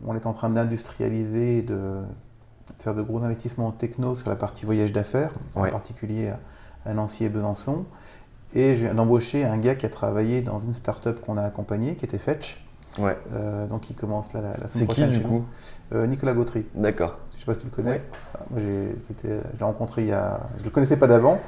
on, 0.04 0.16
est 0.16 0.26
en 0.26 0.32
train 0.32 0.50
d'industrialiser 0.50 1.58
et 1.58 1.62
de, 1.62 2.00
faire 2.80 2.94
de 2.94 3.02
gros 3.02 3.22
investissements 3.22 3.68
en 3.68 3.72
techno 3.72 4.14
sur 4.14 4.28
la 4.30 4.36
partie 4.36 4.64
voyage 4.64 4.92
d'affaires, 4.92 5.32
en 5.54 5.68
particulier 5.68 6.32
à, 6.86 6.94
Nancy 6.94 7.24
et 7.24 7.28
Besançon. 7.28 7.84
Et 8.54 8.74
je 8.74 8.84
viens 8.84 8.94
d'embaucher 8.94 9.44
un 9.44 9.56
gars 9.56 9.76
qui 9.76 9.86
a 9.86 9.88
travaillé 9.88 10.42
dans 10.42 10.58
une 10.58 10.74
start-up 10.74 11.20
qu'on 11.24 11.38
a 11.38 11.42
accompagnée, 11.42 11.94
qui 11.94 12.04
était 12.04 12.18
Fetch. 12.18 12.62
Ouais. 12.98 13.16
Euh, 13.32 13.66
donc 13.66 13.88
il 13.88 13.96
commence 13.96 14.32
là 14.34 14.42
la, 14.42 14.48
la 14.48 14.54
C'est 14.54 14.86
qui 14.86 15.06
du 15.06 15.22
coup 15.22 15.46
euh, 15.92 16.06
Nicolas 16.06 16.34
Gautry. 16.34 16.66
D'accord. 16.74 17.18
Je 17.30 17.36
ne 17.36 17.40
sais 17.40 17.46
pas 17.46 17.54
si 17.54 17.60
tu 17.60 17.66
le 17.66 17.70
connais. 17.70 18.02
Ah, 18.34 18.40
moi, 18.50 18.60
je 18.60 19.28
l'ai 19.28 19.64
rencontré 19.64 20.02
il 20.02 20.08
y 20.08 20.12
a. 20.12 20.40
Je 20.56 20.60
ne 20.60 20.64
le 20.64 20.70
connaissais 20.70 20.98
pas 20.98 21.06
d'avant. 21.06 21.40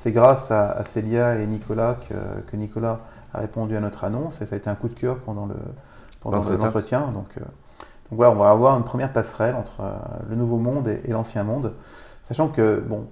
C'est 0.00 0.12
grâce 0.12 0.50
à, 0.50 0.82
Célia 0.84 1.36
et 1.38 1.46
Nicolas 1.46 1.96
que, 2.08 2.56
Nicolas 2.56 3.00
a 3.34 3.40
répondu 3.40 3.76
à 3.76 3.80
notre 3.80 4.04
annonce 4.04 4.40
et 4.40 4.46
ça 4.46 4.54
a 4.54 4.58
été 4.58 4.70
un 4.70 4.74
coup 4.74 4.88
de 4.88 4.94
cœur 4.94 5.18
pendant 5.18 5.46
le 5.46 5.54
pendant 6.20 6.42
l'entretien. 6.42 7.08
Donc, 7.12 7.28
euh, 7.36 7.40
donc, 7.40 8.16
voilà, 8.16 8.32
on 8.32 8.36
va 8.36 8.50
avoir 8.50 8.76
une 8.76 8.84
première 8.84 9.12
passerelle 9.12 9.54
entre 9.54 9.80
euh, 9.80 9.92
le 10.28 10.36
nouveau 10.36 10.58
monde 10.58 10.88
et, 10.88 11.08
l'ancien 11.08 11.44
monde, 11.44 11.74
sachant 12.22 12.48
que 12.48 12.80
bon, 12.80 13.06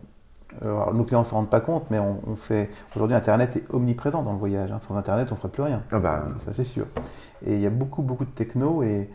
euh, 0.65 0.93
nos 0.93 1.05
clients 1.05 1.21
ne 1.21 1.25
s'en 1.25 1.37
rendent 1.37 1.51
pas 1.51 1.61
compte, 1.61 1.85
mais 1.91 1.99
on, 1.99 2.37
fait 2.37 2.71
aujourd'hui 2.97 3.17
Internet 3.17 3.57
est 3.57 3.65
omniprésent 3.73 4.23
dans 4.23 4.33
le 4.33 4.39
voyage. 4.39 4.73
Hein. 4.73 4.81
Sans 4.87 4.97
Internet, 4.97 5.29
on 5.31 5.35
ne 5.35 5.41
ferait 5.41 5.53
plus 5.53 5.63
rien. 5.63 5.83
Ah 5.93 5.99
bah. 5.99 6.25
Ça 6.45 6.53
c'est 6.53 6.65
sûr. 6.65 6.87
Et 7.45 7.55
il 7.55 7.61
y 7.61 7.67
a 7.67 7.71
beaucoup 7.71 8.03
beaucoup 8.03 8.25
de 8.25 8.31
techno 8.31 8.83
et 8.83 9.11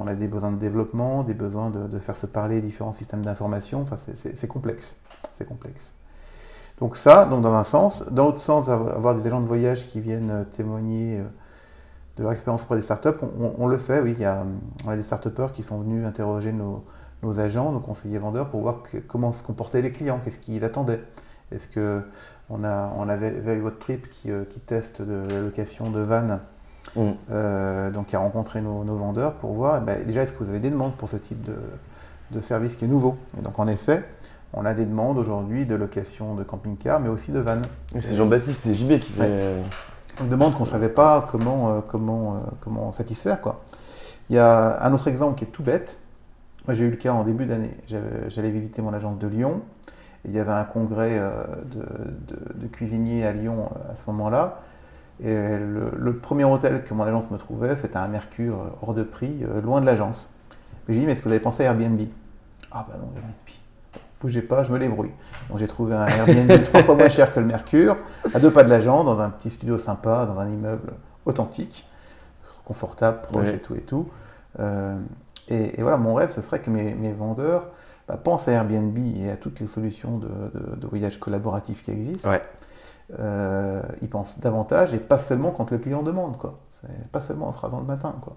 on 0.00 0.06
a 0.06 0.14
des 0.14 0.26
besoins 0.26 0.52
de 0.52 0.56
développement, 0.56 1.22
des 1.22 1.34
besoins 1.34 1.68
de, 1.68 1.86
de 1.86 1.98
faire 1.98 2.16
se 2.16 2.24
parler 2.24 2.62
différents 2.62 2.94
systèmes 2.94 3.22
d'information. 3.22 3.82
Enfin, 3.82 3.96
c'est 4.14 4.46
complexe. 4.48 4.96
C'est 5.36 5.46
complexe. 5.46 5.92
Donc 6.80 6.96
ça, 6.96 7.26
donc 7.26 7.42
dans 7.42 7.54
un 7.54 7.64
sens. 7.64 8.04
Dans 8.10 8.24
l'autre 8.24 8.40
sens, 8.40 8.68
avoir 8.68 9.14
des 9.14 9.26
agents 9.26 9.40
de 9.40 9.46
voyage 9.46 9.86
qui 9.86 10.00
viennent 10.00 10.30
euh, 10.30 10.44
témoigner 10.44 11.18
euh, 11.18 11.24
de 12.16 12.22
leur 12.22 12.32
expérience 12.32 12.62
auprès 12.62 12.76
des 12.76 12.82
startups, 12.82 13.18
on, 13.58 13.66
le 13.66 13.78
fait, 13.78 14.00
oui. 14.00 14.14
Il 14.16 14.22
y 14.22 14.24
a, 14.24 14.44
on 14.86 14.90
a 14.90 14.96
des 14.96 15.02
start 15.02 15.28
qui 15.52 15.62
sont 15.62 15.78
venus 15.80 16.06
interroger 16.06 16.52
nos, 16.52 16.82
agents, 17.38 17.70
nos 17.70 17.80
conseillers 17.80 18.18
vendeurs, 18.18 18.48
pour 18.48 18.60
voir 18.60 18.82
comment 19.08 19.32
se 19.32 19.42
comportaient 19.42 19.82
les 19.82 19.92
clients, 19.92 20.20
qu'est-ce 20.24 20.38
qu'ils 20.38 20.64
attendaient. 20.64 21.02
Est-ce 21.52 21.68
que 21.68 22.02
on 22.48 22.64
a, 22.64 22.92
on 22.98 23.08
avait 23.08 23.58
votre 23.58 23.78
Trip 23.78 24.08
qui, 24.10 24.30
euh, 24.30 24.44
qui 24.44 24.60
teste 24.60 25.02
de 25.02 25.22
la 25.30 25.40
location 25.40 25.90
de 25.90 26.00
vannes, 26.00 26.40
mm. 26.96 27.90
donc 27.92 28.06
qui 28.06 28.16
a 28.16 28.18
rencontré 28.18 28.60
nos, 28.60 28.82
vendeurs 28.96 29.34
pour 29.34 29.52
voir, 29.52 29.80
eh 29.80 29.84
ben, 29.84 30.04
déjà, 30.04 30.22
est-ce 30.22 30.32
que 30.32 30.42
vous 30.42 30.50
avez 30.50 30.60
des 30.60 30.70
demandes 30.70 30.94
pour 30.94 31.08
ce 31.08 31.16
type 31.16 31.42
de, 31.42 31.56
de 32.32 32.40
service 32.40 32.76
qui 32.76 32.86
est 32.86 32.88
nouveau? 32.88 33.16
Et 33.38 33.42
donc 33.42 33.58
en 33.58 33.66
effet, 33.68 34.04
on 34.52 34.64
a 34.64 34.74
des 34.74 34.84
demandes 34.84 35.18
aujourd'hui 35.18 35.64
de 35.64 35.74
location 35.74 36.34
de 36.34 36.42
camping-car, 36.42 37.00
mais 37.00 37.08
aussi 37.08 37.30
de 37.30 37.38
vannes. 37.38 37.62
C'est 38.00 38.16
Jean-Baptiste 38.16 38.66
et 38.66 38.74
JB 38.74 38.98
qui 38.98 39.12
fait. 39.12 39.62
Une 40.20 40.28
demande 40.28 40.54
qu'on 40.54 40.64
ne 40.64 40.68
savait 40.68 40.90
pas 40.90 41.26
comment, 41.30 41.70
euh, 41.70 41.80
comment, 41.86 42.34
euh, 42.34 42.38
comment 42.60 42.92
satisfaire. 42.92 43.40
Quoi. 43.40 43.62
Il 44.28 44.36
y 44.36 44.38
a 44.38 44.82
un 44.82 44.92
autre 44.92 45.08
exemple 45.08 45.38
qui 45.38 45.44
est 45.44 45.48
tout 45.48 45.62
bête. 45.62 46.00
Moi, 46.66 46.74
j'ai 46.74 46.84
eu 46.84 46.90
le 46.90 46.96
cas 46.96 47.12
en 47.12 47.24
début 47.24 47.46
d'année. 47.46 47.70
J'allais 48.28 48.50
visiter 48.50 48.82
mon 48.82 48.92
agence 48.92 49.18
de 49.18 49.26
Lyon. 49.26 49.62
il 50.26 50.32
y 50.32 50.38
avait 50.38 50.52
un 50.52 50.64
congrès 50.64 51.18
euh, 51.18 51.44
de, 52.54 52.66
cuisiniers 52.66 53.24
à 53.24 53.32
Lyon 53.32 53.70
à 53.90 53.94
ce 53.94 54.02
moment-là. 54.08 54.60
Et 55.22 55.34
le, 55.34 56.16
premier 56.16 56.44
hôtel 56.44 56.82
que 56.82 56.92
mon 56.92 57.04
agence 57.04 57.30
me 57.30 57.38
trouvait, 57.38 57.76
c'était 57.76 57.98
un 57.98 58.08
Mercure 58.08 58.58
hors 58.82 58.94
de 58.94 59.02
prix, 59.02 59.42
loin 59.62 59.80
de 59.80 59.86
l'agence. 59.86 60.30
J'ai 60.88 60.98
dit, 61.00 61.06
mais 61.06 61.12
est-ce 61.12 61.20
que 61.20 61.24
vous 61.26 61.32
avez 61.32 61.40
pensé 61.40 61.64
à 61.64 61.66
Airbnb? 61.66 62.00
Ah 62.70 62.86
bah 62.88 62.96
non, 62.98 63.10
Airbnb 63.16 63.34
bougez 64.20 64.42
pas, 64.42 64.62
je 64.62 64.70
me 64.70 64.78
débrouille. 64.78 65.12
Donc 65.48 65.58
j'ai 65.58 65.66
trouvé 65.66 65.94
un 65.94 66.06
Airbnb 66.06 66.64
trois 66.64 66.82
fois 66.82 66.94
moins 66.94 67.08
cher 67.08 67.32
que 67.32 67.40
le 67.40 67.46
Mercure, 67.46 67.96
à 68.34 68.38
deux 68.38 68.50
pas 68.50 68.62
de 68.62 68.68
l'agent, 68.68 69.04
dans 69.04 69.18
un 69.20 69.30
petit 69.30 69.50
studio 69.50 69.78
sympa, 69.78 70.26
dans 70.26 70.38
un 70.38 70.48
immeuble 70.48 70.92
authentique, 71.24 71.88
confortable, 72.64 73.20
proche 73.22 73.48
et 73.48 73.58
tout 73.58 73.74
et 73.74 73.80
tout. 73.80 74.08
Euh, 74.58 74.98
et, 75.48 75.82
voilà, 75.82 75.96
mon 75.96 76.14
rêve, 76.14 76.30
ce 76.30 76.42
serait 76.42 76.60
que 76.60 76.70
mes, 76.70 77.12
vendeurs 77.12 77.68
bah, 78.06 78.16
pensent 78.16 78.46
à 78.46 78.52
Airbnb 78.52 78.96
et 79.16 79.30
à 79.30 79.36
toutes 79.36 79.58
les 79.60 79.66
solutions 79.66 80.18
de, 80.18 80.86
voyage 80.86 81.18
collaboratif 81.18 81.82
qui 81.82 81.90
existent. 81.90 82.30
Euh, 83.18 83.82
ils 84.02 84.08
pensent 84.08 84.38
davantage 84.38 84.94
et 84.94 84.98
pas 84.98 85.18
seulement 85.18 85.50
quand 85.50 85.70
le 85.70 85.78
client 85.78 86.02
demande, 86.02 86.36
quoi. 86.38 86.60
Pas 87.12 87.20
seulement 87.20 87.48
on 87.48 87.52
sera 87.52 87.68
dans 87.68 87.80
le 87.80 87.86
matin, 87.86 88.14
quoi. 88.22 88.36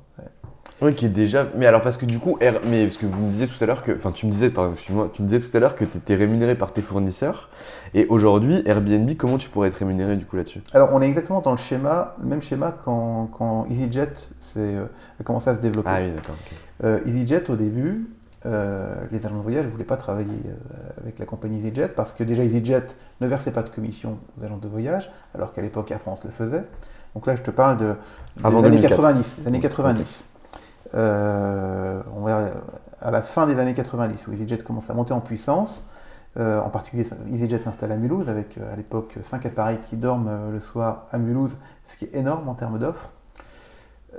Oui, 0.82 0.96
qui 0.96 1.06
est 1.06 1.10
déjà. 1.10 1.46
Mais 1.56 1.66
alors, 1.66 1.82
parce 1.82 1.98
que 1.98 2.06
du 2.06 2.20
coup, 2.20 2.38
mais 2.70 2.84
parce 2.86 2.98
que 2.98 3.06
vous 3.06 3.26
me 3.26 3.32
disiez 3.32 3.48
tout 3.48 3.62
à 3.64 3.68
l'heure 3.68 3.84
que. 3.84 3.92
Enfin, 3.92 4.12
tu 4.12 4.26
me 4.26 4.32
disais, 4.32 4.50
pardon, 4.50 4.76
moi 4.90 5.10
tu 5.14 5.22
me 5.22 5.28
disais 5.28 5.46
tout 5.46 5.56
à 5.56 5.60
l'heure 5.60 5.76
que 5.76 5.86
tu 5.86 5.98
étais 5.98 6.16
rémunéré 6.16 6.56
par 6.56 6.74
tes 6.74 6.82
fournisseurs. 6.82 7.50
Et 7.94 8.06
aujourd'hui, 8.08 8.64
Airbnb, 8.66 9.10
comment 9.18 9.38
tu 9.38 9.50
pourrais 9.50 9.70
être 9.70 9.78
rémunéré 9.78 10.18
du 10.18 10.26
coup 10.26 10.36
là-dessus? 10.36 10.62
Alors, 10.74 10.90
on 10.94 11.02
est 11.02 11.08
exactement 11.08 11.42
dans 11.42 11.52
le 11.52 11.58
schéma, 11.58 12.16
le 12.22 12.28
même 12.28 12.42
schéma 12.42 12.76
quand, 12.84 13.28
quand 13.28 13.68
EasyJet 13.70 14.14
euh, 14.58 14.86
a 15.20 15.24
commencé 15.24 15.50
à 15.50 15.56
se 15.56 15.60
développer. 15.60 15.90
Ah 15.92 16.00
oui, 16.02 16.12
d'accord. 16.12 16.36
Euh, 16.84 17.00
EasyJet, 17.06 17.50
au 17.50 17.56
début, 17.56 18.10
euh, 18.46 18.94
les 19.12 19.26
agents 19.26 19.38
de 19.38 19.42
voyage 19.42 19.66
ne 19.66 19.70
voulaient 19.70 19.84
pas 19.84 19.96
travailler 19.96 20.42
avec 21.00 21.20
la 21.20 21.26
compagnie 21.26 21.60
EasyJet 21.60 21.90
parce 21.90 22.14
que 22.14 22.24
déjà 22.24 22.44
EasyJet 22.44 22.88
ne 23.22 23.28
versait 23.28 23.52
pas 23.52 23.64
de 23.64 23.70
commission 23.70 24.18
aux 24.38 24.44
agents 24.44 24.58
de 24.58 24.68
voyage, 24.68 25.12
alors 25.34 25.54
qu'à 25.54 25.62
l'époque 25.62 25.92
Air 25.92 26.02
France 26.02 26.24
le 26.26 26.32
faisait. 26.32 26.64
Donc 27.16 27.28
là, 27.28 27.36
je 27.36 27.42
te 27.42 27.52
parle 27.52 27.78
de, 27.78 27.96
des 28.38 28.66
années 28.66 28.82
90. 28.82 29.38
années 29.46 29.60
90. 29.60 30.00
Euh, 30.00 30.33
on 30.94 32.22
va 32.22 32.52
à 33.02 33.12
la 33.12 33.22
fin 33.22 33.48
des 33.48 33.60
années 33.60 33.74
90, 33.74 34.28
où 34.28 34.34
EasyJet 34.34 34.60
commence 34.60 34.90
à 34.90 34.94
monter 34.94 35.14
en 35.14 35.22
puissance. 35.22 35.84
Euh, 36.38 36.60
en 36.62 36.70
particulier, 36.70 37.06
EasyJet 37.32 37.60
s'installe 37.60 37.92
à 37.92 37.98
Mulhouse 37.98 38.30
avec 38.30 38.58
à 38.58 38.76
l'époque 38.76 39.18
5 39.22 39.46
appareils 39.46 39.80
qui 39.90 39.98
dorment 39.98 40.52
le 40.52 40.60
soir 40.60 41.08
à 41.12 41.18
Mulhouse, 41.18 41.58
ce 41.86 41.98
qui 41.98 42.06
est 42.06 42.16
énorme 42.16 42.48
en 42.50 42.56
termes 42.56 42.80
d'offres. 42.80 43.10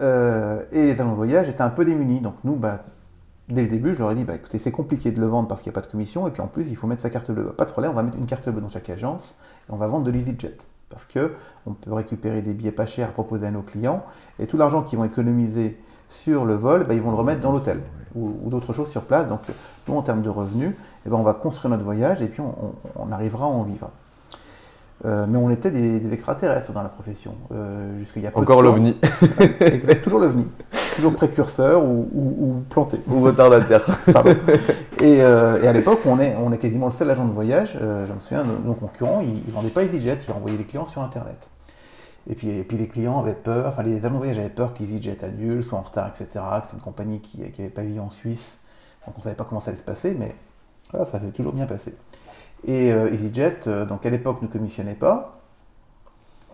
et 0.00 0.82
les 0.82 0.92
agents 0.92 1.10
de 1.10 1.16
voyage 1.16 1.48
étaient 1.48 1.62
un 1.62 1.70
peu 1.70 1.84
démunis. 1.84 2.20
Donc 2.20 2.34
nous, 2.44 2.56
bah, 2.56 2.84
dès 3.48 3.62
le 3.62 3.68
début, 3.68 3.94
je 3.94 3.98
leur 3.98 4.10
ai 4.10 4.14
dit, 4.14 4.24
bah, 4.24 4.34
écoutez, 4.34 4.58
c'est 4.58 4.70
compliqué 4.70 5.12
de 5.12 5.20
le 5.20 5.26
vendre 5.26 5.48
parce 5.48 5.60
qu'il 5.60 5.70
n'y 5.70 5.74
a 5.74 5.80
pas 5.80 5.86
de 5.86 5.90
commission, 5.90 6.26
et 6.28 6.30
puis 6.30 6.42
en 6.42 6.46
plus, 6.46 6.68
il 6.68 6.76
faut 6.76 6.86
mettre 6.86 7.02
sa 7.02 7.10
carte 7.10 7.30
bleue. 7.30 7.52
Pas 7.52 7.64
de 7.64 7.70
problème, 7.70 7.92
on 7.92 7.94
va 7.94 8.02
mettre 8.02 8.16
une 8.16 8.26
carte 8.26 8.48
bleue 8.48 8.60
dans 8.60 8.68
chaque 8.68 8.88
agence, 8.90 9.36
et 9.68 9.72
on 9.72 9.76
va 9.76 9.86
vendre 9.86 10.04
de 10.04 10.10
l'EasyJet. 10.10 10.56
Parce 10.88 11.06
qu'on 11.06 11.74
peut 11.74 11.92
récupérer 11.92 12.42
des 12.42 12.52
billets 12.52 12.72
pas 12.72 12.86
chers 12.86 13.08
à 13.08 13.12
proposer 13.12 13.46
à 13.46 13.50
nos 13.50 13.62
clients, 13.62 14.04
et 14.38 14.46
tout 14.46 14.56
l'argent 14.56 14.82
qu'ils 14.82 14.98
vont 14.98 15.04
économiser 15.04 15.78
sur 16.08 16.44
le 16.44 16.54
vol, 16.54 16.84
bah, 16.84 16.94
ils 16.94 17.02
vont 17.02 17.10
le 17.10 17.16
remettre 17.16 17.40
dans 17.40 17.52
l'hôtel, 17.52 17.80
ou, 18.14 18.48
d'autres 18.50 18.72
choses 18.72 18.88
sur 18.88 19.02
place. 19.02 19.28
Donc, 19.28 19.40
nous, 19.88 19.96
en 19.96 20.02
termes 20.02 20.22
de 20.22 20.30
revenus, 20.30 20.74
eh 21.06 21.10
ben, 21.10 21.16
on 21.16 21.22
va 21.22 21.34
construire 21.34 21.70
notre 21.70 21.84
voyage, 21.84 22.22
et 22.22 22.26
puis 22.26 22.40
on 22.40 23.12
arrivera 23.12 23.44
à 23.44 23.48
en 23.48 23.62
vivre. 23.62 23.90
Euh, 25.04 25.26
mais 25.28 25.36
on 25.36 25.50
était 25.50 25.70
des, 25.70 26.12
extraterrestres 26.12 26.72
dans 26.72 26.82
la 26.82 26.88
profession. 26.88 27.34
Euh, 27.52 27.98
jusqu'il 27.98 28.22
y 28.22 28.26
a 28.26 28.30
Encore 28.34 28.62
l'OVNI. 28.62 28.96
exact, 29.60 30.02
toujours 30.02 30.20
l'OVNI. 30.20 30.46
Toujours 30.96 31.14
précurseur 31.14 31.84
ou, 31.84 32.62
planté. 32.70 33.00
Ou 33.08 33.20
retardataire. 33.20 33.84
et, 35.00 35.20
euh, 35.20 35.62
et, 35.62 35.66
à 35.66 35.72
l'époque, 35.72 36.00
on 36.06 36.20
est, 36.20 36.34
on 36.42 36.52
est 36.52 36.58
quasiment 36.58 36.86
le 36.86 36.92
seul 36.92 37.10
agent 37.10 37.24
de 37.24 37.32
voyage. 37.32 37.76
je 37.80 38.12
me 38.12 38.20
souviens, 38.20 38.44
nos, 38.64 38.74
concurrents, 38.74 39.20
ils 39.20 39.42
ne 39.46 39.52
vendaient 39.52 39.68
pas 39.68 39.82
EasyJet, 39.82 40.18
ils 40.26 40.32
renvoyaient 40.32 40.56
les 40.56 40.64
clients 40.64 40.86
sur 40.86 41.02
Internet. 41.02 41.50
Et 42.28 42.34
puis, 42.34 42.48
les 42.48 42.88
clients 42.88 43.20
avaient 43.20 43.34
peur, 43.34 43.66
enfin 43.66 43.82
les 43.82 43.98
agents 43.98 44.14
de 44.14 44.18
voyage 44.18 44.38
avaient 44.38 44.48
peur 44.48 44.72
qu'EasyJet 44.72 45.22
annule, 45.24 45.62
soit 45.62 45.78
en 45.78 45.82
retard, 45.82 46.08
etc. 46.08 46.26
Que 46.32 46.66
c'est 46.68 46.76
une 46.76 46.82
compagnie 46.82 47.20
qui 47.20 47.38
n'avait 47.38 47.68
pas 47.68 47.82
vie 47.82 48.00
en 48.00 48.10
Suisse. 48.10 48.58
Donc 49.06 49.16
on 49.16 49.18
ne 49.18 49.24
savait 49.24 49.36
pas 49.36 49.44
comment 49.44 49.60
ça 49.60 49.70
allait 49.70 49.78
se 49.78 49.84
passer, 49.84 50.16
mais 50.18 50.34
ça 50.92 51.20
s'est 51.20 51.30
toujours 51.32 51.52
bien 51.52 51.66
passé. 51.66 51.94
Et 52.66 52.92
euh, 52.92 53.12
EasyJet, 53.12 53.66
euh, 53.66 53.84
donc 53.84 54.06
à 54.06 54.10
l'époque, 54.10 54.40
ne 54.40 54.46
commissionnait 54.46 54.94
pas. 54.94 55.40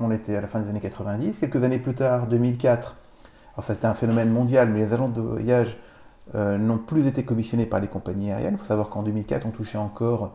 On 0.01 0.11
était 0.11 0.35
à 0.35 0.41
la 0.41 0.49
fin 0.49 0.61
des 0.61 0.69
années 0.69 0.81
90. 0.81 1.39
Quelques 1.39 1.63
années 1.63 1.79
plus 1.79 1.95
tard, 1.95 2.27
2004, 2.27 2.97
alors 3.55 3.65
ça 3.65 3.75
c'était 3.75 3.87
un 3.87 3.95
phénomène 3.95 4.31
mondial, 4.31 4.71
mais 4.71 4.81
les 4.81 4.93
agents 4.93 5.09
de 5.09 5.21
voyage 5.21 5.77
euh, 6.35 6.59
n'ont 6.59 6.79
plus 6.79 7.07
été 7.07 7.25
commissionnés 7.25 7.67
par 7.67 7.81
les 7.81 7.87
compagnies 7.87 8.33
aériennes. 8.33 8.55
Il 8.55 8.59
faut 8.59 8.65
savoir 8.65 8.89
qu'en 8.89 9.03
2004, 9.03 9.47
on 9.47 9.51
touchait 9.51 9.79
encore 9.79 10.33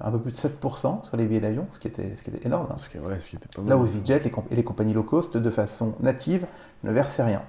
un 0.00 0.10
peu 0.10 0.18
plus 0.18 0.32
de 0.32 0.36
7% 0.36 1.04
sur 1.04 1.16
les 1.16 1.24
billets 1.24 1.40
d'avion, 1.40 1.66
ce, 1.72 1.78
qui 1.78 1.88
était, 1.88 2.12
ce 2.16 2.22
qui 2.22 2.30
était 2.30 2.46
énorme. 2.46 2.68
Hein. 2.70 2.76
Ce 2.76 2.88
qui, 2.88 2.98
ce 2.98 3.28
qui 3.28 3.36
était 3.36 3.48
pas 3.54 3.62
Là 3.68 3.76
où 3.76 3.84
EasyJet 3.84 4.20
et 4.50 4.54
les 4.54 4.64
compagnies 4.64 4.94
low 4.94 5.02
cost, 5.02 5.36
de 5.36 5.50
façon 5.50 5.94
native, 6.00 6.46
ne 6.84 6.92
versaient 6.92 7.24
rien. 7.24 7.42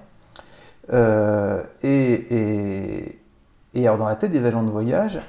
et, 1.82 1.84
et, 1.84 3.18
et 3.74 3.86
alors 3.86 3.98
dans 3.98 4.06
la 4.06 4.16
tête 4.16 4.32
des 4.32 4.44
agents 4.44 4.62
de 4.62 4.70
voyage, 4.70 5.20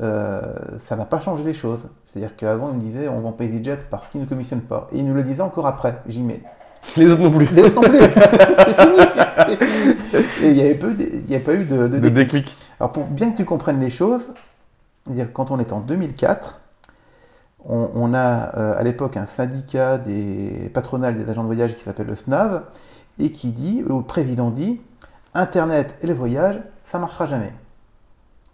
euh, 0.00 0.40
ça 0.78 0.96
n'a 0.96 1.04
pas 1.04 1.20
changé 1.20 1.44
les 1.44 1.54
choses. 1.54 1.88
C'est-à-dire 2.06 2.34
qu'avant, 2.36 2.70
ils 2.70 2.76
me 2.76 2.80
disaient 2.80 3.08
on 3.08 3.20
vend 3.20 3.32
pas 3.32 3.44
EasyJet 3.44 3.80
parce 3.90 4.08
qu'ils 4.08 4.20
ne 4.20 4.26
commissionnent 4.26 4.62
pas. 4.62 4.88
Et 4.92 4.98
ils 4.98 5.04
nous 5.04 5.14
le 5.14 5.22
disaient 5.22 5.42
encore 5.42 5.66
après. 5.66 6.02
J'y 6.06 6.22
mets. 6.22 6.42
Les 6.96 7.10
autres 7.10 7.22
non 7.22 7.30
plus. 7.30 7.46
Les 7.46 7.64
autres 7.64 7.74
non 7.74 7.82
plus. 7.82 7.98
c'est 10.10 10.22
fini. 10.22 10.46
Et 10.46 10.50
il 10.50 10.54
n'y 10.54 10.62
avait, 10.62 10.74
pas 11.40 11.54
eu 11.54 11.64
de, 11.64 11.88
de, 11.88 12.08
déclic. 12.08 12.56
Alors, 12.78 12.92
pour 12.92 13.04
bien 13.04 13.30
que 13.30 13.36
tu 13.36 13.44
comprennes 13.44 13.80
les 13.80 13.90
choses, 13.90 14.32
dire 15.06 15.28
quand 15.32 15.50
on 15.50 15.58
est 15.58 15.72
en 15.72 15.80
2004, 15.80 16.60
on, 17.68 18.14
a 18.14 18.56
euh, 18.56 18.78
à 18.78 18.82
l'époque 18.82 19.16
un 19.16 19.26
syndicat 19.26 19.98
des 19.98 20.70
patronales 20.72 21.16
des 21.16 21.30
agents 21.30 21.42
de 21.42 21.46
voyage 21.46 21.76
qui 21.76 21.82
s'appelle 21.82 22.06
le 22.06 22.14
SNAV 22.14 22.62
et 23.18 23.30
qui 23.32 23.48
dit, 23.48 23.84
le 23.86 24.00
président 24.02 24.50
dit, 24.50 24.80
Internet 25.34 25.96
et 26.00 26.06
les 26.06 26.14
voyages, 26.14 26.58
ça 26.84 26.98
marchera 26.98 27.26
jamais. 27.26 27.52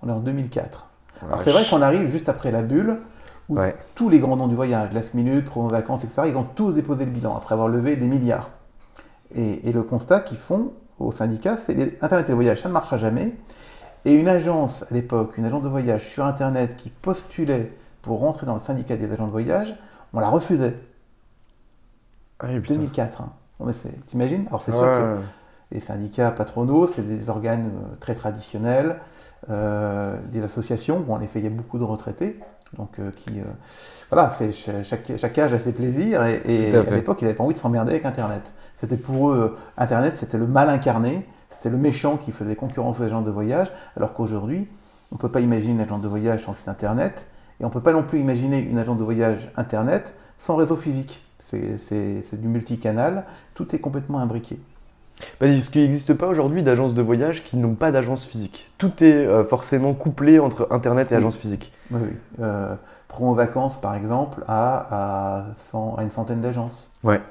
On 0.03 0.09
est 0.09 0.13
en 0.13 0.21
2004. 0.21 0.87
Alors 1.23 1.43
c'est 1.43 1.53
vrai 1.53 1.65
qu'on 1.69 1.83
arrive 1.83 2.09
juste 2.09 2.29
après 2.29 2.51
la 2.51 2.63
bulle, 2.63 2.99
où 3.49 3.59
tous 3.95 4.09
les 4.09 4.19
grands 4.19 4.37
noms 4.37 4.49
du 4.49 4.57
voyage, 4.57 4.93
Last 4.93 5.15
Minute, 5.15 5.45
Promo 5.45 5.69
Vacances, 5.69 6.05
etc., 6.05 6.23
ils 6.29 6.37
ont 6.37 6.47
tous 6.55 6.73
déposé 6.73 7.05
le 7.05 7.11
bilan 7.11 7.37
après 7.37 7.55
avoir 7.55 7.69
levé 7.69 7.97
des 7.97 8.07
milliards. 8.07 8.51
Et, 9.35 9.73
le 9.73 9.83
constat 9.83 10.21
qu'ils 10.21 10.39
font 10.39 10.73
au 10.99 11.13
syndicat, 11.13 11.57
c'est 11.57 12.03
Internet 12.03 12.27
et 12.27 12.31
le 12.31 12.35
voyage, 12.35 12.63
ça 12.63 12.69
ne 12.69 12.75
marchera 12.75 12.97
jamais. 12.97 13.35
Et 14.05 14.15
une 14.15 14.29
agence 14.29 14.85
à 14.91 14.95
l'époque, 14.95 15.37
une 15.39 15.45
agence 15.45 15.63
de 15.63 15.69
voyage 15.69 16.07
sur 16.07 16.25
Internet 16.25 16.77
qui 16.77 16.91
postulait 16.91 17.73
pour 18.07 18.21
rentrer 18.21 18.47
dans 18.47 18.55
le 18.55 18.63
syndicat 18.63 18.97
des 18.97 19.13
agents 19.13 19.27
de 19.27 19.33
voyage, 19.33 19.77
on 20.15 20.21
la 20.21 20.31
refusait. 20.31 20.79
Ah 22.39 22.47
2004. 22.47 23.21
Hein. 23.21 23.73
T'imagines? 24.07 24.47
Alors 24.49 24.63
c'est 24.63 24.73
sûr 24.73 24.81
que 24.81 25.17
les 25.73 25.81
syndicats 25.81 26.31
patronaux, 26.31 26.87
c'est 26.87 27.03
des 27.03 27.29
organes 27.29 27.67
euh, 27.67 27.97
très 27.99 28.15
traditionnels. 28.15 28.97
Euh, 29.51 30.17
des 30.33 30.43
associations. 30.43 31.05
où 31.07 31.13
en 31.13 31.21
effet, 31.21 31.39
il 31.39 31.45
y 31.45 31.47
a 31.47 31.51
beaucoup 31.51 31.79
de 31.79 31.85
retraités. 31.85 32.41
Donc, 32.77 32.99
euh, 32.99 33.11
qui, 33.13 33.39
euh, 33.39 33.45
voilà, 34.11 34.31
c'est, 34.31 34.53
chaque, 34.53 35.17
chaque, 35.17 35.39
âge 35.39 35.55
a 35.55 35.61
ses 35.61 35.73
plaisirs. 35.73 36.25
Et, 36.25 36.75
à, 36.75 36.83
l'époque, 36.95 37.23
ils 37.23 37.27
n'avaient 37.27 37.37
pas 37.37 37.45
envie 37.45 37.55
de 37.55 37.59
s'emmerder 37.59 37.93
avec 37.93 38.07
Internet. 38.07 38.55
C'était 38.77 38.97
pour 38.97 39.31
eux, 39.31 39.57
Internet, 39.77 40.17
c'était 40.17 40.39
le 40.39 40.49
mal 40.49 40.69
incarné. 40.69 41.27
C'était 41.51 41.71
le 41.71 41.77
méchant 41.77 42.17
qui 42.17 42.33
faisait 42.33 42.57
concurrence 42.57 42.99
aux 42.99 43.05
agents 43.05 43.23
de 43.23 43.31
voyage. 43.31 43.71
Alors 43.97 44.15
qu'aujourd'hui, 44.15 44.67
on 45.13 45.15
ne 45.15 45.21
peut 45.21 45.31
pas 45.31 45.41
imaginer 45.41 45.75
une 45.75 45.81
agent 45.81 45.99
de 45.99 46.09
voyage 46.09 46.45
sans 46.45 46.53
site 46.53 46.69
Internet. 46.69 47.29
Et 47.61 47.65
on 47.65 47.69
ne 47.69 47.73
peut 47.73 47.81
pas 47.81 47.93
non 47.93 48.03
plus 48.03 48.19
imaginer 48.19 48.59
une 48.59 48.79
agence 48.79 48.99
de 48.99 49.05
voyage 49.05 49.51
Internet 49.57 50.15
sans 50.39 50.57
réseau 50.57 50.77
physique. 50.77 51.23
C'est, 51.39 52.41
du 52.41 52.49
multicanal. 52.49 53.25
Tout 53.55 53.75
est 53.75 53.79
complètement 53.79 54.19
imbriqué. 54.19 54.59
Parce 55.39 55.71
qu'il 55.71 55.83
n'existe 55.83 56.13
pas 56.15 56.27
aujourd'hui 56.27 56.63
d'agences 56.63 56.93
de 56.93 57.01
voyage 57.01 57.45
qui 57.45 57.57
n'ont 57.57 57.75
pas 57.75 57.91
d'agence 57.93 58.27
physique. 58.27 58.71
Tout 58.77 59.03
est 59.03 59.15
euh, 59.15 59.45
forcément 59.45 59.95
couplé 59.95 60.39
entre 60.39 60.69
Internet 60.71 61.13
et 61.13 61.15
agence 61.15 61.37
physique. 61.37 61.73
Oui, 61.91 62.01
oui. 62.03 62.11
Euh, 62.41 62.75
Promo 63.09 63.35
Vacances, 63.35 63.81
par 63.81 63.95
exemple, 63.95 64.43
a, 64.47 65.47
à 65.73 66.03
une 66.03 66.11
centaine 66.11 66.41
d'agences. 66.41 66.91
Ouais. 67.03 67.23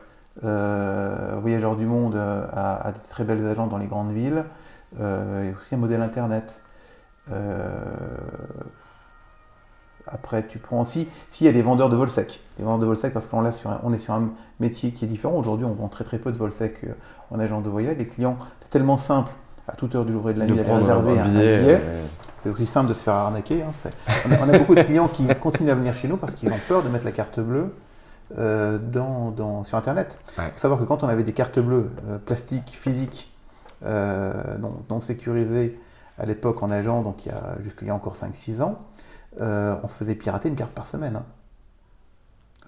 Euh, 0.43 1.37
Voyageurs 1.41 1.75
du 1.75 1.85
Monde 1.85 2.15
a, 2.15 2.91
des 2.91 3.09
très 3.09 3.23
belles 3.23 3.45
agences 3.45 3.69
dans 3.69 3.77
les 3.77 3.87
grandes 3.87 4.11
villes. 4.11 4.45
Euh, 4.99 5.49
et 5.49 5.53
aussi 5.53 5.75
un 5.75 5.77
modèle 5.77 6.01
Internet. 6.01 6.61
Après, 10.07 10.45
tu 10.45 10.59
prends 10.59 10.81
aussi, 10.81 11.07
s'il 11.31 11.47
y 11.47 11.49
a 11.49 11.53
des 11.53 11.61
vendeurs 11.61 11.89
de 11.89 11.95
vol 11.95 12.09
sec. 12.09 12.39
Les 12.59 12.63
vendeurs 12.63 12.79
de 12.79 12.85
vol 12.85 12.97
sec, 12.97 13.13
parce 13.13 13.25
qu'on 13.27 13.43
on 13.43 13.93
est 13.93 13.99
sur 13.99 14.13
un 14.13 14.29
métier 14.59 14.91
qui 14.91 15.05
est 15.05 15.07
différent. 15.07 15.35
Aujourd'hui, 15.35 15.65
on 15.65 15.73
vend 15.73 15.87
très 15.87 16.03
très 16.03 16.19
peu 16.19 16.31
de 16.31 16.37
vol 16.37 16.51
sec 16.51 16.77
euh, 16.83 16.89
en 17.31 17.39
agent 17.39 17.61
de 17.61 17.69
voyage. 17.69 17.97
Les 17.97 18.05
clients, 18.05 18.37
c'est 18.61 18.69
tellement 18.69 18.97
simple 18.97 19.31
à 19.67 19.75
toute 19.75 19.95
heure 19.95 20.05
du 20.05 20.11
jour 20.11 20.29
et 20.29 20.33
de 20.33 20.39
la 20.39 20.45
nuit 20.45 20.55
d'aller 20.55 20.71
réserver 20.71 21.19
un 21.19 21.25
billet. 21.25 21.81
C'est 22.43 22.49
aussi 22.49 22.67
simple 22.67 22.89
de 22.89 22.93
se 22.93 23.01
faire 23.01 23.15
arnaquer. 23.15 23.63
Hein, 23.63 23.71
on, 24.39 24.47
a, 24.47 24.59
beaucoup 24.59 24.75
de 24.75 24.83
clients 24.83 25.07
qui 25.07 25.25
continuent 25.41 25.71
à 25.71 25.75
venir 25.75 25.95
chez 25.95 26.07
nous 26.07 26.17
parce 26.17 26.35
qu'ils 26.35 26.51
ont 26.51 26.59
peur 26.67 26.83
de 26.83 26.89
mettre 26.89 27.05
la 27.05 27.11
carte 27.11 27.39
bleue 27.39 27.73
euh, 28.37 28.77
dans, 28.77 29.63
sur 29.63 29.79
Internet. 29.79 30.19
Il 30.37 30.51
faut 30.51 30.59
savoir 30.59 30.79
que 30.79 30.85
quand 30.85 31.01
on 31.03 31.07
avait 31.07 31.23
des 31.23 31.33
cartes 31.33 31.57
bleues 31.57 31.89
euh, 32.07 32.19
plastiques, 32.19 32.77
physiques, 32.79 33.31
non, 33.81 34.99
sécurisées 34.99 35.79
à 36.19 36.25
l'époque 36.25 36.61
en 36.61 36.69
agent, 36.69 37.01
donc 37.01 37.25
il 37.25 37.29
y 37.29 37.31
a, 37.31 37.55
jusqu'il 37.61 37.87
y 37.87 37.91
a 37.91 37.95
encore 37.95 38.15
5-6 38.15 38.61
ans, 38.61 38.79
euh, 39.41 39.75
on 39.83 39.87
se 39.87 39.95
faisait 39.95 40.15
pirater 40.15 40.49
une 40.49 40.55
carte 40.55 40.71
par 40.71 40.85
semaine. 40.85 41.15
Hein. 41.15 41.25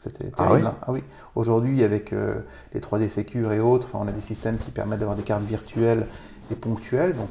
C'était 0.04 0.32
ah 0.38 0.48
terrible. 0.48 0.68
Hein. 0.68 0.76
Ah 0.82 0.92
oui, 0.92 1.04
Aujourd'hui, 1.36 1.84
avec 1.84 2.14
euh, 2.14 2.40
les 2.74 2.80
3D 2.80 3.10
Secure 3.10 3.52
et 3.52 3.60
autres, 3.60 3.90
on 3.94 4.08
a 4.08 4.12
des 4.12 4.22
systèmes 4.22 4.58
qui 4.58 4.72
permettent 4.72 5.00
d'avoir 5.00 5.18
des 5.18 5.24
cartes 5.24 5.44
virtuelles 5.44 6.06
et 6.52 6.56
ponctuelles, 6.56 7.14
donc 7.16 7.28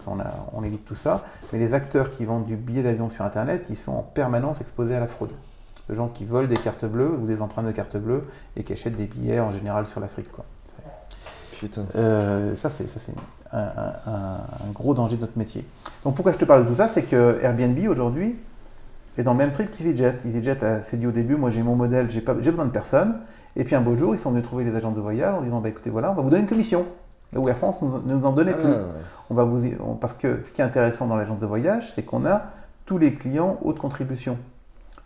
on, 0.53 0.63
évite 0.63 0.85
tout 0.85 0.95
ça. 0.95 1.25
Mais 1.53 1.59
les 1.59 1.73
acteurs 1.73 2.11
qui 2.11 2.27
vendent 2.27 2.45
du 2.45 2.57
billet 2.57 2.83
d'avion 2.83 3.09
sur 3.09 3.25
Internet, 3.25 3.67
ils 3.71 3.77
sont 3.77 3.93
en 3.93 4.03
permanence 4.03 4.61
exposés 4.61 4.95
à 4.95 5.01
la 5.01 5.07
fraude. 5.07 5.33
Les 5.89 5.95
gens 5.95 6.09
qui 6.09 6.25
volent 6.27 6.49
des 6.49 6.57
cartes 6.57 6.85
bleues 6.85 7.13
ou 7.13 7.27
des 7.27 7.41
empreintes 7.41 7.67
de 7.67 7.73
cartes 7.73 7.97
bleues 7.97 8.25
et 8.57 8.65
qui 8.65 8.73
achètent 8.75 8.97
des 8.97 9.07
billets 9.07 9.41
en 9.41 9.53
général 9.53 9.87
sur 9.87 10.01
l'Afrique. 10.01 10.29
Euh, 11.95 12.55
ça, 12.57 12.69
c'est 12.69 12.87
un, 13.53 13.59
un, 14.07 14.71
gros 14.75 14.93
danger 14.93 15.17
de 15.17 15.23
notre 15.23 15.39
métier. 15.39 15.65
Donc 16.05 16.15
pourquoi 16.15 16.33
je 16.33 16.39
te 16.39 16.45
parle 16.45 16.65
de 16.65 16.69
tout 16.69 16.75
ça? 16.75 16.89
C'est 16.89 17.05
que 17.05 17.39
Airbnb 17.41 17.79
aujourd'hui, 17.89 18.37
et 19.19 19.23
dans 19.23 19.33
le 19.33 19.39
même 19.39 19.53
prix 19.53 19.67
qu'EasyJet. 19.67 20.17
EasyJet 20.27 20.83
s'est 20.85 20.97
dit 20.97 21.07
au 21.07 21.11
début, 21.13 21.37
moi 21.37 21.51
j'ai 21.51 21.63
mon 21.63 21.75
modèle, 21.77 22.09
j'ai 22.11 22.21
besoin 22.21 22.67
de 22.67 22.71
personne. 22.71 23.19
Et 23.57 23.65
puis 23.65 23.75
un 23.75 23.81
beau 23.81 23.97
jour, 23.97 24.15
ils 24.15 24.19
sont 24.19 24.31
venus 24.31 24.45
trouver 24.45 24.65
les 24.65 24.75
agents 24.77 24.93
de 24.93 25.01
voyage 25.01 25.35
en 25.35 25.41
disant, 25.41 25.61
bah, 25.61 25.71
écoutez, 25.71 25.89
voilà, 25.91 26.11
on 26.11 26.15
va 26.15 26.23
vous 26.23 26.29
donner 26.31 26.43
une 26.43 26.49
commission. 26.49 26.87
où 27.35 27.49
Air 27.49 27.57
France 27.57 27.83
ne 27.83 27.89
nous, 28.15 28.25
en 28.25 28.33
donnait 28.33 28.55
plus. 28.55 28.73
Ah, 28.73 28.79
On 29.31 29.35
va 29.35 29.45
vous, 29.45 29.61
on- 29.85 29.95
parce 29.95 30.15
que 30.15 30.43
ce 30.47 30.53
qui 30.53 30.61
est 30.61 30.65
intéressant 30.65 31.07
dans 31.07 31.17
l'agence 31.17 31.39
de 31.41 31.47
voyage, 31.47 31.93
c'est 31.93 32.03
qu'on 32.03 32.25
a 32.25 32.43
tous 32.87 32.99
les 32.99 33.13
clients 33.15 33.59
haute 33.63 33.79
contribution. 33.79 34.39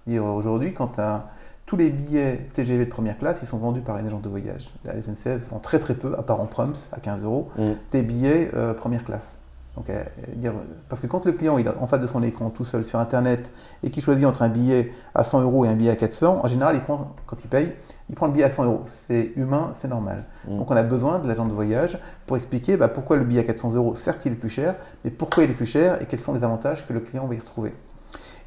Dire, 0.07 0.25
Aujourd'hui, 0.25 0.75
quand 0.75 0.99
un- 0.99 1.23
tous 1.67 1.77
les 1.77 1.89
billets 1.91 2.47
TGV 2.53 2.85
de 2.85 2.91
première 2.91 3.17
classe, 3.17 3.39
ils 3.43 3.47
sont 3.49 3.57
vendus 3.59 3.81
par 3.81 3.97
une 3.99 4.07
agence 4.07 4.23
de 4.23 4.29
voyage. 4.29 4.71
La 4.85 4.95
SNCF 4.97 5.49
vend 5.51 5.59
très 5.61 5.79
très 5.79 5.95
peu, 5.95 6.15
à 6.19 6.23
part 6.23 6.41
en 6.41 6.47
Prums, 6.47 6.75
à 6.93 7.01
15 7.01 7.25
euros, 7.25 7.49
Mm. 7.57 7.63
des 7.93 8.03
billets 8.03 8.51
euh, 8.55 8.75
première 8.75 9.03
classe. 9.05 9.39
Donc, 9.77 9.89
euh, 9.89 10.03
dire, 10.35 10.53
parce 10.89 11.01
que 11.01 11.07
quand 11.07 11.25
le 11.25 11.33
client 11.33 11.57
il 11.57 11.67
est 11.67 11.71
en 11.71 11.87
face 11.87 12.01
de 12.01 12.07
son 12.07 12.23
écran 12.23 12.51
tout 12.51 12.65
seul 12.65 12.83
sur 12.83 12.99
Internet 12.99 13.53
et 13.85 13.91
qu'il 13.91 14.03
choisit 14.03 14.25
entre 14.27 14.43
un 14.43 14.49
billet 14.49 14.93
à 15.15 15.23
100 15.23 15.43
euros 15.43 15.65
et 15.65 15.69
un 15.69 15.75
billet 15.75 15.91
à 15.91 15.97
400, 15.97 16.41
en 16.45 16.49
général, 16.49 16.75
il 16.75 16.83
prend, 16.83 17.15
quand 17.27 17.37
il 17.45 17.49
paye, 17.49 17.73
il 18.09 18.17
prend 18.17 18.27
le 18.27 18.33
billet 18.33 18.45
à 18.45 18.51
100 18.51 18.65
euros. 18.65 18.83
C'est 18.85 19.33
humain, 19.37 19.71
c'est 19.75 19.87
normal. 19.87 20.25
Mm. 20.49 20.59
Donc 20.59 20.71
on 20.71 20.77
a 20.77 20.83
besoin 20.83 21.21
de 21.21 21.29
l'agent 21.29 21.47
de 21.47 21.53
voyage 21.53 21.99
pour 22.27 22.37
expliquer 22.37 22.77
bah, 22.77 22.89
pourquoi 22.89 23.17
le 23.17 23.25
billet 23.25 23.41
à 23.41 23.45
400 23.45 23.75
euros, 23.75 23.95
certes 23.95 24.27
il 24.27 24.33
est 24.33 24.37
plus 24.37 24.49
cher, 24.49 24.75
mais 25.05 25.11
pourquoi 25.11 25.45
il 25.45 25.51
est 25.51 25.55
plus 25.55 25.67
cher 25.67 26.03
et 26.03 26.07
quels 26.07 26.21
sont 26.21 26.35
les 26.35 26.43
avantages 26.43 26.87
que 26.87 26.93
le 26.93 27.01
client 27.01 27.27
va 27.27 27.35
y 27.35 27.39
retrouver. 27.39 27.73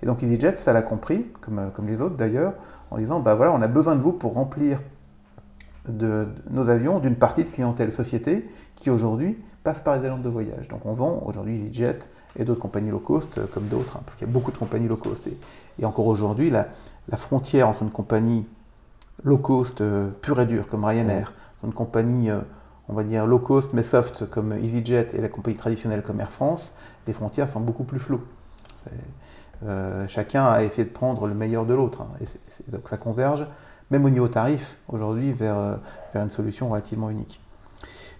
Et 0.01 0.05
donc 0.05 0.21
EasyJet, 0.21 0.57
ça 0.57 0.73
l'a 0.73 0.81
compris, 0.81 1.25
comme, 1.39 1.59
euh, 1.59 1.69
comme 1.73 1.87
les 1.87 2.01
autres 2.01 2.17
d'ailleurs, 2.17 2.53
en 2.91 2.97
disant 2.97 3.21
bah 3.21 3.35
voilà, 3.35 3.53
on 3.53 3.61
a 3.61 3.67
besoin 3.69 3.95
de 3.95 4.01
vous 4.01 4.11
pour 4.11 4.33
remplir 4.33 4.81
de, 5.87 6.27
de 6.27 6.27
nos 6.49 6.67
avions 6.69 6.99
d'une 6.99 7.15
partie 7.15 7.45
de 7.45 7.49
clientèle 7.49 7.93
société 7.93 8.49
qui 8.75 8.89
aujourd'hui 8.89 9.37
passe 9.63 9.79
par 9.79 9.95
les 9.97 10.05
agences 10.05 10.21
de 10.21 10.29
voyage. 10.29 10.67
Donc 10.67 10.85
on 10.85 10.93
vend 10.93 11.23
aujourd'hui 11.25 11.55
EasyJet 11.55 11.99
et 12.37 12.43
d'autres 12.43 12.59
compagnies 12.59 12.91
low 12.91 12.99
cost 12.99 13.37
euh, 13.37 13.45
comme 13.53 13.67
d'autres, 13.67 13.97
hein, 13.97 14.01
parce 14.05 14.17
qu'il 14.17 14.27
y 14.27 14.29
a 14.29 14.33
beaucoup 14.33 14.51
de 14.51 14.57
compagnies 14.57 14.87
low 14.87 14.97
cost. 14.97 15.25
Et, 15.27 15.37
et 15.79 15.85
encore 15.85 16.07
aujourd'hui, 16.07 16.49
la, 16.49 16.67
la 17.09 17.17
frontière 17.17 17.69
entre 17.69 17.83
une 17.83 17.91
compagnie 17.91 18.45
low 19.23 19.37
cost 19.37 19.81
euh, 19.81 20.09
pure 20.21 20.39
et 20.41 20.45
dure 20.45 20.67
comme 20.67 20.83
Ryanair, 20.83 21.33
une 21.63 21.73
compagnie, 21.73 22.29
euh, 22.29 22.39
on 22.89 22.93
va 22.93 23.03
dire 23.03 23.25
low 23.25 23.39
cost 23.39 23.69
mais 23.73 23.83
soft 23.83 24.29
comme 24.29 24.53
EasyJet 24.53 25.09
et 25.13 25.21
la 25.21 25.29
compagnie 25.29 25.57
traditionnelle 25.57 26.01
comme 26.01 26.19
Air 26.19 26.31
France, 26.31 26.73
les 27.07 27.13
frontières 27.13 27.47
sont 27.47 27.61
beaucoup 27.61 27.83
plus 27.83 27.99
floues. 27.99 28.23
Euh, 29.65 30.05
chacun 30.09 30.45
a 30.45 30.63
essayé 30.63 30.83
de 30.83 30.91
prendre 30.91 31.25
le 31.25 31.33
meilleur 31.33 31.65
de 31.65 31.73
l'autre. 31.73 32.01
hein, 32.01 32.09
et 32.19 32.71
donc 32.71 32.89
ça 32.89 32.97
converge, 32.97 33.47
même 33.91 34.03
au 34.03 34.09
niveau 34.09 34.27
tarif, 34.27 34.75
aujourd'hui, 34.89 35.31
vers, 35.31 35.79
vers 36.13 36.23
une 36.23 36.29
solution 36.29 36.69
relativement 36.69 37.09
unique. 37.09 37.39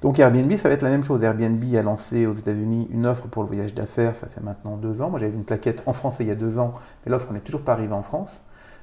Donc 0.03 0.19
Airbnb, 0.19 0.51
ça 0.57 0.67
va 0.67 0.75
être 0.75 0.81
la 0.81 0.89
même 0.89 1.05
chose. 1.05 1.23
Airbnb 1.23 1.63
a 1.75 1.81
lancé 1.81 2.25
aux 2.25 2.33
États-Unis 2.33 2.89
une 2.91 3.05
offre 3.05 3.27
pour 3.27 3.41
le 3.41 3.47
voyage 3.47 3.73
d'affaires, 3.73 4.15
ça 4.15 4.27
fait 4.27 4.41
maintenant 4.41 4.75
deux 4.75 5.01
ans. 5.01 5.09
Moi 5.09 5.17
j'avais 5.17 5.31
vu 5.31 5.37
une 5.37 5.45
plaquette 5.45 5.81
en 5.85 5.93
français 5.93 6.25
il 6.25 6.27
y 6.27 6.31
a 6.31 6.35
deux 6.35 6.59
ans, 6.59 6.73
mais 7.05 7.11
l'offre 7.11 7.31
n'est 7.31 7.39
toujours 7.39 7.61
pas 7.61 7.71
arrivée 7.71 7.93
en 7.93 8.03
France. 8.03 8.41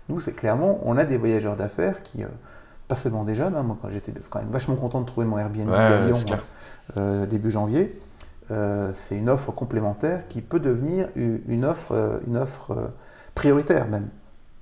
Nous, 0.09 0.19
c'est 0.19 0.33
clairement, 0.33 0.81
on 0.83 0.97
a 0.97 1.05
des 1.05 1.19
voyageurs 1.19 1.57
d'affaires 1.57 2.03
qui, 2.03 2.25
euh, 2.25 2.29
pas 2.89 2.97
seulement 2.97 3.25
des 3.25 3.35
jeunes, 3.35 3.55
hein, 3.55 3.63
moi 3.63 3.77
quand 3.83 3.91
j'étais 3.91 4.13
quand 4.31 4.39
même 4.39 4.49
vachement 4.49 4.77
content 4.77 5.03
de 5.03 5.07
trouver 5.07 5.27
mon 5.27 5.39
Airbnb 5.39 5.69
Ouais, 5.69 5.77
à 5.77 6.07
Lyon 6.07 6.17
euh, 6.97 7.27
début 7.27 7.51
janvier, 7.51 8.01
euh, 8.51 8.91
c'est 8.95 9.17
une 9.17 9.29
offre 9.29 9.53
complémentaire 9.53 10.27
qui 10.27 10.41
peut 10.41 10.59
devenir 10.59 11.09
une 11.17 11.67
offre, 11.67 12.21
une 12.27 12.39
offre 12.39 12.91
prioritaire 13.35 13.87
même. 13.89 14.09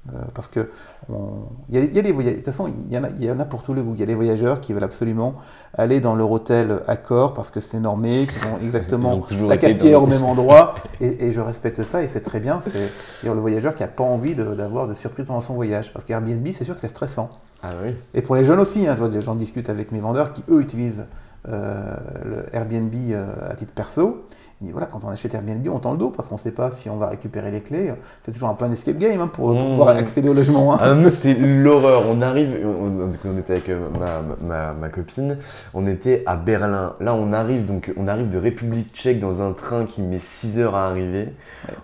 Euh, 0.09 0.12
parce 0.32 0.49
que 0.49 0.70
on- 1.11 1.42
il 1.68 1.74
y, 1.76 1.78
a- 1.78 1.84
il 1.84 1.94
y 1.94 1.99
a 1.99 2.03
des 2.03 2.12
voyageurs, 2.12 2.38
de 2.40 2.44
toute 2.44 2.53
façon, 2.55 2.70
il 2.88 2.94
y, 2.94 2.99
en 2.99 3.05
a, 3.05 3.09
il 3.11 3.24
y 3.24 3.30
en 3.30 3.38
a 3.40 3.44
pour 3.44 3.62
tous 3.62 3.74
les 3.74 3.82
goûts. 3.82 3.92
Il 3.94 4.01
y 4.01 4.03
a 4.03 4.07
des 4.07 4.14
voyageurs 4.14 4.61
qui 4.62 4.72
veulent 4.72 4.84
absolument 4.84 5.34
aller 5.76 6.01
dans 6.01 6.14
leur 6.14 6.30
hôtel 6.30 6.78
Accor 6.86 7.34
parce 7.34 7.51
que 7.51 7.61
c'est 7.61 7.80
normé, 7.80 8.26
qu'ils 8.26 8.49
ont 8.53 8.59
exactement 8.64 9.11
la 9.49 9.57
cafetière 9.59 10.03
au 10.03 10.07
même 10.07 10.24
endroit. 10.24 10.76
Et, 11.03 11.26
et 11.26 11.32
je 11.32 11.40
respecte 11.40 11.82
ça 11.82 12.03
et 12.03 12.09
c'est 12.09 12.22
très 12.22 12.40
bien. 12.40 12.61
C'est 12.62 12.90
le 13.26 13.32
voyageur 13.40 13.74
qui 13.74 13.82
n'a 13.82 13.88
pas 13.88 14.05
envie 14.05 14.34
de- 14.34 14.55
d'avoir 14.55 14.88
de, 14.88 14.94
surprise 14.94 15.26
pendant 15.26 15.42
son 15.42 15.55
voyage. 15.55 15.92
Parce 15.92 16.05
qu'Airbnb, 16.07 16.46
c'est 16.57 16.64
sûr 16.64 16.74
que 16.74 16.80
c'est 16.80 16.88
stressant. 16.88 17.28
Ah 17.62 17.72
oui. 17.84 17.94
Et 18.14 18.22
pour 18.22 18.34
les 18.36 18.44
jeunes 18.46 18.61
aussi, 18.61 18.86
hein, 18.86 18.94
je 18.94 19.01
vois 19.01 19.09
des 19.11 19.20
gens 19.20 19.34
discutent 19.34 19.68
avec 19.68 19.92
mes 19.92 20.01
vendeurs 20.01 20.32
qui 20.32 20.42
eux 20.49 20.61
utilisent 20.62 21.05
euh, 21.49 21.82
le 22.24 22.44
Airbnb 22.57 22.94
euh, 23.11 23.26
à 23.51 23.55
titre 23.55 23.72
perso. 23.74 24.24
Voilà, 24.61 24.86
quand 24.86 25.00
on 25.04 25.09
achète 25.09 25.34
Airbnb, 25.34 25.64
on 25.72 25.78
tend 25.78 25.92
le 25.92 25.98
dos 25.98 26.11
parce 26.11 26.28
qu'on 26.28 26.34
ne 26.34 26.40
sait 26.40 26.50
pas 26.50 26.72
si 26.72 26.90
on 26.90 26.96
va 26.96 27.06
récupérer 27.09 27.52
les 27.52 27.61
clés. 27.61 27.92
C'est 28.24 28.32
toujours 28.32 28.48
un 28.48 28.54
peu 28.54 28.64
un 28.64 28.72
escape 28.72 28.98
game 28.98 29.20
hein, 29.20 29.28
pour, 29.32 29.52
pour 29.52 29.62
Mmh. 29.62 29.68
pouvoir 29.70 29.88
accéder 29.90 30.28
au 30.28 30.34
logement. 30.34 30.74
hein. 30.74 30.78
Ah, 30.80 30.94
nous, 30.94 31.11
c'est 31.11 31.34
l'horreur. 31.34 32.02
On 32.11 32.20
arrive, 32.22 32.48
on, 32.66 33.38
était 33.38 33.52
avec 33.52 33.68
euh, 33.68 33.88
ma, 33.98 34.46
ma, 34.46 34.72
ma 34.72 34.88
copine, 34.88 35.36
on 35.74 35.86
était 35.86 36.24
à 36.26 36.34
Berlin. 36.36 36.94
Là, 36.98 37.14
on 37.14 37.32
arrive, 37.32 37.66
donc, 37.66 37.92
on 37.96 38.09
arrive 38.09 38.30
de 38.30 38.38
République 38.38 38.92
tchèque 38.92 39.20
dans 39.20 39.42
un 39.42 39.52
train 39.52 39.86
qui 39.86 40.02
met 40.02 40.18
6 40.18 40.59
heures 40.59 40.74
à 40.74 40.88
arriver. 40.88 41.28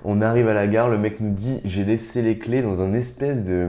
On 0.05 0.21
arrive 0.21 0.49
à 0.49 0.55
la 0.55 0.67
gare, 0.67 0.89
le 0.89 0.99
mec 0.99 1.21
nous 1.21 1.31
dit 1.31 1.61
J'ai 1.65 1.85
laissé 1.85 2.23
les 2.23 2.39
clés 2.39 2.61
dans 2.63 2.83
un 2.83 2.93
espèce 2.95 3.45
de. 3.45 3.69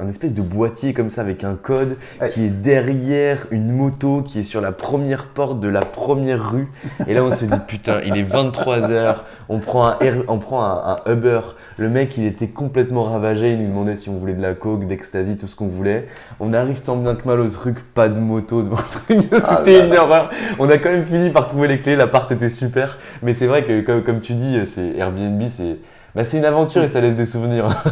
Un 0.00 0.08
espèce 0.08 0.34
de 0.34 0.42
boîtier 0.42 0.92
comme 0.92 1.08
ça 1.08 1.20
avec 1.20 1.44
un 1.44 1.54
code 1.54 1.96
Ouais. 2.20 2.28
qui 2.28 2.44
est 2.44 2.48
derrière 2.48 3.46
une 3.52 3.70
moto 3.70 4.22
qui 4.26 4.40
est 4.40 4.42
sur 4.42 4.60
la 4.60 4.72
première 4.72 5.26
porte 5.26 5.60
de 5.60 5.68
la 5.68 5.82
première 5.82 6.50
rue. 6.50 6.68
Et 7.06 7.14
là 7.14 7.22
on 7.22 7.30
se 7.30 7.44
dit 7.44 7.58
putain 7.68 8.00
il 8.04 8.16
est 8.16 8.24
23h, 8.24 9.18
on 9.48 9.60
prend 9.60 9.86
un, 9.86 9.98
Air- 10.00 10.24
on 10.26 10.38
prend 10.38 10.64
un, 10.64 10.96
un 11.06 11.12
Uber. 11.12 11.38
Le 11.76 11.88
mec 11.90 12.16
il 12.18 12.24
était 12.26 12.48
complètement 12.48 13.02
ravagé, 13.02 13.52
il 13.52 13.60
nous 13.62 13.68
demandait 13.68 13.94
si 13.94 14.08
on 14.08 14.14
voulait 14.18 14.32
de 14.34 14.42
la 14.42 14.54
coke, 14.54 14.84
d'ecstasy, 14.88 15.36
tout 15.36 15.46
ce 15.46 15.54
qu'on 15.54 15.68
voulait. 15.68 16.08
On 16.40 16.52
arrive 16.54 16.80
tant 16.82 16.96
bien 16.96 17.14
que 17.14 17.26
mal 17.28 17.38
au 17.38 17.48
truc, 17.48 17.78
pas 17.94 18.08
de 18.08 18.18
moto 18.18 18.62
devant 18.62 18.76
le 19.08 19.16
truc, 19.20 19.30
Ah 19.44 19.58
c'était 19.58 19.86
une 19.86 19.94
horreur. 19.96 20.28
On 20.58 20.68
a 20.70 20.76
quand 20.78 20.90
même 20.90 21.06
fini 21.06 21.30
par 21.30 21.46
trouver 21.46 21.68
les 21.68 21.80
clés, 21.80 21.94
l'appart 21.94 22.30
était 22.32 22.48
super. 22.48 22.98
Mais 23.22 23.32
c'est 23.32 23.46
vrai 23.46 23.62
que 23.64 23.80
comme, 23.82 24.02
comme 24.02 24.20
tu 24.20 24.34
dis, 24.34 24.58
c'est 24.66 24.96
Airbnb, 24.96 25.40
c'est 25.48 25.76
bah, 26.14 26.24
c'est 26.24 26.38
une 26.38 26.44
aventure 26.44 26.82
et 26.82 26.88
ça 26.88 27.00
laisse 27.00 27.16
des 27.16 27.24
souvenirs. 27.26 27.82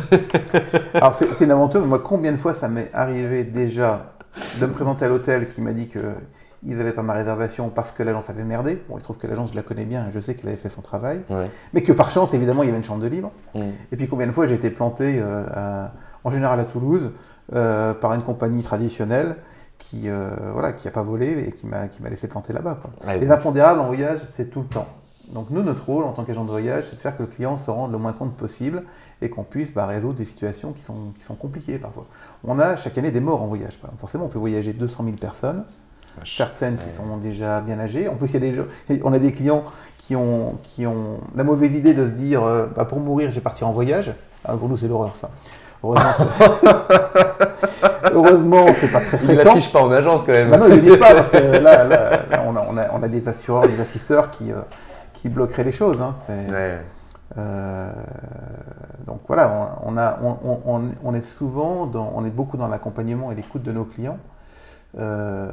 Alors 0.95 1.15
c'est 1.15 1.41
une 1.45 1.51
aventure, 1.51 1.81
mais 1.81 1.87
moi 1.87 1.99
combien 2.01 2.33
de 2.33 2.37
fois 2.37 2.55
ça 2.55 2.69
m'est 2.69 2.91
arrivé 2.93 3.45
déjà 3.45 4.13
de 4.61 4.67
me 4.67 4.73
présenter 4.73 5.05
à 5.05 5.09
l'hôtel 5.09 5.49
qui 5.49 5.61
m'a 5.61 5.73
dit 5.73 5.89
que 5.89 5.99
ils 6.65 6.77
n'avaient 6.77 6.93
pas 6.93 7.03
ma 7.03 7.15
réservation 7.15 7.71
parce 7.71 7.91
que 7.91 8.05
l'agence 8.05 8.31
avait 8.31 8.45
merdé. 8.45 8.81
Bon, 8.89 8.97
il 8.97 9.01
se 9.01 9.05
trouve 9.05 9.19
que 9.19 9.27
l'agence, 9.27 9.51
je 9.51 9.57
la 9.57 9.63
connais 9.63 9.85
bien 9.85 10.07
et 10.09 10.13
je 10.13 10.21
sais 10.21 10.35
qu'elle 10.37 10.47
avait 10.49 10.57
fait 10.57 10.69
son 10.69 10.81
travail. 10.81 11.21
Ouais. 11.29 11.51
Mais 11.75 11.83
que 11.83 11.91
par 11.93 12.13
chance, 12.13 12.33
évidemment, 12.35 12.63
il 12.63 12.67
y 12.67 12.69
avait 12.69 12.79
une 12.79 12.85
chambre 12.85 13.03
de 13.03 13.09
libre. 13.09 13.33
Et 13.57 13.97
puis 13.97 14.07
combien 14.07 14.29
de 14.29 14.33
fois 14.33 14.47
j'ai 14.47 14.55
été 14.55 14.71
planté, 14.71 15.19
euh, 15.21 15.43
à- 15.53 15.91
en 16.23 16.31
général 16.31 16.61
à 16.61 16.65
Toulouse, 16.65 17.11
euh, 17.53 17.95
par 17.95 18.15
une 18.15 18.23
compagnie 18.23 18.63
traditionnelle 18.63 19.35
qui 19.79 20.03
euh, 20.07 20.31
voilà, 20.53 20.73
qui 20.73 20.87
n'a 20.87 20.93
pas 20.93 21.03
volé 21.03 21.47
et 21.49 21.51
qui 21.51 21.67
m'a 21.67 21.89
qui 21.89 22.01
m'a 22.01 22.09
laissé 22.11 22.29
planter 22.29 22.53
là-bas. 22.53 22.79
Ouais, 23.05 23.19
Les 23.19 23.29
impondérables 23.33 23.81
en 23.81 23.87
voyage, 23.87 24.21
c'est 24.37 24.49
tout 24.49 24.61
le 24.61 24.67
temps. 24.69 24.87
Donc 25.31 25.47
nous, 25.51 25.63
notre 25.63 25.85
rôle 25.87 26.05
en 26.05 26.13
tant 26.13 26.25
qu'agent 26.25 26.45
de 26.45 26.51
voyage, 26.51 26.85
c'est 26.91 26.97
de 26.97 27.01
faire 27.01 27.17
que 27.17 27.23
le 27.23 27.29
client 27.29 27.57
se 27.57 27.71
rende 27.71 27.93
le 27.93 27.99
moins 27.99 28.13
compte 28.13 28.35
possible 28.37 28.83
et 29.23 29.31
qu'on 29.31 29.45
puisse 29.45 29.73
bah, 29.73 29.87
résoudre 29.87 30.15
des 30.19 30.25
situations 30.25 30.73
qui 30.73 30.83
sont, 30.83 31.13
qui 31.17 31.25
sont 31.25 31.35
compliquées 31.35 31.79
parfois. 31.79 32.07
On 32.45 32.59
a 32.59 32.77
chaque 32.77 32.99
année 32.99 33.11
des 33.13 33.21
morts 33.21 33.41
en 33.43 33.47
voyage. 33.47 33.77
par 33.79 33.89
exemple. 33.89 34.01
Forcément, 34.01 34.25
on 34.27 34.29
fait 34.29 34.39
voyager 34.39 34.73
200 34.73 35.05
000 35.05 35.17
personnes, 35.17 35.65
Vache. 36.19 36.37
certaines 36.37 36.77
qui 36.77 36.91
sont 36.91 37.17
déjà 37.19 37.61
bien 37.61 37.79
âgées. 37.81 38.09
En 38.09 38.17
plus, 38.17 38.29
il 38.29 38.35
y 38.35 38.37
a 38.37 38.41
des 38.41 38.53
gens- 38.55 38.65
on 39.05 39.13
a 39.13 39.19
des 39.19 39.33
clients 39.33 39.65
qui 39.99 40.17
ont, 40.17 40.59
qui 40.65 40.87
ont 40.87 41.19
la 41.37 41.45
mauvaise 41.45 41.73
idée 41.73 41.95
de 41.95 42.05
se 42.05 42.11
dire 42.11 42.43
euh, 42.43 42.67
bah, 42.75 42.85
pour 42.85 42.99
mourir, 43.01 43.31
je 43.31 43.37
vais 43.37 43.41
partir 43.41 43.69
en 43.69 43.73
voyage. 43.73 44.13
Ah, 44.45 44.55
pour 44.57 44.69
nous, 44.69 44.77
c'est 44.77 44.89
l'horreur 44.89 45.15
ça. 45.17 45.31
Heureusement, 48.13 48.67
c'est- 48.75 48.89
pas 48.93 49.01
très 49.01 49.17
Il 49.19 49.25
fréquent. 49.25 49.45
l'affiche 49.55 49.73
pas 49.73 49.81
en 49.83 49.91
agence 49.91 50.25
quand 50.25 50.33
même. 50.33 50.51
Bah 50.51 50.59
non, 50.59 50.67
ils 50.69 50.75
le 50.77 50.81
disent 50.81 50.99
pas 50.99 51.15
parce 51.15 51.29
que 51.31 51.37
là, 51.59 51.85
là, 51.85 52.11
là, 52.31 52.45
on, 52.47 52.57
a, 52.57 52.67
on, 52.69 52.77
a, 52.77 52.91
on 52.93 53.03
a 53.03 53.09
des 53.09 53.27
assureurs, 53.29 53.67
des 53.67 53.81
assisteurs 53.81 54.31
qui, 54.31 54.51
euh, 54.53 54.57
qui 55.23 55.29
bloqueraient 55.29 55.65
les 55.65 55.73
choses. 55.73 56.01
hein. 56.01 56.15
Ouais. 56.51 56.81
euh, 57.39 57.93
donc 59.07 59.21
voilà, 59.29 59.79
on, 59.85 59.95
on 59.95 59.97
a, 59.97 60.19
on, 60.23 60.37
on- 60.45 60.61
on- 60.67 60.91
on 61.05 61.15
est 61.15 61.23
souvent, 61.23 61.87
dans, 61.87 62.13
on 62.15 62.25
est 62.25 62.31
beaucoup 62.31 62.57
dans 62.57 62.67
l'accompagnement 62.69 63.31
et 63.33 63.35
l'écoute 63.37 63.63
de 63.63 63.73
nos 63.73 63.85
clients 63.85 64.19
euh, 64.99 65.49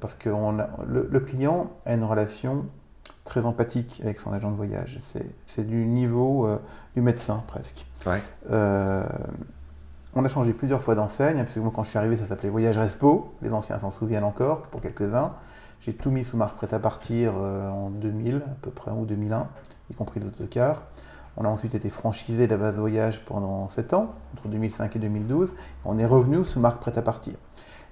parce 0.00 0.14
que 0.14 0.28
a- 0.58 0.68
le, 0.86 1.08
le 1.10 1.20
client 1.20 1.70
a 1.86 1.94
une 1.94 2.04
relation 2.04 2.66
très 3.24 3.46
empathique 3.46 4.00
avec 4.02 4.18
son 4.18 4.32
agent 4.32 4.50
de 4.50 4.56
voyage. 4.56 4.98
C'est- 5.02 5.26
du 5.64 5.86
niveau 5.86 6.46
euh, 6.46 6.58
du 6.94 7.00
médecin 7.00 7.42
presque. 7.46 7.86
Ouais. 8.06 8.20
On 10.18 10.24
a 10.24 10.28
changé 10.28 10.52
plusieurs 10.52 10.82
fois 10.82 10.94
d'enseigne, 10.94 11.38
hein, 11.38 11.44
parce 11.44 11.54
que 11.54 11.60
moi 11.60 11.70
quand 11.74 11.82
je 11.84 11.90
suis 11.90 11.98
arrivé 11.98 12.16
ça 12.16 12.24
s'appelait 12.26 12.48
Voyage 12.48 12.78
Respo, 12.78 13.32
les 13.42 13.52
anciens 13.52 13.78
s'en 13.78 13.90
souviennent 13.90 14.24
encore, 14.24 14.62
pour 14.62 14.80
quelques-uns. 14.80 15.32
J'ai 15.80 15.92
tout 15.94 16.10
mis 16.10 16.24
sous 16.24 16.36
marque 16.36 16.56
prêt 16.56 16.72
à 16.74 16.78
partir 16.78 17.32
euh, 17.36 17.68
en 17.70 17.90
2000 17.90 18.36
à 18.36 18.40
peu 18.62 18.70
près, 18.70 18.90
ou 18.90 19.04
2001, 19.06 19.46
y 19.90 19.94
compris 19.94 20.20
les 20.20 20.26
autocars. 20.26 20.82
On 21.36 21.44
a 21.44 21.48
ensuite 21.48 21.74
été 21.74 21.90
franchisé 21.90 22.46
de 22.46 22.52
la 22.52 22.56
base 22.56 22.76
voyage 22.76 23.24
pendant 23.26 23.68
7 23.68 23.92
ans, 23.94 24.14
entre 24.34 24.48
2005 24.48 24.96
et 24.96 24.98
2012. 24.98 25.54
On 25.84 25.98
est 25.98 26.06
revenu 26.06 26.44
sous 26.44 26.60
marque 26.60 26.80
prêt 26.80 26.96
à 26.96 27.02
partir. 27.02 27.34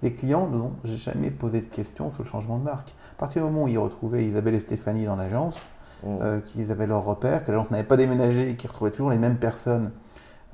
Les 0.03 0.12
clients 0.14 0.47
n'ont 0.49 0.72
jamais 0.85 1.30
posé 1.30 1.61
de 1.61 1.66
questions 1.66 2.11
sur 2.11 2.22
le 2.22 2.28
changement 2.28 2.59
de 2.59 2.64
marque. 2.64 2.95
À 3.16 3.20
partir 3.20 3.45
du 3.45 3.51
moment 3.53 3.64
où 3.64 3.68
ils 3.68 3.78
retrouvaient 3.78 4.24
Isabelle 4.24 4.55
et 4.55 4.61
Stéphanie 4.61 5.05
dans 5.07 5.16
l'agence, 5.16 5.68
Mm. 6.03 6.18
euh, 6.20 6.41
qu'ils 6.41 6.70
avaient 6.70 6.87
leur 6.89 7.05
repère, 7.05 7.47
que 7.47 7.53
l'agence 7.53 7.70
n'avait 7.70 7.85
pas 7.85 7.97
déménagé 7.97 8.51
et 8.51 8.57
qu'ils 8.57 8.68
retrouvaient 8.68 8.91
toujours 8.91 9.11
les 9.11 9.16
mêmes 9.16 9.37
personnes 9.39 9.91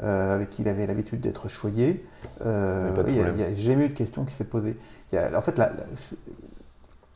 euh, 0.02 0.34
avec 0.34 0.50
qui 0.50 0.62
il 0.62 0.68
avait 0.68 0.86
l'habitude 0.86 1.20
d'être 1.20 1.48
choyé. 1.48 2.06
Euh, 2.46 2.92
Il 3.08 3.20
a 3.20 3.32
n'y 3.32 3.42
a, 3.42 3.54
jamais 3.54 3.86
eu 3.86 3.88
de 3.88 3.94
question 3.94 4.24
qui 4.24 4.34
s'est 4.34 4.44
posée. 4.44 4.78
Il 5.10 5.16
y 5.16 5.18
a- 5.18 5.36
en 5.36 5.40
fait, 5.42 5.58
la- 5.58 5.70
la- 5.70 5.86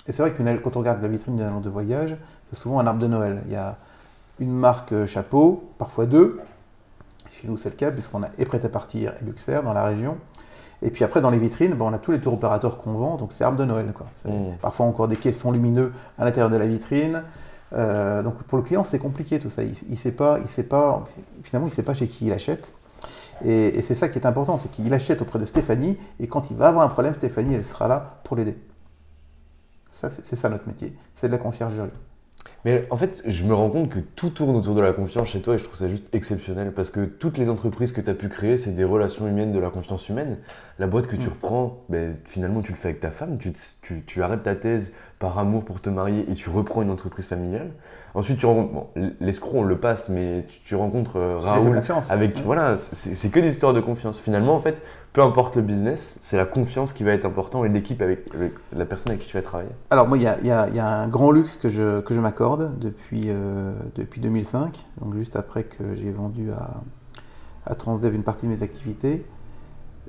et 0.06 0.12
c'est 0.12 0.22
vrai 0.22 0.32
que 0.32 0.56
quand 0.58 0.76
on 0.76 0.80
regarde 0.80 1.00
la 1.00 1.08
vitrine 1.08 1.36
d'un 1.36 1.48
agent 1.48 1.60
de 1.60 1.70
voyage, 1.70 2.16
c'est 2.50 2.58
souvent 2.58 2.78
un 2.78 2.86
arbre 2.86 3.00
de 3.00 3.06
Noël. 3.06 3.42
Il 3.46 3.52
y 3.52 3.56
a 3.56 3.76
une 4.38 4.52
marque 4.52 4.92
euh, 4.92 5.06
chapeau, 5.06 5.70
parfois 5.78 6.06
deux. 6.06 6.40
Chez 7.30 7.48
nous, 7.48 7.56
c'est 7.56 7.70
le 7.70 7.76
cas, 7.76 7.90
puisqu'on 7.90 8.22
a 8.22 8.28
et 8.38 8.44
prêt 8.44 8.64
à 8.64 8.68
partir 8.68 9.12
et 9.20 9.24
Luxair 9.24 9.62
dans 9.62 9.72
la 9.72 9.84
région. 9.84 10.18
Et 10.82 10.90
puis 10.90 11.04
après, 11.04 11.20
dans 11.22 11.30
les 11.30 11.38
vitrines, 11.38 11.74
bon, 11.74 11.88
on 11.88 11.92
a 11.94 11.98
tous 11.98 12.12
les 12.12 12.20
tours 12.20 12.34
opérateurs 12.34 12.78
qu'on 12.78 12.92
vend, 12.92 13.16
donc 13.16 13.32
c'est 13.32 13.44
arbre 13.44 13.58
de 13.58 13.64
Noël. 13.64 13.92
Quoi. 13.94 14.06
C'est 14.16 14.28
Mm. 14.28 14.56
Parfois 14.60 14.86
encore 14.86 15.08
des 15.08 15.16
caissons 15.16 15.50
lumineux 15.50 15.92
à 16.18 16.24
l'intérieur 16.24 16.50
de 16.50 16.56
la 16.56 16.66
vitrine. 16.66 17.22
Euh, 17.72 18.22
donc 18.22 18.42
pour 18.42 18.58
le 18.58 18.64
client, 18.64 18.84
c'est 18.84 18.98
compliqué 18.98 19.38
tout 19.38 19.50
ça. 19.50 19.62
Il, 19.62 19.74
il 19.88 19.98
sait 19.98 20.12
pas, 20.12 20.38
il 20.40 20.48
sait 20.48 20.62
pas, 20.64 21.04
finalement, 21.42 21.68
il 21.68 21.72
sait 21.72 21.82
pas 21.82 21.94
chez 21.94 22.08
qui 22.08 22.26
il 22.26 22.32
achète. 22.32 22.74
Et, 23.44 23.78
et 23.78 23.82
c'est 23.82 23.94
ça 23.94 24.08
qui 24.08 24.18
est 24.18 24.26
important, 24.26 24.58
c'est 24.58 24.70
qu'il 24.70 24.92
achète 24.92 25.22
auprès 25.22 25.38
de 25.38 25.46
Stéphanie, 25.46 25.96
et 26.20 26.28
quand 26.28 26.50
il 26.50 26.56
va 26.56 26.68
avoir 26.68 26.84
un 26.84 26.88
problème, 26.88 27.14
Stéphanie, 27.14 27.54
elle 27.54 27.64
sera 27.64 27.88
là 27.88 28.18
pour 28.22 28.36
l'aider. 28.36 28.56
Ça, 30.08 30.20
c'est 30.22 30.36
ça 30.36 30.48
notre 30.48 30.66
métier, 30.68 30.92
c'est 31.14 31.28
de 31.28 31.32
la 31.32 31.38
conciergerie. 31.38 31.90
Mais 32.66 32.86
en 32.90 32.96
fait, 32.96 33.22
je 33.26 33.44
me 33.44 33.54
rends 33.54 33.70
compte 33.70 33.88
que 33.90 34.00
tout 34.00 34.30
tourne 34.30 34.56
autour 34.56 34.74
de 34.74 34.80
la 34.80 34.92
confiance 34.92 35.28
chez 35.28 35.40
toi 35.40 35.54
et 35.54 35.58
je 35.58 35.64
trouve 35.64 35.76
ça 35.76 35.88
juste 35.88 36.08
exceptionnel 36.14 36.72
parce 36.72 36.90
que 36.90 37.04
toutes 37.04 37.38
les 37.38 37.48
entreprises 37.50 37.92
que 37.92 38.00
tu 38.00 38.10
as 38.10 38.14
pu 38.14 38.28
créer, 38.28 38.56
c'est 38.56 38.72
des 38.72 38.84
relations 38.84 39.26
humaines, 39.26 39.52
de 39.52 39.58
la 39.58 39.70
confiance 39.70 40.08
humaine. 40.08 40.38
La 40.78 40.86
boîte 40.86 41.06
que 41.06 41.16
tu 41.16 41.28
Mm. 41.28 41.32
reprends, 41.32 41.84
ben, 41.88 42.14
finalement, 42.26 42.60
tu 42.62 42.72
le 42.72 42.76
fais 42.78 42.88
avec 42.88 43.00
ta 43.00 43.10
femme, 43.10 43.38
tu, 43.38 43.52
tu- 43.82 44.02
tu 44.06 44.22
arrêtes 44.22 44.42
ta 44.42 44.54
thèse 44.56 44.92
par 45.24 45.38
amour 45.38 45.64
pour 45.64 45.80
te 45.80 45.88
marier 45.88 46.26
et 46.30 46.34
tu 46.34 46.50
reprends 46.50 46.82
une 46.82 46.90
entreprise 46.90 47.26
familiale. 47.26 47.70
Ensuite, 48.14 48.36
tu 48.38 48.44
rencontres, 48.46 48.72
bon, 48.74 48.86
l'escroc, 49.20 49.60
on 49.60 49.62
le 49.62 49.78
passe, 49.78 50.10
mais 50.10 50.44
tu, 50.48 50.60
tu 50.60 50.74
rencontres 50.74 51.16
euh, 51.16 51.38
Raoul 51.38 51.76
avec, 52.10 52.34
voilà, 52.44 52.76
c'est 52.76 53.30
que 53.30 53.40
des 53.40 53.48
histoires 53.48 53.72
de 53.72 53.80
confiance. 53.80 54.20
Finalement, 54.20 54.54
en 54.54 54.60
fait, 54.60 54.82
peu 55.14 55.22
importe 55.22 55.56
le 55.56 55.62
business, 55.62 56.18
c'est 56.20 56.36
la 56.36 56.44
confiance 56.44 56.92
qui 56.92 57.04
va 57.04 57.12
être 57.12 57.24
important 57.24 57.64
et 57.64 57.70
l'équipe 57.70 58.02
avec, 58.02 58.26
avec 58.34 58.52
la 58.76 58.84
personne 58.84 59.12
avec 59.12 59.22
qui 59.22 59.28
tu 59.28 59.36
vas 59.38 59.42
travailler. 59.42 59.70
Alors 59.88 60.06
moi, 60.08 60.18
il 60.18 60.24
y 60.24 60.26
a, 60.26 60.36
il 60.42 60.46
y 60.46 60.50
a- 60.50 60.68
il 60.68 60.76
y 60.76 60.78
a 60.80 60.86
un 61.00 61.08
grand 61.08 61.30
luxe 61.30 61.56
que 61.56 61.70
je, 61.70 62.00
que 62.02 62.12
je 62.14 62.20
m'accorde 62.20 62.78
depuis, 62.78 63.24
euh, 63.28 63.72
depuis 63.96 64.20
2005, 64.20 64.84
donc 65.00 65.16
juste 65.16 65.36
après 65.36 65.64
que 65.64 65.94
j'ai 65.96 66.10
vendu 66.10 66.52
à, 66.52 66.82
à 67.64 67.74
Transdev 67.74 68.14
une 68.14 68.24
partie 68.24 68.46
de 68.46 68.52
mes 68.52 68.62
activités, 68.62 69.24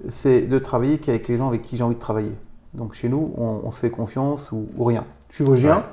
c'est 0.10 0.42
de 0.42 0.60
travailler 0.60 0.98
qu'avec 0.98 1.28
les 1.30 1.38
gens 1.38 1.48
avec 1.48 1.62
qui 1.62 1.78
j'ai 1.78 1.84
envie 1.84 1.96
de 1.96 2.00
travailler. 2.02 2.34
Donc 2.76 2.94
chez 2.94 3.10
nous, 3.10 3.34
on, 3.38 3.62
on 3.64 3.72
se 3.72 3.80
fait 3.80 3.90
confiance 3.90 4.52
ou, 4.52 4.68
ou 4.78 4.84
rien. 4.84 5.04
Je 5.30 5.36
suis 5.36 5.44
vosgien. 5.44 5.84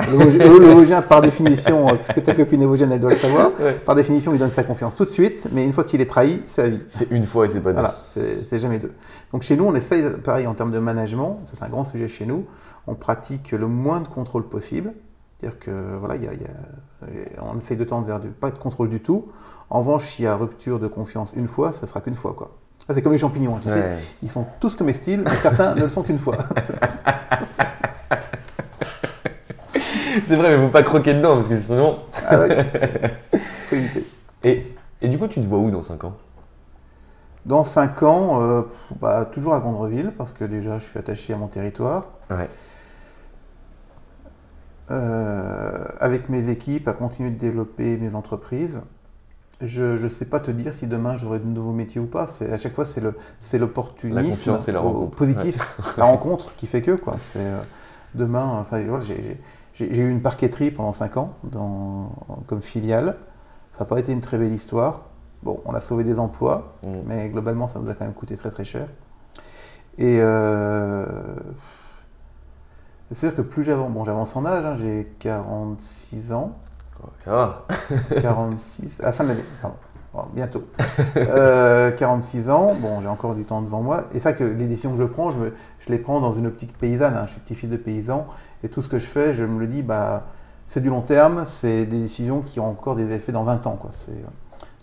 Le, 0.00 0.16
Vosgien, 0.16 0.44
le- 0.46 0.74
Vosgien, 0.74 1.02
par 1.02 1.20
définition, 1.28 1.88
euh, 1.88 1.94
puisque 1.96 2.22
ta 2.22 2.32
copine 2.32 2.62
est 2.62 2.66
vosgienne, 2.66 2.92
elle 2.92 3.00
doit 3.00 3.10
le 3.10 3.16
savoir, 3.16 3.50
Ouais. 3.60 3.72
par 3.84 3.96
définition, 3.96 4.32
il 4.32 4.38
donne 4.38 4.50
sa 4.50 4.62
confiance 4.62 4.94
tout 4.94 5.04
de 5.04 5.10
suite, 5.10 5.48
mais 5.50 5.64
une 5.64 5.72
fois 5.72 5.82
qu'il 5.82 6.00
est 6.00 6.06
trahi, 6.06 6.40
c'est 6.46 6.62
à 6.62 6.68
vie. 6.68 6.82
C'est 6.86 7.10
une 7.10 7.24
fois 7.24 7.46
et 7.46 7.48
c'est 7.48 7.60
pas 7.60 7.72
deux. 7.72 7.80
Voilà, 7.80 7.96
c'est 8.14 8.58
jamais 8.60 8.78
deux. 8.78 8.92
Donc 9.32 9.42
chez 9.42 9.56
nous, 9.56 9.64
on 9.64 9.74
essaye, 9.74 10.04
pareil 10.22 10.46
en 10.46 10.54
termes 10.54 10.70
de 10.70 10.78
management, 10.78 11.40
ça 11.46 11.54
c'est 11.58 11.64
un 11.64 11.68
grand 11.68 11.82
sujet 11.82 12.06
chez 12.06 12.26
nous, 12.26 12.44
on 12.86 12.94
pratique 12.94 13.50
le 13.50 13.66
moins 13.66 14.00
de 14.00 14.06
contrôle 14.06 14.44
possible. 14.48 14.92
C'est-à-dire 15.40 15.58
que 15.58 15.96
voilà, 15.98 16.14
il 16.14 16.22
y 16.24 16.28
a- 16.28 16.32
il 16.34 16.40
y 16.42 16.44
a- 16.44 17.42
on 17.52 17.58
essaye 17.58 17.76
de 17.76 17.82
tendre 17.84 18.06
vers 18.06 18.20
du, 18.20 18.28
pas 18.28 18.52
de 18.52 18.58
contrôle 18.58 18.88
du 18.90 19.00
tout. 19.00 19.26
En 19.68 19.80
revanche, 19.80 20.06
s'il 20.06 20.24
y 20.24 20.28
a 20.28 20.36
rupture 20.36 20.78
de 20.78 20.86
confiance 20.86 21.32
une 21.34 21.48
fois, 21.48 21.72
ça 21.72 21.88
sera 21.88 22.00
qu'une 22.00 22.14
fois. 22.14 22.34
quoi. 22.36 22.52
Ça, 22.86 22.94
c'est 22.94 23.02
comme 23.02 23.12
les 23.12 23.18
champignons, 23.18 23.56
hein, 23.56 23.60
tu 23.62 23.68
sais. 23.68 23.98
Ils 24.22 24.30
sont 24.30 24.46
tous 24.60 24.74
comestibles, 24.74 25.24
mais 25.24 25.34
certains 25.34 25.74
ne 25.74 25.80
le 25.82 25.88
sont 25.90 26.02
qu'une 26.02 26.18
fois. 26.18 26.38
C'est 30.24 30.36
vrai, 30.36 30.56
mais 30.56 30.62
faut 30.64 30.70
pas 30.70 30.82
croquer 30.82 31.14
dedans 31.14 31.34
parce 31.36 31.48
que 31.48 31.56
sinon. 31.56 31.96
ah 32.26 32.46
éviter. 33.72 34.06
Et, 34.44 34.62
et 35.00 35.08
du 35.08 35.18
coup, 35.18 35.28
tu 35.28 35.40
te 35.40 35.46
vois 35.46 35.58
où 35.58 35.70
dans 35.70 35.82
5 35.82 36.04
ans? 36.04 36.14
Dans 37.46 37.64
5 37.64 38.02
ans, 38.02 38.42
euh, 38.42 38.62
bah, 39.00 39.24
toujours 39.30 39.54
à 39.54 39.60
Gondreville, 39.60 40.12
parce 40.16 40.32
que 40.32 40.44
déjà, 40.44 40.78
je 40.78 40.86
suis 40.86 40.98
attaché 40.98 41.32
à 41.32 41.36
mon 41.36 41.46
territoire. 41.46 42.06
Ouais. 42.30 42.48
euh, 44.90 45.84
avec 46.00 46.28
mes 46.28 46.48
équipes, 46.50 46.88
à 46.88 46.92
continuer 46.94 47.30
de 47.30 47.38
développer 47.38 47.96
mes 47.98 48.14
entreprises. 48.14 48.80
Je 49.60 50.02
ne 50.02 50.08
sais 50.08 50.24
pas 50.24 50.38
te 50.38 50.50
dire 50.52 50.72
si 50.72 50.86
demain 50.86 51.16
j'aurai 51.16 51.40
de 51.40 51.44
nouveaux 51.46 51.72
métiers 51.72 52.00
ou 52.00 52.06
pas. 52.06 52.26
C'est 52.28 52.52
à 52.52 52.58
chaque 52.58 52.74
fois 52.74 52.84
c'est 52.84 53.00
le 53.00 53.14
c'est 53.40 53.58
l'opportunisme 53.58 54.20
La 54.20 54.28
confiance 54.28 54.68
et 54.68 54.72
la 54.72 54.80
rencontre. 54.80 55.18
positif, 55.18 55.94
la 55.98 56.04
rencontre 56.04 56.54
qui 56.56 56.66
fait 56.68 56.80
que 56.82 56.92
quoi. 56.92 57.16
C'est 57.18 57.40
euh, 57.44 57.60
demain. 58.14 58.58
Enfin 58.60 58.80
voilà, 58.84 59.02
j'ai- 59.02 59.40
j'ai 59.74 59.98
eu 60.02 60.10
une 60.10 60.22
parqueterie 60.22 60.70
pendant 60.70 60.92
5 60.92 61.16
ans 61.16 61.34
dans, 61.44 62.10
comme 62.46 62.62
filiale. 62.62 63.16
Ça 63.72 63.80
n'a 63.80 63.86
pas 63.86 63.98
été 63.98 64.12
une 64.12 64.20
très 64.20 64.38
belle 64.38 64.52
histoire. 64.54 65.02
Bon, 65.42 65.60
on 65.66 65.72
a 65.74 65.80
sauvé 65.80 66.02
des 66.04 66.18
emplois, 66.18 66.74
Mm. 66.84 66.88
mais 67.06 67.28
globalement 67.28 67.66
ça 67.68 67.78
nous 67.80 67.88
a 67.90 67.94
quand 67.94 68.04
même 68.04 68.14
coûté 68.14 68.36
très 68.36 68.50
très 68.52 68.64
cher. 68.64 68.86
Et 69.98 70.18
euh, 70.20 71.04
c'est 73.10 73.16
sûr 73.26 73.34
que 73.34 73.42
plus 73.42 73.62
j'avance, 73.64 73.90
bon 73.90 74.04
j'avance 74.04 74.36
en 74.36 74.44
âge, 74.46 74.64
hein, 74.64 74.76
j'ai 74.76 75.12
46 75.18 76.32
ans, 76.32 76.56
Ça 77.24 77.30
va. 77.30 77.66
46, 78.20 79.00
à 79.00 79.06
la 79.06 79.12
fin 79.12 79.24
de 79.24 79.28
l'année, 79.30 79.44
pardon, 79.62 79.76
Bon, 80.14 80.22
bientôt. 80.34 80.64
Euh, 81.16 81.90
46 81.90 82.48
ans, 82.50 82.74
bon 82.74 83.00
j'ai 83.02 83.08
encore 83.08 83.34
du 83.34 83.44
temps 83.44 83.60
devant 83.60 83.82
moi, 83.82 84.04
et 84.14 84.20
ça 84.20 84.32
que 84.32 84.42
les 84.44 84.66
décisions 84.66 84.92
que 84.92 84.96
je 84.98 85.04
prends, 85.04 85.30
je, 85.30 85.38
me- 85.38 85.54
je 85.80 85.92
les 85.92 85.98
prends 85.98 86.20
dans 86.20 86.32
une 86.32 86.46
optique 86.46 86.76
paysanne, 86.78 87.14
hein. 87.14 87.24
je 87.26 87.32
suis 87.32 87.40
petit-fils 87.40 87.68
de 87.68 87.76
paysan, 87.76 88.26
et 88.62 88.68
tout 88.68 88.80
ce 88.82 88.88
que 88.88 88.98
je 88.98 89.06
fais, 89.06 89.34
je 89.34 89.44
me 89.44 89.60
le 89.60 89.66
dis, 89.66 89.82
bah, 89.82 90.24
c'est 90.66 90.80
du 90.80 90.88
long 90.88 91.02
terme, 91.02 91.44
c'est 91.46 91.84
des 91.86 92.00
décisions 92.00 92.40
qui 92.40 92.58
ont 92.58 92.68
encore 92.68 92.96
des 92.96 93.12
effets 93.12 93.32
dans 93.32 93.44
20 93.44 93.66
ans. 93.66 93.76
Quoi. 93.80 93.90
Euh, 94.08 94.12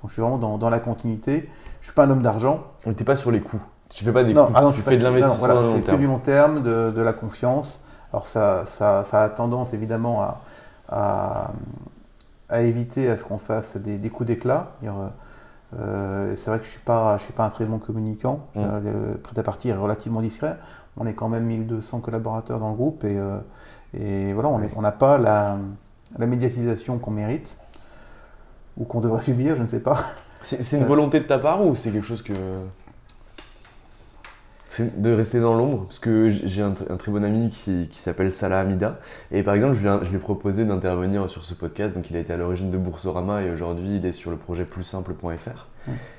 donc 0.01 0.09
je 0.09 0.13
suis 0.13 0.21
vraiment 0.21 0.37
dans, 0.37 0.57
dans 0.59 0.69
la 0.69 0.79
continuité, 0.79 1.49
je 1.81 1.87
suis 1.87 1.95
pas 1.95 2.05
un 2.05 2.09
homme 2.11 2.21
d'argent, 2.21 2.63
On 2.85 2.93
t'es 2.93 3.03
pas 3.03 3.15
sur 3.15 3.31
les 3.31 3.41
coups. 3.41 3.63
Tu 3.89 4.03
fais 4.05 4.11
pas 4.13 4.23
des 4.23 4.33
non, 4.33 4.45
coups. 4.45 4.57
ah 4.57 4.61
non, 4.61 4.69
tu 4.71 4.81
fais 4.81 4.91
pas- 4.91 4.97
de 4.97 5.03
l'investissement 5.03 5.47
voilà, 5.47 5.61
long 5.67 5.79
terme. 5.81 5.97
du 5.97 6.07
long 6.07 6.19
terme, 6.19 6.61
de, 6.63 6.91
de 6.91 7.01
la 7.01 7.13
confiance. 7.13 7.79
Alors 8.13 8.27
ça, 8.27 8.63
ça, 8.65 9.03
ça 9.05 9.23
a 9.23 9.29
tendance 9.29 9.73
évidemment 9.73 10.21
à, 10.21 10.41
à, 10.89 11.51
à 12.49 12.61
éviter 12.61 13.09
à 13.09 13.17
ce 13.17 13.23
qu'on 13.23 13.37
fasse 13.37 13.77
des, 13.77 13.97
des 13.97 14.09
coups 14.09 14.27
d'éclat. 14.27 14.71
C'est-à-dire, 14.81 15.11
euh, 15.79 16.35
c'est 16.35 16.49
vrai 16.49 16.59
que 16.59 16.65
je 16.65 16.69
ne 16.69 16.73
suis, 16.73 16.81
pas- 16.83 17.17
je 17.17 17.23
suis 17.23 17.33
pas 17.33 17.45
un 17.45 17.49
très 17.49 17.65
bon 17.65 17.79
communicant. 17.79 18.47
Mm. 18.55 18.59
Euh, 18.59 19.11
Le 19.13 19.17
prêt-à-partir 19.17 19.75
est 19.75 19.79
relativement 19.79 20.21
discret. 20.21 20.57
On 20.97 21.05
est 21.07 21.13
quand 21.13 21.27
même 21.29 21.43
1200 21.45 21.99
collaborateurs 21.99 22.59
dans 22.59 22.69
le 22.69 22.75
groupe 22.75 23.03
et, 23.03 23.17
euh, 23.17 23.37
et 23.97 24.33
voilà, 24.33 24.49
on 24.49 24.81
n'a 24.81 24.91
pas 24.91 25.17
la, 25.17 25.57
la 26.17 26.25
médiatisation 26.25 26.97
qu'on 26.99 27.11
mérite 27.11 27.57
ou 28.77 28.85
qu'on 28.85 29.01
devrait 29.01 29.21
subir, 29.21 29.55
je 29.55 29.61
ne 29.63 29.67
sais 29.67 29.79
pas. 29.81 29.99
C'est 30.41 30.77
une 30.77 30.85
volonté 30.85 31.19
de 31.19 31.25
ta 31.25 31.39
part 31.39 31.65
ou 31.65 31.75
c'est 31.75 31.91
quelque 31.91 32.05
chose 32.05 32.21
que. 32.21 32.33
De 34.81 35.11
rester 35.13 35.39
dans 35.39 35.53
l'ombre 35.55 35.85
Parce 35.85 35.99
que 35.99 36.29
j'ai 36.29 36.61
un, 36.61 36.71
tr- 36.71 36.91
un 36.91 36.97
très 36.97 37.11
bon 37.11 37.23
ami 37.23 37.49
qui, 37.49 37.87
s'appelle 37.93 38.31
Salah 38.31 38.59
Hamida. 38.61 38.99
Et 39.31 39.43
par 39.43 39.53
exemple, 39.55 39.75
je 39.75 39.81
lui, 39.81 39.87
ai- 39.87 39.99
je 40.05 40.09
lui 40.09 40.17
ai 40.17 40.19
proposé 40.19 40.65
d'intervenir 40.65 41.29
sur 41.29 41.43
ce 41.43 41.53
podcast. 41.53 41.95
Donc 41.95 42.09
il 42.09 42.15
a 42.17 42.19
été 42.19 42.33
à 42.33 42.37
l'origine 42.37 42.71
de 42.71 42.77
Boursorama 42.77 43.41
et 43.43 43.51
aujourd'hui 43.51 43.97
il 43.97 44.05
est 44.05 44.11
sur 44.11 44.31
le 44.31 44.37
projet 44.37 44.65
plussimple.fr. 44.65 45.25
Mm. 45.25 45.74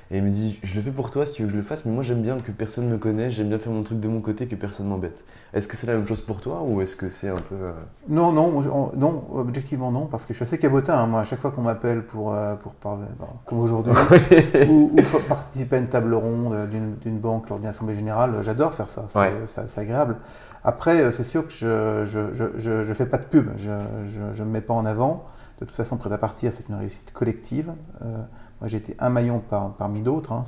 Et 0.09 0.19
il 0.19 0.23
me 0.23 0.29
dit 0.29 0.57
Je 0.63 0.75
le 0.75 0.81
fais 0.81 0.91
pour 0.91 1.11
toi 1.11 1.25
si 1.25 1.33
tu 1.33 1.41
veux 1.41 1.47
que 1.47 1.51
je 1.51 1.57
le 1.57 1.63
fasse, 1.63 1.83
mais 1.85 1.91
moi 1.91 2.01
j'aime 2.01 2.21
bien 2.21 2.37
que 2.37 2.51
personne 2.51 2.87
me 2.87 2.97
connaisse, 2.97 3.33
j'aime 3.33 3.49
bien 3.49 3.59
faire 3.59 3.73
mon 3.73 3.83
truc 3.83 3.99
de 3.99 4.07
mon 4.07 4.21
côté, 4.21 4.47
que 4.47 4.55
personne 4.55 4.87
m'embête. 4.87 5.25
Est-ce 5.53 5.67
que 5.67 5.75
c'est 5.75 5.85
la 5.87 5.93
même 5.95 6.07
chose 6.07 6.21
pour 6.21 6.39
toi 6.39 6.61
ou 6.65 6.79
est-ce 6.81 6.95
que 6.95 7.09
c'est 7.09 7.27
un 7.27 7.35
peu. 7.35 7.55
euh, 7.55 7.71
Non, 8.07 8.31
non, 8.31 8.53
on- 8.71 8.91
non, 8.95 9.23
objectivement 9.33 9.91
non, 9.91 10.05
parce 10.05 10.23
que 10.25 10.33
je 10.33 10.37
suis 10.37 10.43
assez 10.43 10.57
cabotin. 10.59 10.93
hein. 10.97 11.07
Moi, 11.07 11.19
à 11.19 11.23
chaque 11.25 11.39
fois 11.39 11.51
qu'on 11.51 11.61
m'appelle 11.63 12.03
pour, 12.03 12.33
euh, 12.33 12.55
pour 12.55 12.71
parler, 12.73 13.05
bon, 13.19 13.27
comme 13.45 13.59
aujourd'hui, 13.59 13.91
ou, 14.69 14.91
ou 14.93 15.01
pour 15.01 15.21
participer 15.27 15.75
à 15.75 15.79
une 15.79 15.87
table 15.87 16.13
ronde 16.13 16.69
d'une 16.69 17.19
banque 17.19 17.49
lors 17.49 17.59
d'une 17.59 17.67
assemblée 17.67 17.95
générale, 17.95 18.35
j'adore 18.43 18.73
faire 18.75 18.89
ça. 18.89 19.07
C'est 19.11 19.19
Ouais. 19.19 19.33
agréable. 19.75 20.17
Après, 20.63 21.01
euh, 21.01 21.11
c'est 21.11 21.23
sûr 21.23 21.45
que 21.45 21.51
je 21.53 22.03
je, 22.05 22.31
je, 22.33 22.45
je- 22.57 22.83
je 22.83 22.93
fais 22.93 23.05
pas 23.05 23.17
de 23.17 23.23
pub. 23.23 23.49
Je 23.57 23.71
ne 23.71 24.45
me 24.45 24.51
mets 24.51 24.61
pas 24.61 24.73
en 24.73 24.85
avant. 24.85 25.25
De 25.59 25.65
toute 25.65 25.75
façon, 25.75 25.97
prêt 25.97 26.13
à 26.13 26.17
partir, 26.17 26.51
c'est 26.53 26.69
une 26.69 26.75
réussite 26.75 27.11
collective. 27.13 27.71
Euh, 28.03 28.17
moi, 28.61 28.67
j'ai 28.67 28.77
été 28.77 28.95
un 28.99 29.09
maillon 29.09 29.39
par- 29.39 29.73
parmi 29.75 30.01
d'autres. 30.01 30.31
hein. 30.31 30.43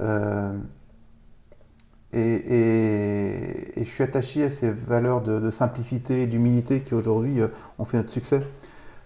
Euh, 0.00 0.56
et, 2.12 2.18
et- 2.20 3.80
et 3.80 3.84
je 3.84 3.90
suis 3.90 4.04
attaché 4.04 4.44
à 4.44 4.50
ces 4.50 4.70
valeurs 4.70 5.22
de, 5.22 5.40
de 5.40 5.50
simplicité 5.50 6.22
et 6.22 6.26
d'humilité 6.26 6.80
qui 6.80 6.94
aujourd'hui 6.94 7.40
euh, 7.40 7.48
ont 7.78 7.84
fait 7.84 7.96
notre 7.96 8.10
succès. 8.10 8.42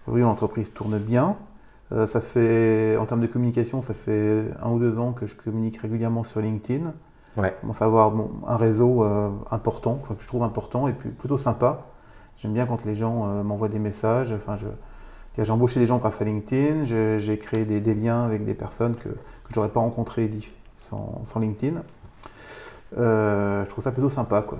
Aujourd'hui, 0.05 0.23
l'entreprise 0.23 0.73
tourne 0.73 0.97
bien. 0.97 1.37
Euh, 1.93 2.05
ça 2.07 2.19
fait, 2.19 2.97
en 2.97 3.05
termes 3.05 3.21
de 3.21 3.27
communication, 3.27 3.81
ça 3.81 3.93
fait 3.93 4.45
un 4.61 4.71
ou 4.71 4.79
deux 4.79 4.99
ans 4.99 5.13
que 5.13 5.25
je 5.25 5.35
communique 5.35 5.77
régulièrement 5.77 6.23
sur 6.23 6.41
LinkedIn. 6.41 6.93
Ouais. 7.37 7.55
Commence 7.61 7.81
à 7.81 7.85
avoir 7.85 8.11
bon, 8.11 8.31
un 8.47 8.57
réseau 8.57 9.03
important, 9.51 10.01
que 10.07 10.15
je 10.21 10.27
trouve 10.27 10.43
important 10.43 10.87
et 10.87 10.93
puis 10.93 11.09
plutôt 11.11 11.37
sympa. 11.37 11.85
J'aime 12.35 12.53
bien 12.53 12.65
quand 12.65 12.83
les 12.83 12.95
gens 12.95 13.43
m'envoient 13.43 13.69
des 13.69 13.79
messages. 13.79 14.31
Enfin, 14.33 14.55
je, 14.57 14.65
j'ai 15.45 15.51
embauché 15.51 15.79
des 15.79 15.85
gens 15.85 15.97
grâce 15.97 16.21
à 16.21 16.25
LinkedIn. 16.25 16.85
J'ai, 16.85 17.37
créé 17.37 17.65
des, 17.65 17.81
des 17.81 17.93
liens 17.93 18.23
avec 18.23 18.45
des 18.45 18.53
personnes 18.53 18.95
que, 18.95 19.09
que 19.09 19.53
je 19.53 19.55
n'aurais 19.55 19.69
pas 19.69 19.79
rencontrées 19.79 20.29
sans, 20.75 21.23
sans 21.25 21.39
LinkedIn. 21.39 21.81
Euh, 22.97 23.65
je 23.65 23.69
trouve 23.69 23.83
ça 23.83 23.91
plutôt 23.91 24.09
sympa. 24.09 24.41
Quoi. 24.41 24.59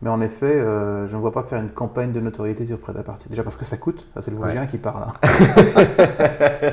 Mais 0.00 0.10
en 0.10 0.20
effet, 0.20 0.46
euh, 0.46 1.08
je 1.08 1.16
ne 1.16 1.20
vois 1.20 1.32
pas 1.32 1.42
faire 1.42 1.60
une 1.60 1.70
campagne 1.70 2.12
de 2.12 2.20
notoriété 2.20 2.66
sur 2.66 2.78
prêt 2.78 2.92
à 2.96 3.02
partir. 3.02 3.28
Déjà 3.28 3.42
parce 3.42 3.56
que 3.56 3.64
ça 3.64 3.76
coûte, 3.76 4.06
c'est 4.20 4.30
le 4.30 4.36
Vosgien 4.36 4.66
qui 4.66 4.78
parle. 4.78 5.04
hein. 5.04 5.14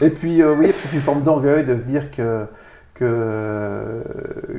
et 0.00 0.10
puis, 0.10 0.42
euh, 0.42 0.54
oui, 0.56 0.72
c'est 0.72 0.96
une 0.96 1.02
forme 1.02 1.22
d'orgueil 1.22 1.64
de 1.64 1.74
se 1.74 1.82
dire 1.82 2.10
que, 2.10 2.46
que, 2.94 4.02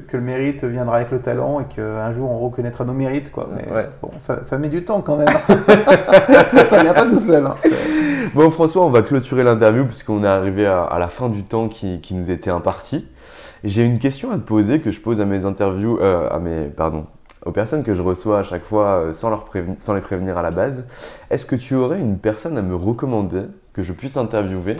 que 0.07 0.17
le 0.17 0.23
mérite 0.23 0.63
viendra 0.63 0.97
avec 0.97 1.11
le 1.11 1.19
talent 1.19 1.61
et 1.61 1.65
qu'un 1.73 2.11
jour 2.11 2.29
on 2.29 2.39
reconnaîtra 2.39 2.83
nos 2.85 2.93
mérites. 2.93 3.31
Quoi. 3.31 3.49
Mais 3.55 3.71
Ouais. 3.73 3.87
bon, 4.01 4.11
ça, 4.21 4.41
ça 4.45 4.57
met 4.57 4.69
du 4.69 4.83
temps 4.83 5.01
quand 5.01 5.17
même. 5.17 5.27
ça 6.69 6.81
vient 6.81 6.93
pas 6.93 7.05
tout 7.05 7.19
seul. 7.19 7.45
hein. 7.45 7.55
Bon, 8.33 8.49
François, 8.49 8.85
on 8.85 8.89
va 8.89 9.01
clôturer 9.01 9.43
l'interview 9.43 9.85
puisqu'on 9.85 10.23
est 10.23 10.27
arrivé 10.27 10.65
à, 10.65 10.83
à 10.83 10.99
la 10.99 11.07
fin 11.07 11.29
du 11.29 11.43
temps 11.43 11.69
qui, 11.69 12.01
qui 12.01 12.13
nous 12.13 12.29
était 12.31 12.49
imparti. 12.49 13.07
J'ai 13.63 13.83
une 13.85 13.99
question 13.99 14.31
à 14.31 14.35
te 14.35 14.41
poser 14.41 14.79
que 14.81 14.91
je 14.91 14.99
pose 14.99 15.21
à 15.21 15.25
mes 15.25 15.45
interviews, 15.45 15.97
euh, 16.01 16.27
à 16.29 16.39
mes, 16.39 16.65
pardon, 16.65 17.05
aux 17.45 17.51
personnes 17.51 17.83
que 17.83 17.93
je 17.95 18.01
reçois 18.01 18.39
à 18.39 18.43
chaque 18.43 18.63
fois 18.65 18.87
euh, 18.97 19.13
sans, 19.13 19.29
leur 19.29 19.45
préven- 19.45 19.75
sans 19.79 19.93
les 19.93 20.01
prévenir 20.01 20.37
à 20.37 20.41
la 20.41 20.51
base. 20.51 20.85
Est-ce 21.31 21.45
que 21.45 21.55
tu 21.55 21.73
aurais 21.75 21.99
une 21.99 22.17
personne 22.17 22.57
à 22.57 22.61
me 22.61 22.75
recommander 22.75 23.43
que 23.73 23.81
je 23.81 23.93
puisse 23.93 24.17
interviewer 24.17 24.75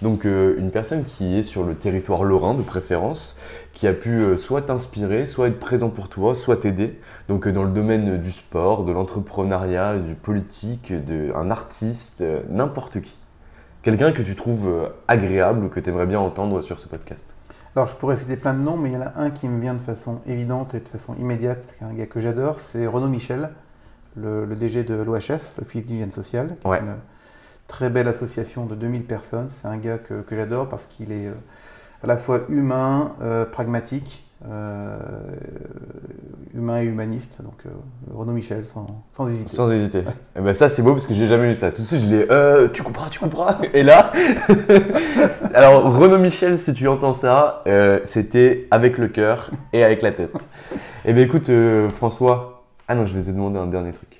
Donc, 0.00 0.24
euh, 0.26 0.54
une 0.58 0.70
personne 0.70 1.04
qui 1.04 1.36
est 1.38 1.42
sur 1.42 1.64
le 1.64 1.74
territoire 1.74 2.22
lorrain 2.22 2.54
de 2.54 2.62
préférence, 2.62 3.36
qui 3.72 3.86
a 3.88 3.92
pu 3.92 4.10
euh, 4.20 4.36
soit 4.36 4.62
t'inspirer, 4.62 5.26
soit 5.26 5.48
être 5.48 5.58
présent 5.58 5.88
pour 5.88 6.08
toi, 6.08 6.34
soit 6.36 6.58
t'aider. 6.58 7.00
Donc, 7.28 7.46
euh, 7.46 7.52
dans 7.52 7.64
le 7.64 7.70
domaine 7.70 8.18
du 8.18 8.30
sport, 8.30 8.84
de 8.84 8.92
l'entrepreneuriat, 8.92 9.98
du 9.98 10.14
politique, 10.14 10.92
de, 10.92 11.32
un 11.34 11.50
artiste, 11.50 12.22
n'importe 12.48 13.00
qui. 13.00 13.18
Quelqu'un 13.82 14.12
que 14.12 14.22
tu 14.22 14.36
trouves 14.36 14.90
agréable 15.08 15.64
ou 15.64 15.68
que 15.68 15.80
tu 15.80 15.88
aimerais 15.88 16.06
bien 16.06 16.20
entendre 16.20 16.60
sur 16.60 16.78
ce 16.78 16.86
podcast. 16.88 17.34
Alors 17.76 17.86
je 17.86 17.94
pourrais 17.94 18.16
citer 18.16 18.36
plein 18.36 18.54
de 18.54 18.58
noms, 18.60 18.76
mais 18.76 18.90
il 18.90 18.94
y 18.94 18.96
en 18.96 19.02
a 19.02 19.12
un 19.16 19.30
qui 19.30 19.46
me 19.46 19.60
vient 19.60 19.74
de 19.74 19.78
façon 19.80 20.20
évidente 20.26 20.74
et 20.74 20.80
de 20.80 20.88
façon 20.88 21.14
immédiate, 21.14 21.76
un 21.80 21.92
gars 21.92 22.06
que 22.06 22.20
j'adore, 22.20 22.58
c'est 22.58 22.86
Renaud 22.86 23.06
Michel, 23.08 23.50
le, 24.16 24.44
le 24.46 24.56
DG 24.56 24.82
de 24.82 24.94
l'OHS, 24.94 25.54
l'Office 25.58 25.84
d'hygiène 25.84 26.10
sociale, 26.10 26.56
Ouais. 26.64 26.80
une 26.80 26.96
très 27.68 27.90
belle 27.90 28.08
association 28.08 28.66
de 28.66 28.74
2000 28.74 29.04
personnes. 29.04 29.48
C'est 29.50 29.68
un 29.68 29.76
gars 29.76 29.98
que, 29.98 30.22
que 30.22 30.34
j'adore 30.34 30.68
parce 30.68 30.86
qu'il 30.86 31.12
est 31.12 31.26
euh, 31.26 31.34
à 32.02 32.06
la 32.08 32.16
fois 32.16 32.40
humain, 32.48 33.12
euh, 33.22 33.44
pragmatique, 33.44 34.24
euh, 34.48 34.96
humain 36.54 36.80
et 36.80 36.84
humaniste. 36.84 37.38
Donc 37.42 37.62
Renaud 38.12 38.32
Michel, 38.32 38.64
sans, 38.66 38.86
sans 39.12 39.28
hésiter. 39.28 39.50
Sans 39.50 39.70
hésiter. 39.70 40.04
Et 40.36 40.40
ben 40.40 40.52
ça 40.52 40.68
c'est 40.68 40.82
beau 40.82 40.92
parce 40.92 41.06
que 41.06 41.14
j'ai 41.14 41.26
jamais 41.26 41.50
eu 41.50 41.54
ça. 41.54 41.72
Tout 41.72 41.82
de 41.82 41.86
suite 41.86 42.00
je 42.00 42.06
l'ai. 42.06 42.26
Euh, 42.30 42.68
tu 42.68 42.82
comprends, 42.82 43.08
tu 43.08 43.18
comprends. 43.18 43.56
Et 43.74 43.82
là, 43.82 44.12
alors 45.54 45.92
Renaud 45.96 46.18
Michel, 46.18 46.58
si 46.58 46.72
tu 46.72 46.88
entends 46.88 47.14
ça, 47.14 47.62
euh, 47.66 48.00
c'était 48.04 48.66
avec 48.70 48.98
le 48.98 49.08
cœur 49.08 49.50
et 49.72 49.84
avec 49.84 50.02
la 50.02 50.12
tête. 50.12 50.32
Et 51.04 51.12
ben 51.12 51.22
écoute 51.22 51.50
euh, 51.50 51.88
François. 51.90 52.64
Ah 52.86 52.94
non, 52.94 53.04
je 53.06 53.14
vais 53.14 53.22
te 53.22 53.30
demander 53.30 53.58
un 53.58 53.66
dernier 53.66 53.92
truc. 53.92 54.17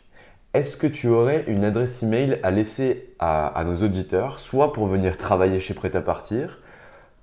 Est-ce 0.55 0.77
que 0.77 0.87
tu 0.87 1.09
aurais 1.09 1.45
une 1.47 1.65
adresse 1.65 2.03
email 2.03 2.39
à 2.43 2.51
laisser 2.51 3.11
à, 3.19 3.49
à 3.49 3.65
nos 3.65 3.77
auditeurs, 3.77 4.41
soit 4.41 4.73
pour 4.73 4.87
venir 4.87 5.17
travailler 5.19 5.61
chez 5.61 5.75
Prêt 5.75 5.95
à 5.95 6.01
Partir, 6.01 6.61